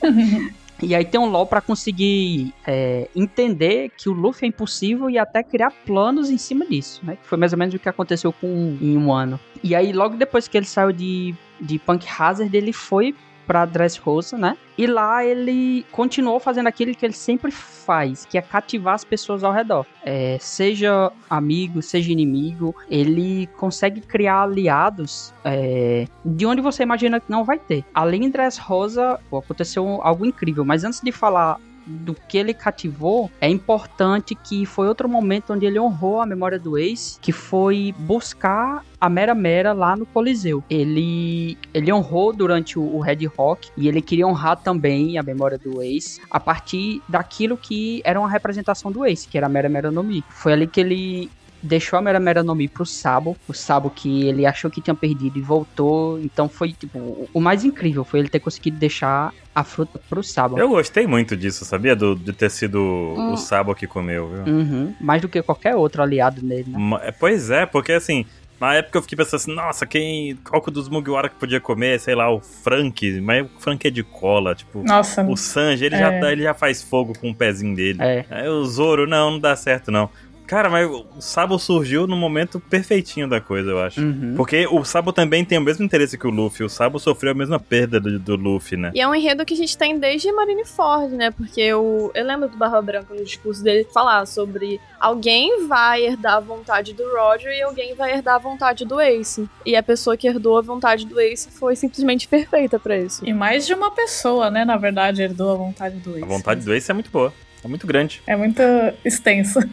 [0.82, 5.18] E aí tem um LoL pra conseguir é, entender que o Luffy é impossível e
[5.18, 7.18] até criar planos em cima disso, né?
[7.18, 9.40] Que foi mais ou menos o que aconteceu com em um ano.
[9.64, 13.14] E aí logo depois que ele saiu de, de Punk Hazard, ele foi
[13.50, 14.56] pra Dressrosa, né?
[14.78, 19.44] E lá ele continuou fazendo aquilo que ele sempre faz, que é cativar as pessoas
[19.44, 19.88] ao redor.
[20.06, 27.32] É, seja amigo, seja inimigo, ele consegue criar aliados é, de onde você imagina que
[27.32, 27.84] não vai ter.
[27.92, 31.60] Além de Dressrosa, aconteceu algo incrível, mas antes de falar
[31.90, 36.60] do que ele cativou, é importante que foi outro momento onde ele honrou a memória
[36.60, 40.64] do Ace, que foi buscar a Mera Mera lá no Coliseu.
[40.70, 45.58] Ele, ele honrou durante o, o Red Rock e ele queria honrar também a memória
[45.58, 49.70] do Ace a partir daquilo que era uma representação do Ace, que era a Mera
[49.70, 50.24] Mera no Mi.
[50.30, 51.30] Foi ali que ele
[51.62, 54.96] deixou a Mera Mera no Mi pro Sabo, o Sabo que ele achou que tinha
[54.96, 59.64] perdido e voltou, então foi tipo, o- mais incrível foi ele ter conseguido deixar a
[59.64, 60.58] fruta pro Sabo.
[60.60, 61.96] Eu gostei muito disso, sabia?
[61.96, 63.34] Do, de ter sido Hum.
[63.34, 64.54] o Sabo que comeu, viu?
[64.54, 66.78] Uhum, mais do que qualquer outro aliado nele, né?
[66.78, 68.26] Ma- Pois é, porque assim,
[68.62, 70.36] na época eu fiquei pensando assim, nossa, quem.
[70.50, 72.00] Qual que dos Mugiwara que podia comer?
[72.00, 74.84] Sei lá, o Frank, mas o Frank é de cola, tipo.
[74.84, 76.00] Nossa, O Sanji, ele, É.
[76.00, 78.02] já, ele já faz fogo com o pezinho dele.
[78.02, 78.26] É.
[78.30, 80.10] Aí o Zoro, não, não dá certo não.
[80.50, 84.02] Cara, mas o Sabo surgiu no momento perfeitinho da coisa, eu acho.
[84.02, 84.34] Uhum.
[84.36, 86.66] Porque o Sabo também tem o mesmo interesse que o Luffy.
[86.66, 88.90] O Sabo sofreu a mesma perda do, do Luffy, né?
[88.96, 91.30] E é um enredo que a gente tem desde Marineford, né?
[91.30, 96.38] Porque o, eu lembro do Barba Branca no discurso dele falar sobre alguém vai herdar
[96.38, 99.48] a vontade do Roger e alguém vai herdar a vontade do Ace.
[99.64, 103.24] E a pessoa que herdou a vontade do Ace foi simplesmente perfeita pra isso.
[103.24, 104.66] E mais de uma pessoa, né?
[104.66, 106.24] Na verdade, herdou a vontade do Ace.
[106.24, 107.32] A vontade do Ace é muito boa.
[107.64, 108.22] É muito grande.
[108.26, 108.62] É muito
[109.04, 109.60] extenso.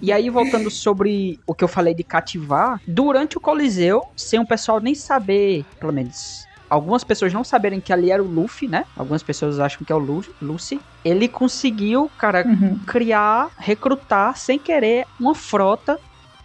[0.00, 4.46] E aí, voltando sobre o que eu falei de cativar, durante o Coliseu, sem o
[4.46, 6.46] pessoal nem saber, pelo menos.
[6.70, 8.84] Algumas pessoas não saberem que ali era o Luffy, né?
[8.96, 10.80] Algumas pessoas acham que é o Lu Lucy.
[11.04, 12.78] Ele conseguiu, cara, Uhum.
[12.86, 15.98] criar, recrutar, sem querer, uma frota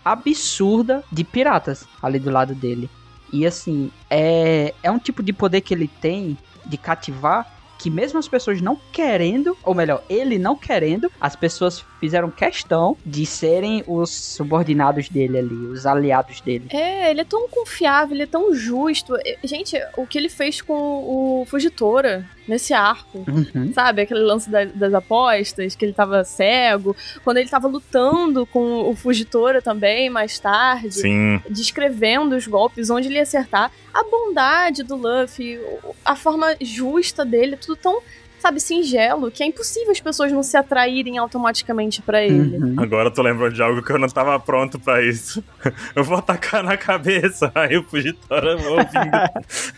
[0.04, 2.90] absurda de piratas ali do lado dele.
[3.32, 7.48] E assim, é, é um tipo de poder que ele tem de cativar
[7.78, 12.96] que mesmo as pessoas não querendo, ou melhor, ele não querendo, as pessoas fizeram questão
[13.06, 16.68] de serem os subordinados dele ali, os aliados dele.
[16.70, 19.16] É, ele é tão confiável, ele é tão justo.
[19.26, 23.74] E, Gente, o que ele fez com o Fugitora nesse arco, Uhum.
[23.74, 24.02] sabe?
[24.02, 26.96] Aquele lance da- das apostas, que ele tava cego.
[27.24, 30.94] Quando ele tava lutando com o Fugitora também, mais tarde.
[30.94, 31.42] Sim.
[31.50, 33.72] Descrevendo os golpes, onde ele ia acertar.
[33.94, 35.60] A bondade do Luffy,
[36.06, 38.02] a forma justa dele, tudo tão,
[38.40, 42.58] sabe, singelo, que é impossível as pessoas não se atraírem automaticamente pra ele.
[42.58, 42.76] Uhum.
[42.78, 45.44] Agora eu tô lembrando de algo que eu não tava pronto pra isso.
[45.96, 47.52] Eu vou atacar na cabeça.
[47.56, 49.18] Aí o Fugitora ouvindo.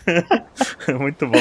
[1.00, 1.38] Muito bom.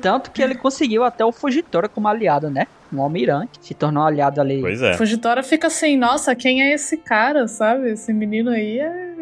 [0.00, 2.66] Tanto que ele conseguiu até o Fugitora como aliado, né?
[2.92, 4.60] Um almirante, se tornou um aliado ali.
[4.60, 4.94] Pois é.
[4.94, 7.90] Fugitora fica assim, nossa, quem é esse cara, sabe?
[7.90, 9.14] Esse menino aí é,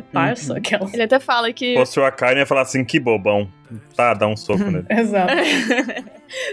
[0.00, 0.58] é parça, Uhum.
[0.58, 0.90] aquela.
[0.92, 1.72] Ele até fala que.
[1.72, 3.48] Se fosse o Akainu, ia falar assim, que bobão.
[3.94, 4.84] Tá, dá um soco nele.
[4.90, 5.32] Exato.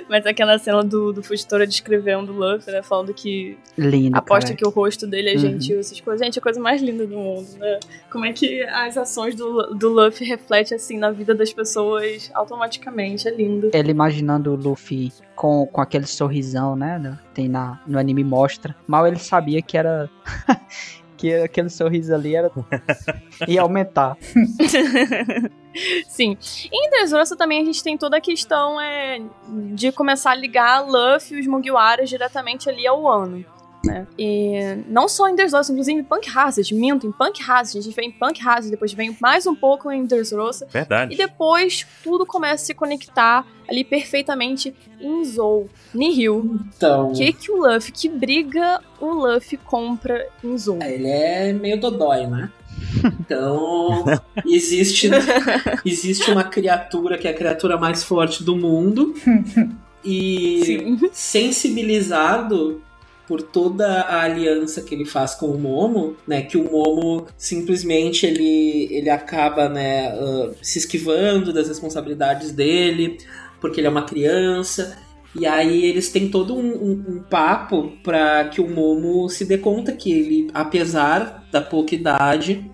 [0.09, 2.83] Mas aquela cena do, do Fugitora descrevendo o Luffy, né?
[2.83, 4.55] Falando que Lindo, aposta cara.
[4.57, 5.39] que o rosto dele é Uhum.
[5.39, 6.23] gentil, essas coisas.
[6.25, 7.79] Gente, é a coisa mais linda do mundo, né?
[8.11, 13.27] Como é que as ações do, do Luffy refletem, assim, na vida das pessoas automaticamente.
[13.27, 13.71] É lindo.
[13.73, 17.17] Ele imaginando o Luffy com, com aquele sorrisão, né?
[17.33, 18.75] Tem na, no anime mostra.
[18.87, 20.07] Mal ele sabia que era.
[21.17, 22.51] que aquele sorriso ali era.
[23.47, 24.15] ia aumentar.
[26.07, 26.37] Sim.
[26.71, 29.21] Em Dressrosa também a gente tem toda a questão é,
[29.73, 33.45] de começar a ligar Luffy e os Mugiwaras diretamente ali ao ano.
[33.87, 34.07] Né?
[34.17, 37.95] E não só em Dressrosa, inclusive em Punk Hazard, minto, em Punk Hazard, a gente
[37.95, 41.13] vem em Punk Hazard, depois vem mais um pouco em Dressrosa, Verdade.
[41.13, 46.59] e depois tudo começa a se conectar ali perfeitamente em Zou, Nihil.
[46.75, 47.09] Então.
[47.11, 50.79] O que que o Luffy, que briga o Luffy compra em Zou?
[50.81, 52.51] É, Ele é meio dodói, né?
[53.19, 54.05] Então,
[54.45, 55.09] existe,
[55.85, 59.13] existe uma criatura que é a criatura mais forte do mundo.
[60.09, 61.09] E Sim.
[61.11, 62.81] sensibilizado
[63.27, 68.25] por toda a aliança que ele faz com o Momo, né, que o Momo simplesmente
[68.25, 73.17] ele, ele acaba, né, ah, se esquivando das responsabilidades dele,
[73.59, 74.97] porque ele é uma criança.
[75.39, 79.57] E aí eles têm todo um, um- um papo para que o Momo se dê
[79.57, 82.65] conta que ele, apesar da pouca idade,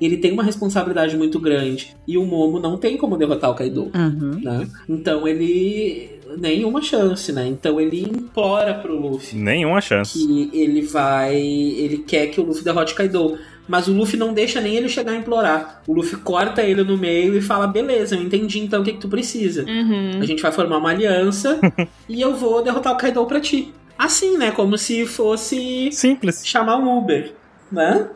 [0.00, 1.94] ele tem uma responsabilidade muito grande.
[2.06, 4.40] E o Momo não tem como derrotar o Kaido Uhum.
[4.42, 4.66] né?
[4.88, 6.19] Então ele.
[6.38, 7.46] Nenhuma chance, né?
[7.46, 10.18] Então ele implora pro Luffy Nenhuma chance.
[10.18, 11.36] que ele vai.
[11.36, 13.38] Ele quer que o Luffy derrote Kaido.
[13.68, 15.82] Mas o Luffy não deixa nem ele chegar a implorar.
[15.86, 18.98] O Luffy corta ele no meio e fala: beleza, eu entendi então o que, que
[18.98, 19.64] tu precisa.
[19.64, 20.18] Uhum.
[20.20, 21.60] A gente vai formar uma aliança
[22.08, 23.72] e eu vou derrotar o Kaido pra ti.
[23.96, 24.50] Assim, né?
[24.50, 26.42] Como se fosse Simples.
[26.44, 27.32] chamar um Uber,
[27.70, 28.08] né?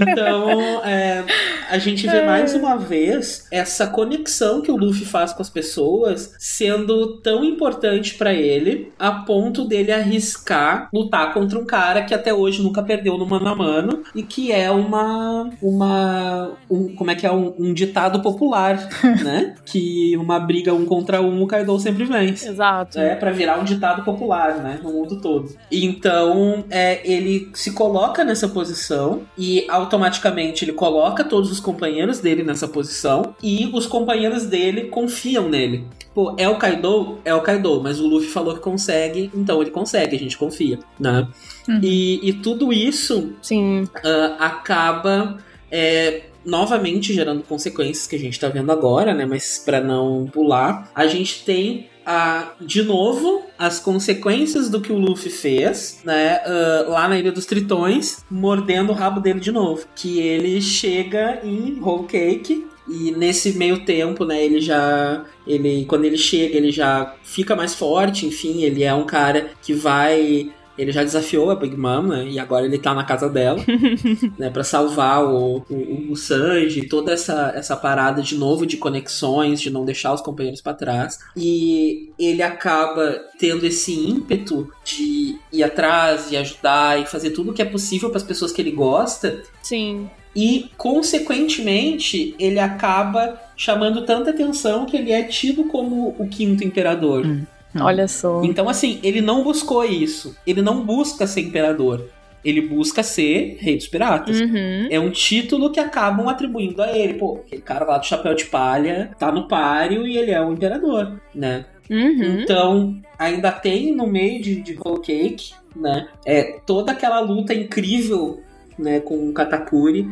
[0.00, 1.24] Então, é,
[1.70, 6.34] a gente vê mais uma vez essa conexão que o Luffy faz com as pessoas
[6.38, 12.32] sendo tão importante pra ele a ponto dele arriscar lutar contra um cara que até
[12.32, 17.14] hoje nunca perdeu no mano a mano e que é uma uma um, como é
[17.14, 18.88] que é um, um ditado popular,
[19.22, 19.54] né?
[19.64, 22.48] Que uma briga um contra um o Kaido sempre vence.
[22.48, 22.98] Exato.
[22.98, 24.78] É, pra virar um ditado popular, né?
[24.82, 25.54] No mundo todo.
[25.70, 32.42] Então, é, ele se coloca nessa posição e automaticamente ele coloca todos os companheiros dele
[32.42, 35.86] nessa posição e os companheiros dele confiam nele.
[36.14, 37.18] Pô, é o Kaido?
[37.24, 40.78] É o Kaido, mas o Luffy falou que consegue, então ele consegue, a gente confia,
[41.00, 41.26] né?
[41.68, 41.80] Uhum.
[41.82, 43.88] E, e tudo isso Sim.
[44.04, 45.38] ah, acaba
[45.70, 49.24] é, novamente gerando consequências que a gente tá vendo agora, né?
[49.26, 54.96] Mas para não pular, a gente tem a, de novo as consequências do que o
[54.96, 56.40] Luffy fez, né?
[56.46, 59.84] ah, lá na Ilha dos Tritões, mordendo o rabo dele de novo.
[59.94, 62.66] Que ele chega em Whole Cake.
[62.88, 65.22] E nesse meio tempo, né, ele já.
[65.46, 69.74] Ele, quando ele chega, ele já fica mais forte, enfim, ele é um cara que
[69.74, 72.28] vai ele já desafiou a Big Mom, né?
[72.28, 73.58] E agora ele tá na casa dela,
[74.38, 74.48] né?
[74.48, 79.70] Pra salvar o, o, o Sanji, toda essa, essa parada de novo de conexões, de
[79.70, 81.18] não deixar os companheiros pra trás.
[81.36, 87.54] E ele acaba tendo esse ímpeto de ir atrás e ajudar e fazer tudo o
[87.54, 89.42] que é possível para as pessoas que ele gosta.
[89.62, 90.08] Sim.
[90.36, 97.26] E, consequentemente, ele acaba chamando tanta atenção que ele é tido como o quinto imperador.
[97.26, 97.44] Hum.
[97.84, 98.42] Olha só.
[98.44, 100.36] Então, assim, ele não buscou isso.
[100.46, 102.08] Ele não busca ser imperador.
[102.44, 104.40] Ele busca ser rei dos piratas.
[104.40, 104.86] Uhum.
[104.90, 107.14] É um título que acabam atribuindo a ele.
[107.14, 110.52] Pô, aquele cara lá do chapéu de palha tá no páreo e ele é o
[110.52, 111.64] imperador, né?
[111.90, 112.40] Uhum.
[112.40, 116.08] Então, ainda tem no meio de, de Whole Cake, né?
[116.24, 118.42] É toda aquela luta incrível,
[118.78, 120.08] né, com o Katakuri,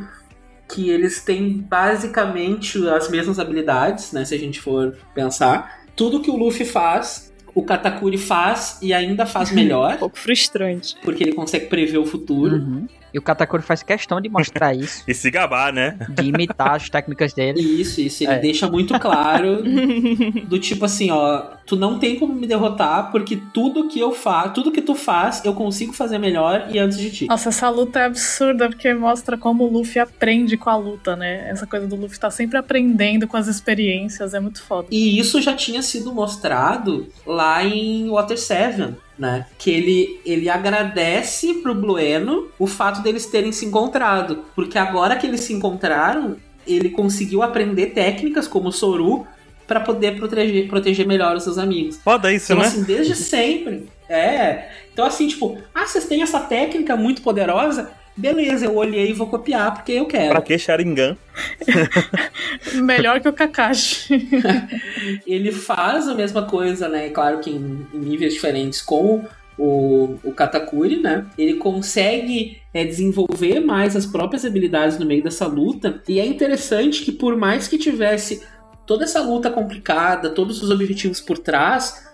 [0.69, 5.85] que eles têm basicamente as mesmas habilidades, né, se a gente for pensar.
[5.95, 10.95] Tudo que o Luffy faz, o Katakuri faz e ainda faz Um melhor, pouco frustrante.
[11.03, 12.57] porque ele consegue prever o futuro.
[12.57, 12.87] Uhum.
[13.15, 15.97] E o Katakuri faz questão de mostrar isso, E se gabar, né?
[16.11, 17.61] de imitar as técnicas dele.
[17.61, 18.39] Isso, isso, ele É.
[18.39, 19.63] deixa muito claro
[20.47, 24.55] do tipo assim, ó, tu não tem como me derrotar porque tudo que eu faço,
[24.55, 27.27] tudo que tu faz, eu consigo fazer melhor e antes de ti.
[27.27, 31.49] Nossa, essa luta é absurda porque mostra como o Luffy aprende com a luta, né?
[31.49, 34.89] Essa coisa do Luffy tá sempre aprendendo com as experiências, é muito foda.
[34.91, 39.47] E isso já tinha sido mostrado lá em Water 7, né?
[39.59, 44.45] Que ele, ele agradece pro Blueno o fato deles terem se encontrado.
[44.55, 46.37] Porque agora que eles se encontraram,
[46.67, 49.27] ele conseguiu aprender técnicas como o Soru
[49.67, 51.97] pra poder proteger, proteger melhor os seus amigos.
[51.99, 52.69] Foda isso, Então, né?
[52.69, 53.89] assim, desde sempre.
[54.09, 54.69] É.
[54.93, 57.91] Então, assim, tipo, ah, vocês têm essa técnica muito poderosa?
[58.17, 60.31] Beleza, eu olhei e vou copiar porque eu quero.
[60.31, 61.17] Pra que Sharingan?
[62.83, 64.27] Melhor que o Kakashi.
[65.27, 67.11] Ele faz a mesma coisa, né?
[67.11, 69.25] Claro que em, em níveis diferentes com
[69.59, 71.27] o, o Katakuri, né?
[71.37, 76.03] Ele consegue é, desenvolver mais as próprias habilidades no meio dessa luta.
[76.09, 78.43] E é interessante que por mais que tivesse
[78.87, 82.06] toda essa luta complicada, todos os objetivos por trás,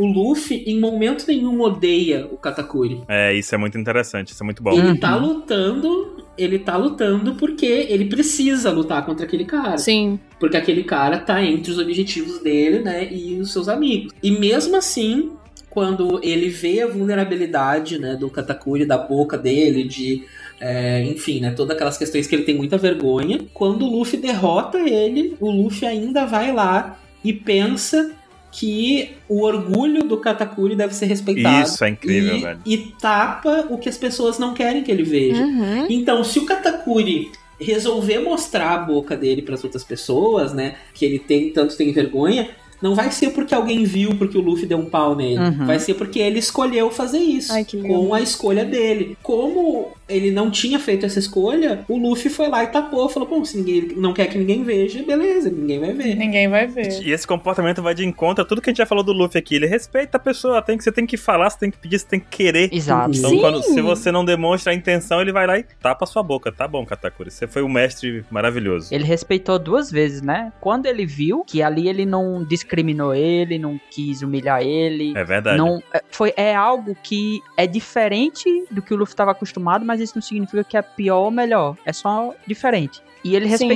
[0.00, 3.02] o Luffy em momento nenhum odeia o Katakuri.
[3.08, 4.72] É, isso é muito interessante, isso é muito bom.
[4.72, 4.96] Ele Uhum.
[4.96, 9.76] tá lutando, ele tá lutando porque ele precisa lutar contra aquele cara.
[9.78, 10.18] Sim.
[10.38, 13.12] Porque aquele cara tá entre os objetivos dele, né?
[13.12, 14.12] E os seus amigos.
[14.22, 15.32] E mesmo assim,
[15.68, 20.24] quando ele vê a vulnerabilidade, né, do Katakuri, da boca dele, de
[20.60, 21.50] é, enfim, né?
[21.52, 23.40] Todas aquelas questões que ele tem muita vergonha.
[23.54, 28.12] Quando o Luffy derrota ele, o Luffy ainda vai lá e pensa
[28.50, 31.68] que o orgulho do Katakuri deve ser respeitado.
[31.68, 32.60] Isso é incrível, e, velho.
[32.66, 35.42] E tapa o que as pessoas não querem que ele veja.
[35.42, 35.86] Uhum.
[35.88, 41.04] Então, se o Katakuri resolver mostrar a boca dele para as outras pessoas, né, que
[41.04, 42.48] ele tem tanto tem vergonha,
[42.80, 45.38] não vai ser porque alguém viu porque o Luffy deu um pau nele.
[45.38, 45.66] Uhum.
[45.66, 47.52] Vai ser porque ele escolheu fazer isso.
[47.52, 49.16] Ai, com a escolha dele.
[49.22, 53.08] Como ele não tinha feito essa escolha, o Luffy foi lá e tapou.
[53.08, 56.14] Falou: bom, se ninguém não quer que ninguém veja, beleza, ninguém vai ver.
[56.16, 57.02] Ninguém vai ver.
[57.02, 59.38] E esse comportamento vai de encontro a tudo que a gente já falou do Luffy
[59.38, 59.54] aqui.
[59.54, 62.06] Ele respeita a pessoa, tem que, você tem que falar, você tem que pedir, você
[62.06, 62.68] tem que querer.
[62.72, 63.16] Exato.
[63.16, 63.40] Então, Sim.
[63.40, 66.50] quando, se você não demonstra a intenção, ele vai lá e tapa a sua boca.
[66.50, 67.30] Tá bom, Katakuri.
[67.30, 68.92] Você foi um mestre maravilhoso.
[68.92, 70.52] Ele respeitou duas vezes, né?
[70.60, 75.12] Quando ele viu que ali ele não discriminou ele, não quis humilhar ele.
[75.16, 75.58] É verdade.
[75.58, 80.00] Não, é- foi, é algo que é diferente do que o Luffy estava acostumado, mas
[80.00, 81.76] isso não significa que é pior ou melhor.
[81.84, 83.02] É só diferente.
[83.24, 83.68] E ele Sim.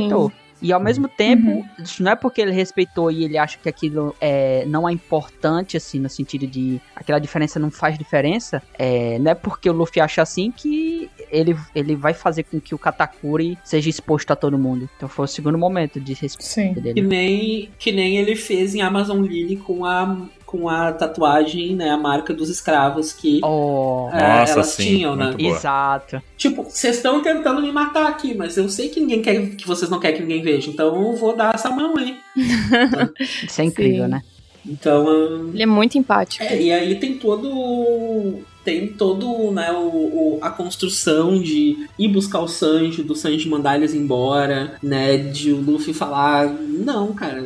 [0.64, 1.64] E ao mesmo tempo, Uhum.
[1.78, 5.76] isso não é porque ele respeitou e ele acha que aquilo é, não é importante,
[5.76, 8.62] assim, no sentido de aquela diferença não faz diferença.
[8.78, 12.74] É, não é porque o Luffy acha assim que ele, ele vai fazer com que
[12.74, 14.88] o Katakuri seja exposto a todo mundo.
[14.96, 16.72] Então foi o segundo momento de respeito Sim.
[16.72, 17.02] Que dele.
[17.02, 20.16] nem, que nem ele fez em Amazon Lily com a,
[20.56, 21.90] com a tatuagem, né?
[21.90, 25.32] A marca dos escravos que Oh, é, Nossa, elas sim, tinham, né?
[25.36, 25.56] boa.
[25.56, 26.22] exato.
[26.36, 29.90] Tipo, vocês estão tentando me matar aqui, mas eu sei que ninguém quer que vocês
[29.90, 32.16] não querem que ninguém veja, então eu vou dar essa mão aí.
[33.44, 34.10] Isso é incrível, Sim.
[34.10, 34.22] né?
[34.66, 36.42] Então, ah, Ele é muito empático.
[36.42, 42.38] é, e aí tem todo tem todo, né, o, o- a construção de ir buscar
[42.40, 47.42] o Sanji, do Sanji mandar eles embora, né, de o Luffy falar, não, cara,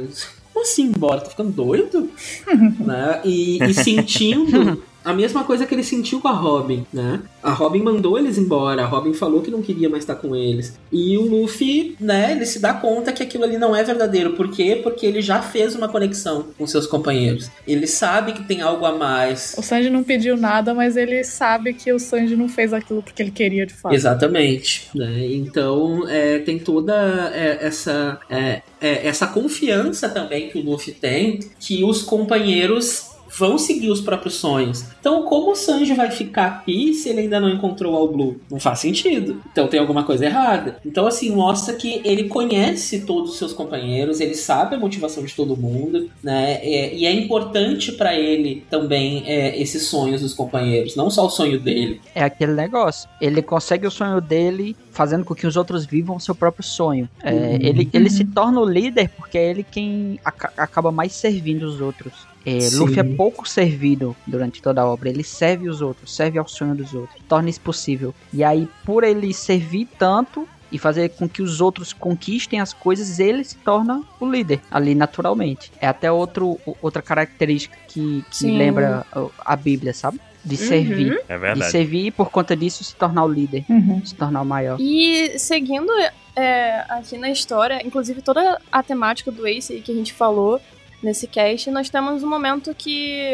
[0.58, 1.20] como assim embora?
[1.20, 2.10] Tá ficando doido?
[2.80, 3.20] né?
[3.24, 7.20] E, e sentindo a mesma coisa que ele sentiu com a Robin, né?
[7.42, 10.78] A Robin mandou eles embora, a Robin falou que não queria mais estar com eles.
[10.92, 14.34] E o Luffy, né, ele se dá conta que aquilo ali não é verdadeiro.
[14.34, 14.80] Por quê?
[14.82, 17.50] Porque ele já fez uma conexão com seus companheiros.
[17.66, 19.54] Ele sabe que tem algo a mais.
[19.56, 23.22] O Sanji não pediu nada, mas ele sabe que o Sanji não fez aquilo porque
[23.22, 23.94] ele queria de fato.
[23.94, 24.88] Exatamente.
[24.94, 25.26] Né?
[25.32, 31.40] Então é, tem toda é, essa, é, é, essa confiança também que o Luffy tem
[31.58, 34.84] que os companheiros vão seguir os próprios sonhos.
[35.00, 38.40] Então, como o Sanji vai ficar aqui se ele ainda não encontrou o All Blue?
[38.50, 39.40] Não faz sentido.
[39.52, 40.78] Então tem alguma coisa errada.
[40.84, 45.34] Então, assim, mostra que ele conhece todos os seus companheiros, ele sabe a motivação de
[45.34, 46.54] todo mundo, né?
[46.62, 51.30] É, e é importante pra ele também é, esses sonhos dos companheiros, não só o
[51.30, 52.00] sonho dele.
[52.14, 53.08] É aquele negócio.
[53.20, 57.08] Ele consegue o sonho dele fazendo com que os outros vivam o seu próprio sonho.
[57.22, 57.58] É, Uhum.
[57.60, 61.80] ele, ele se torna o líder porque é ele quem aca- acaba mais servindo os
[61.80, 62.12] outros.
[62.48, 62.76] É.
[62.76, 65.08] Luffy é pouco servido durante toda a obra.
[65.08, 67.20] Ele serve os outros, serve ao sonho dos outros.
[67.28, 68.14] Torna isso possível.
[68.32, 73.18] E aí, por ele servir tanto e fazer com que os outros conquistem as coisas,
[73.18, 75.72] ele se torna o líder ali naturalmente.
[75.80, 79.06] É até outro, outra característica que, que lembra
[79.40, 80.20] a Bíblia, sabe?
[80.44, 81.20] De servir.
[81.28, 81.70] É De verdade.
[81.70, 84.04] servir e por conta disso se tornar o líder, Uhum.
[84.04, 84.78] se tornar o maior.
[84.78, 85.90] E seguindo
[86.36, 90.60] é, aqui na história, inclusive toda a temática do Ace aí que a gente falou
[91.02, 93.32] nesse cast, nós temos um momento que,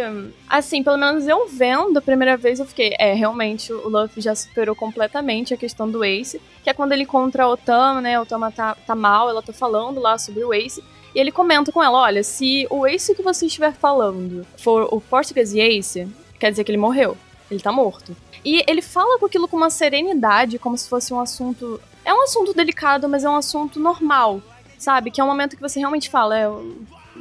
[0.48, 4.34] assim, pelo menos eu vendo a primeira vez, eu fiquei, é, realmente o Luffy já
[4.34, 8.22] superou completamente a questão do Ace, que é quando ele encontra a Otama, né, a
[8.22, 10.84] Otama tá, tá mal, ela tá falando lá sobre o Ace,
[11.14, 15.00] e ele comenta com ela, olha, se o Ace que você estiver falando for o
[15.00, 16.08] Portuguese Ace,
[16.38, 17.16] quer dizer que ele morreu,
[17.50, 18.14] ele tá morto.
[18.44, 21.80] E ele fala com aquilo com uma serenidade, como se fosse um assunto.
[22.04, 24.42] É um assunto delicado, mas é um assunto normal,
[24.76, 25.10] sabe?
[25.10, 26.46] Que é um momento que você realmente fala, é,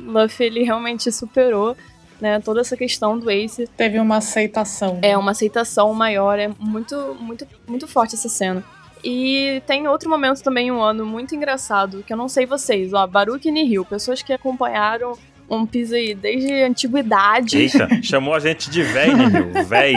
[0.06, 1.76] Luffy ele realmente superou,
[2.20, 3.68] né, toda essa questão do Ace.
[3.76, 5.00] Teve uma aceitação.
[5.02, 8.64] É uma aceitação maior, é muito, muito, muito forte essa cena.
[9.04, 13.06] E tem outro momento também, um ano muito engraçado, que eu não sei vocês, ó,
[13.06, 15.18] Baruch e Nihil, pessoas que acompanharam
[15.50, 17.58] One Piece aí desde a antiguidade.
[17.58, 19.66] Eita, chamou a gente de véi, né, Rio?
[19.66, 19.96] Véi.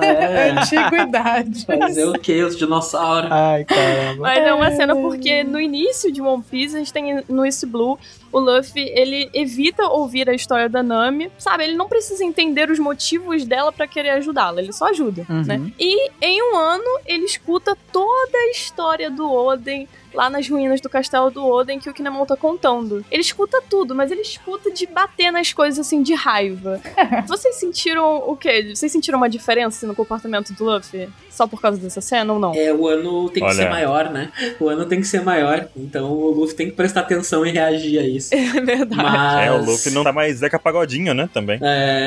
[0.00, 1.64] É, Antiguidade.
[1.64, 2.42] fazer o que?
[2.42, 3.30] Os dinossauros.
[3.30, 4.22] Ai, caramba.
[4.22, 7.64] Mas é uma cena porque no início de One Piece, a gente tem no East
[7.66, 7.98] Blue,
[8.32, 11.64] o Luffy, ele evita ouvir a história da Nami, sabe?
[11.64, 15.42] Ele não precisa entender os motivos dela pra querer ajudá-la, ele só ajuda, Uhum.
[15.44, 15.70] né?
[15.78, 20.88] E em um ano, ele escuta toda a história do Oden lá nas ruínas do
[20.88, 23.04] castelo do Oden que o Kinemon tá contando.
[23.10, 26.80] Ele escuta tudo, mas ele escuta de bater nas coisas assim de raiva.
[27.28, 28.72] Vocês sentiram o quê?
[28.74, 31.08] Vocês sentiram uma diferença assim, no comportamento do Luffy?
[31.30, 32.54] Só por causa dessa cena ou não?
[32.54, 33.54] É, o ano tem que Olha.
[33.54, 34.32] ser maior, né?
[34.58, 35.68] O ano tem que ser maior.
[35.76, 38.34] Então o Luffy tem que prestar atenção e reagir a isso.
[38.56, 39.02] É verdade.
[39.02, 39.46] Mas.
[39.46, 41.28] É, o Luffy não tá mais Zeca Pagodinho, né?
[41.32, 41.58] Também.
[41.62, 42.06] É,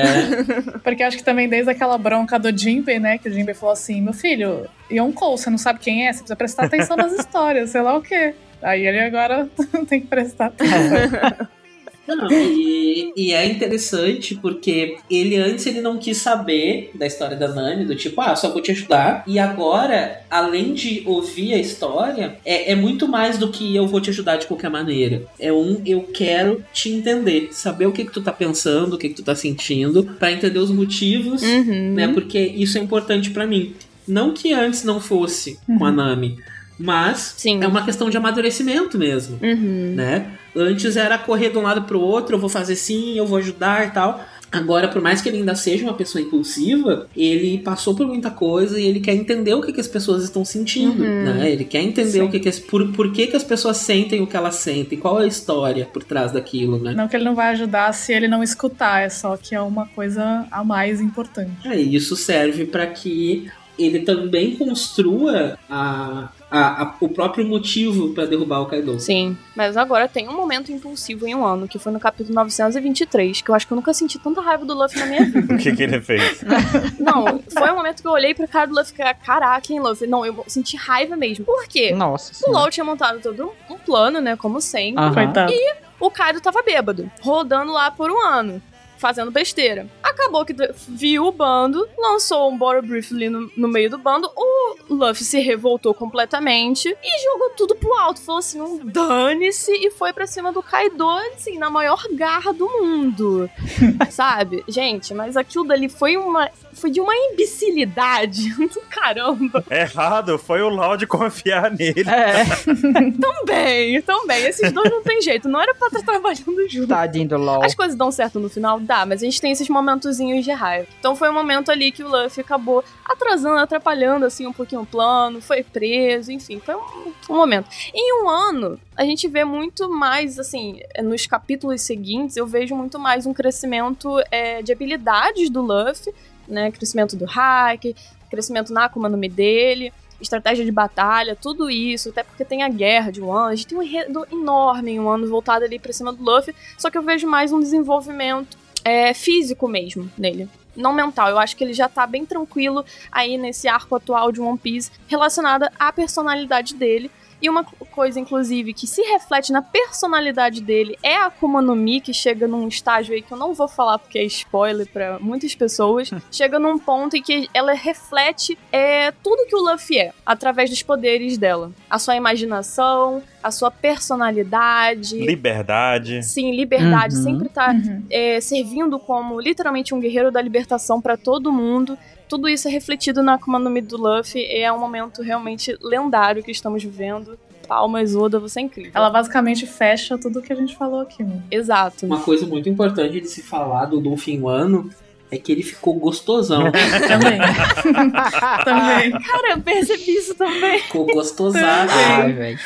[0.83, 3.17] Porque acho que também desde aquela bronca do Jinbei, né?
[3.19, 6.13] Que o Jinbei falou assim: meu filho, Yonkou, você não sabe quem é?
[6.13, 8.33] Você precisa prestar atenção nas histórias, sei lá o quê.
[8.61, 9.47] Aí ele agora
[9.87, 11.47] tem que prestar atenção.
[12.07, 17.47] Não, e, e é interessante porque ele antes ele não quis saber da história da
[17.47, 19.23] Nami, do tipo, ah, só vou te ajudar.
[19.27, 24.01] E agora, além de ouvir a história, é, é muito mais do que eu vou
[24.01, 25.21] te ajudar de qualquer maneira.
[25.39, 29.09] É um eu quero te entender, saber o que, que tu tá pensando, o que,
[29.09, 31.93] que tu tá sentindo, pra entender os motivos, Uhum.
[31.93, 32.07] né?
[32.07, 33.75] Porque isso é importante pra mim.
[34.07, 36.39] Não que antes não fosse com a Nami,
[36.79, 37.61] mas Sim.
[37.61, 39.93] é uma questão de amadurecimento mesmo Uhum.
[39.95, 40.31] né?
[40.55, 43.87] Antes era correr de um lado pro outro, eu vou fazer sim, eu vou ajudar
[43.87, 44.23] e tal.
[44.51, 48.79] Agora, por mais que ele ainda seja uma pessoa impulsiva, ele passou por muita coisa
[48.79, 51.23] e ele quer entender o que, que as pessoas estão sentindo, Uhum.
[51.25, 51.51] né?
[51.51, 52.21] Ele quer entender Sim.
[52.23, 54.97] o que, que as, por, por que, que as pessoas sentem o que elas sentem,
[54.97, 56.93] qual é a história por trás daquilo, né?
[56.95, 59.85] Não que ele não vai ajudar se ele não escutar, é só que é uma
[59.85, 61.51] coisa a mais importante.
[61.65, 68.13] É, e isso serve para que ele também construa a, a- a- o próprio motivo
[68.13, 68.99] para derrubar o Kaido.
[68.99, 73.41] Sim, mas agora tem um momento impulsivo em um ano, que foi no capítulo 923,
[73.41, 75.53] que eu acho que eu nunca senti tanta raiva do Luffy na minha vida.
[75.53, 76.43] O que, que ele fez?
[76.99, 79.79] Não, foi um momento que eu olhei pra cara do Luffy e fiquei, caraca, hein,
[79.79, 80.07] Luffy?
[80.07, 81.45] Não, eu senti raiva mesmo.
[81.45, 81.91] Por quê?
[81.93, 82.51] Nossa O.
[82.51, 85.03] LoL tinha montado todo um plano, né, como sempre.
[85.03, 85.13] Aham.
[85.13, 85.53] Coitado.
[85.99, 88.61] O Kaido tava bêbado, rodando lá por um ano,
[88.99, 89.87] fazendo besteira.
[90.03, 90.53] Acabou que
[90.87, 95.23] viu o bando, lançou um Boro Brief ali no, no meio do bando, o Luffy
[95.23, 98.21] se revoltou completamente e jogou tudo pro alto.
[98.21, 102.67] Falou assim, um dane-se, e foi pra cima do Kaido, assim, na maior garra do
[102.67, 103.49] mundo.
[104.11, 104.63] Sabe?
[104.67, 106.49] Gente, mas aquilo dali foi uma...
[106.73, 109.63] Foi de uma imbecilidade do caramba.
[109.69, 112.05] Errado, foi o Loud confiar nele.
[112.09, 112.43] É,
[113.19, 114.45] Também, também.
[114.45, 115.47] Esses dois não tem jeito.
[115.49, 116.87] Não era pra estar trabalhando junto.
[116.87, 117.63] tadinho do LOL.
[117.63, 118.79] As coisas dão certo no final?
[118.89, 120.87] Dá, mas a gente tem esses momentozinhos de raiva.
[120.99, 124.85] Então foi um momento ali que o Luffy acabou atrasando, atrapalhando assim um pouquinho o
[124.85, 127.69] plano, foi preso, enfim, foi um, um momento.
[127.93, 132.97] Em um ano, a gente vê muito mais, assim, nos capítulos seguintes, eu vejo muito
[132.97, 136.11] mais um crescimento é, de habilidades do Luffy,
[136.47, 136.71] né?
[136.71, 137.93] Crescimento do hack,
[138.27, 142.67] crescimento na Akuma no Mi dele estratégia de batalha, tudo isso, até porque tem a
[142.67, 145.79] guerra de um ano, a gente tem um enredo enorme em um ano voltado ali
[145.79, 148.57] pra cima do Luffy, só que eu vejo mais um desenvolvimento
[148.89, 150.49] é, físico mesmo nele.
[150.75, 154.39] Não mental, eu acho que ele já tá bem tranquilo aí nesse arco atual de
[154.41, 157.11] One Piece relacionada à personalidade dele.
[157.41, 162.01] E uma coisa, inclusive, que se reflete na personalidade dele é a Akuma no Mi,
[162.01, 165.55] que chega num estágio aí que eu não vou falar porque é spoiler pra muitas
[165.55, 166.09] pessoas.
[166.31, 170.83] chega num ponto em que ela reflete é, tudo que o Luffy é, através dos
[170.83, 171.71] poderes dela.
[171.89, 175.17] A sua imaginação, a sua personalidade.
[175.19, 176.23] Liberdade.
[176.23, 177.15] Sim, liberdade.
[177.15, 177.23] Uhum.
[177.23, 178.03] Sempre tá Uhum.
[178.09, 181.97] é, servindo como literalmente um guerreiro da libertação pra todo mundo.
[182.29, 184.39] Tudo isso é refletido na Akuma no Mi do Luffy.
[184.41, 187.37] e É um momento realmente lendário que estamos vivendo.
[187.67, 188.91] Palmas, Oda, você é incrível.
[188.93, 191.41] Ela basicamente fecha tudo que a gente falou aqui, né?
[191.51, 192.05] Exato.
[192.05, 194.89] Uma coisa muito importante de se falar do Luffy em um ano
[195.31, 196.71] é que ele ficou gostosão.
[197.07, 197.39] Também.
[198.65, 199.11] Também.
[199.11, 200.79] Cara, eu percebi isso também.
[200.79, 201.93] ficou gostosaço.
[201.95, 202.59] Ai, velho.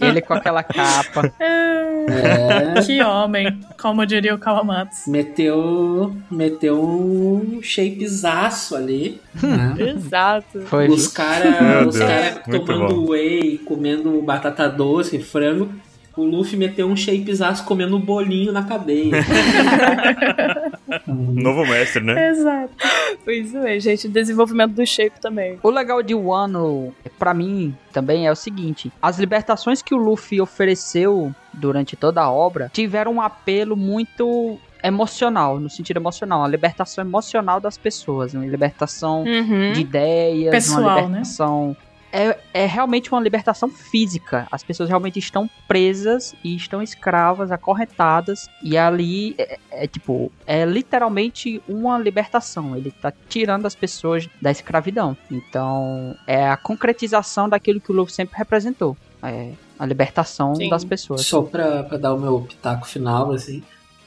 [0.00, 1.32] Ele com aquela capa.
[1.40, 5.10] É, Que homem, como diria o Kawamatsu.
[5.10, 9.20] meteu, meteu um shapezaço ali.
[9.42, 9.74] né?
[9.78, 10.62] Exato.
[10.66, 11.54] Foi Os caras
[11.98, 13.10] cara muito tomando bom.
[13.12, 15.70] whey, comendo batata doce, frango.
[16.16, 19.12] O Luffy meteu um shapezaço comendo bolinho na cadeia.
[21.06, 22.28] Novo mestre, né?
[22.30, 22.72] Exato.
[23.24, 24.08] Pois é, gente.
[24.08, 25.58] Desenvolvimento do shape também.
[25.62, 30.40] O legal de Wano, pra mim, também é o seguinte: as libertações que o Luffy
[30.40, 37.04] ofereceu durante toda a obra tiveram um apelo muito emocional, no sentido emocional, uma libertação
[37.04, 39.72] emocional das pessoas, uma libertação Uhum.
[39.72, 41.24] de ideias, Pessoal, uma né?
[42.12, 44.46] É, é realmente uma libertação física.
[44.52, 48.48] As pessoas realmente estão presas e estão escravas, acorrentadas.
[48.62, 52.76] E ali é, é tipo, é literalmente uma libertação.
[52.76, 55.16] Ele tá tirando as pessoas da escravidão.
[55.30, 58.96] Então, é a concretização daquilo que o Luffy sempre representou.
[59.22, 60.68] É a libertação Sim.
[60.68, 61.22] das pessoas.
[61.26, 63.64] Só pra, pra dar o meu pitaco final, assim,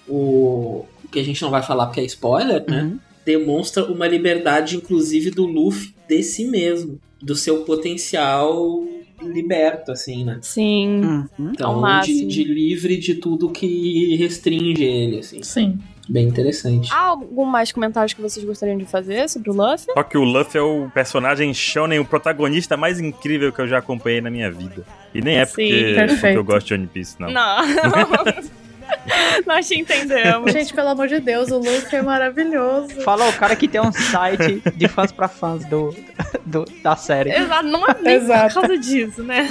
[0.07, 2.83] o, o que a gente não vai falar porque é spoiler, né?
[2.83, 2.99] Uhum.
[3.25, 8.85] Demonstra uma liberdade, inclusive, do Luffy de si mesmo, do seu potencial
[9.19, 10.37] liberto, assim, né?
[10.43, 11.01] Sim.
[11.03, 11.51] Uhum.
[11.53, 12.29] Então, Ao de, máximo.
[12.29, 15.41] de livre de tudo que restringe ele, assim.
[15.41, 15.79] Sim.
[16.07, 16.93] Bem interessante.
[16.93, 19.91] Há algum mais comentários que vocês gostariam de fazer sobre o Luffy?
[19.91, 23.79] Só que o Luffy é o personagem shonen, o protagonista mais incrível que eu já
[23.79, 24.85] acompanhei na minha vida.
[25.11, 27.31] E nem é Sim, porque, porque eu gosto de One Piece, não.
[27.31, 27.57] Não.
[29.45, 30.51] Nós te entendemos.
[30.51, 33.01] Gente, pelo amor de Deus, o Luffy é maravilhoso.
[33.01, 35.95] Fala o cara que tem um site de fãs pra fãs do,
[36.45, 37.31] do- da série.
[37.31, 38.53] Exato, não é nem Exato.
[38.53, 39.47] por causa disso, né?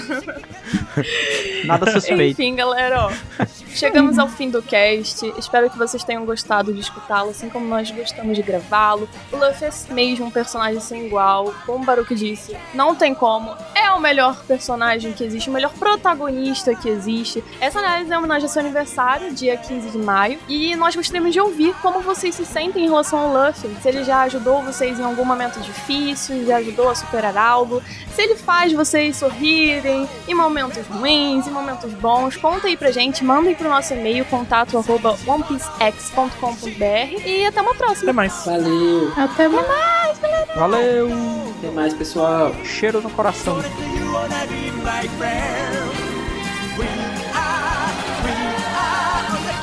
[1.64, 2.40] Nada suspeito.
[2.40, 3.44] Enfim, galera, ó.
[3.68, 5.32] Chegamos ao fim do cast.
[5.38, 9.08] Espero que vocês tenham gostado de escutá-lo, assim como nós gostamos de gravá-lo.
[9.32, 11.52] O Luffy é mesmo um personagem sem igual.
[11.66, 13.54] Como o Baruch disse, não tem como.
[13.74, 17.42] É o melhor personagem que existe, o melhor protagonista que existe.
[17.60, 20.38] Essa análise é uma homenagem ao seu aniversário, dia 15 de maio.
[20.48, 23.70] E nós gostaríamos de ouvir como vocês se sentem em relação ao Luffy.
[23.80, 27.82] Se ele já ajudou vocês em algum momento difícil, já ajudou a superar algo.
[28.14, 33.24] Se ele faz vocês sorrirem em momentos ruins, em momentos bons, conta aí pra gente,
[33.24, 38.04] mandem pro nosso e-mail contato arroba onepiecex.com.br e até uma próxima.
[38.04, 38.44] Até mais.
[38.44, 39.12] Valeu.
[39.16, 40.18] Até mais.
[40.56, 41.10] Valeu!
[41.58, 42.54] Até mais, pessoal.
[42.64, 43.58] Cheiro no coração.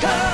[0.02, 0.31] Come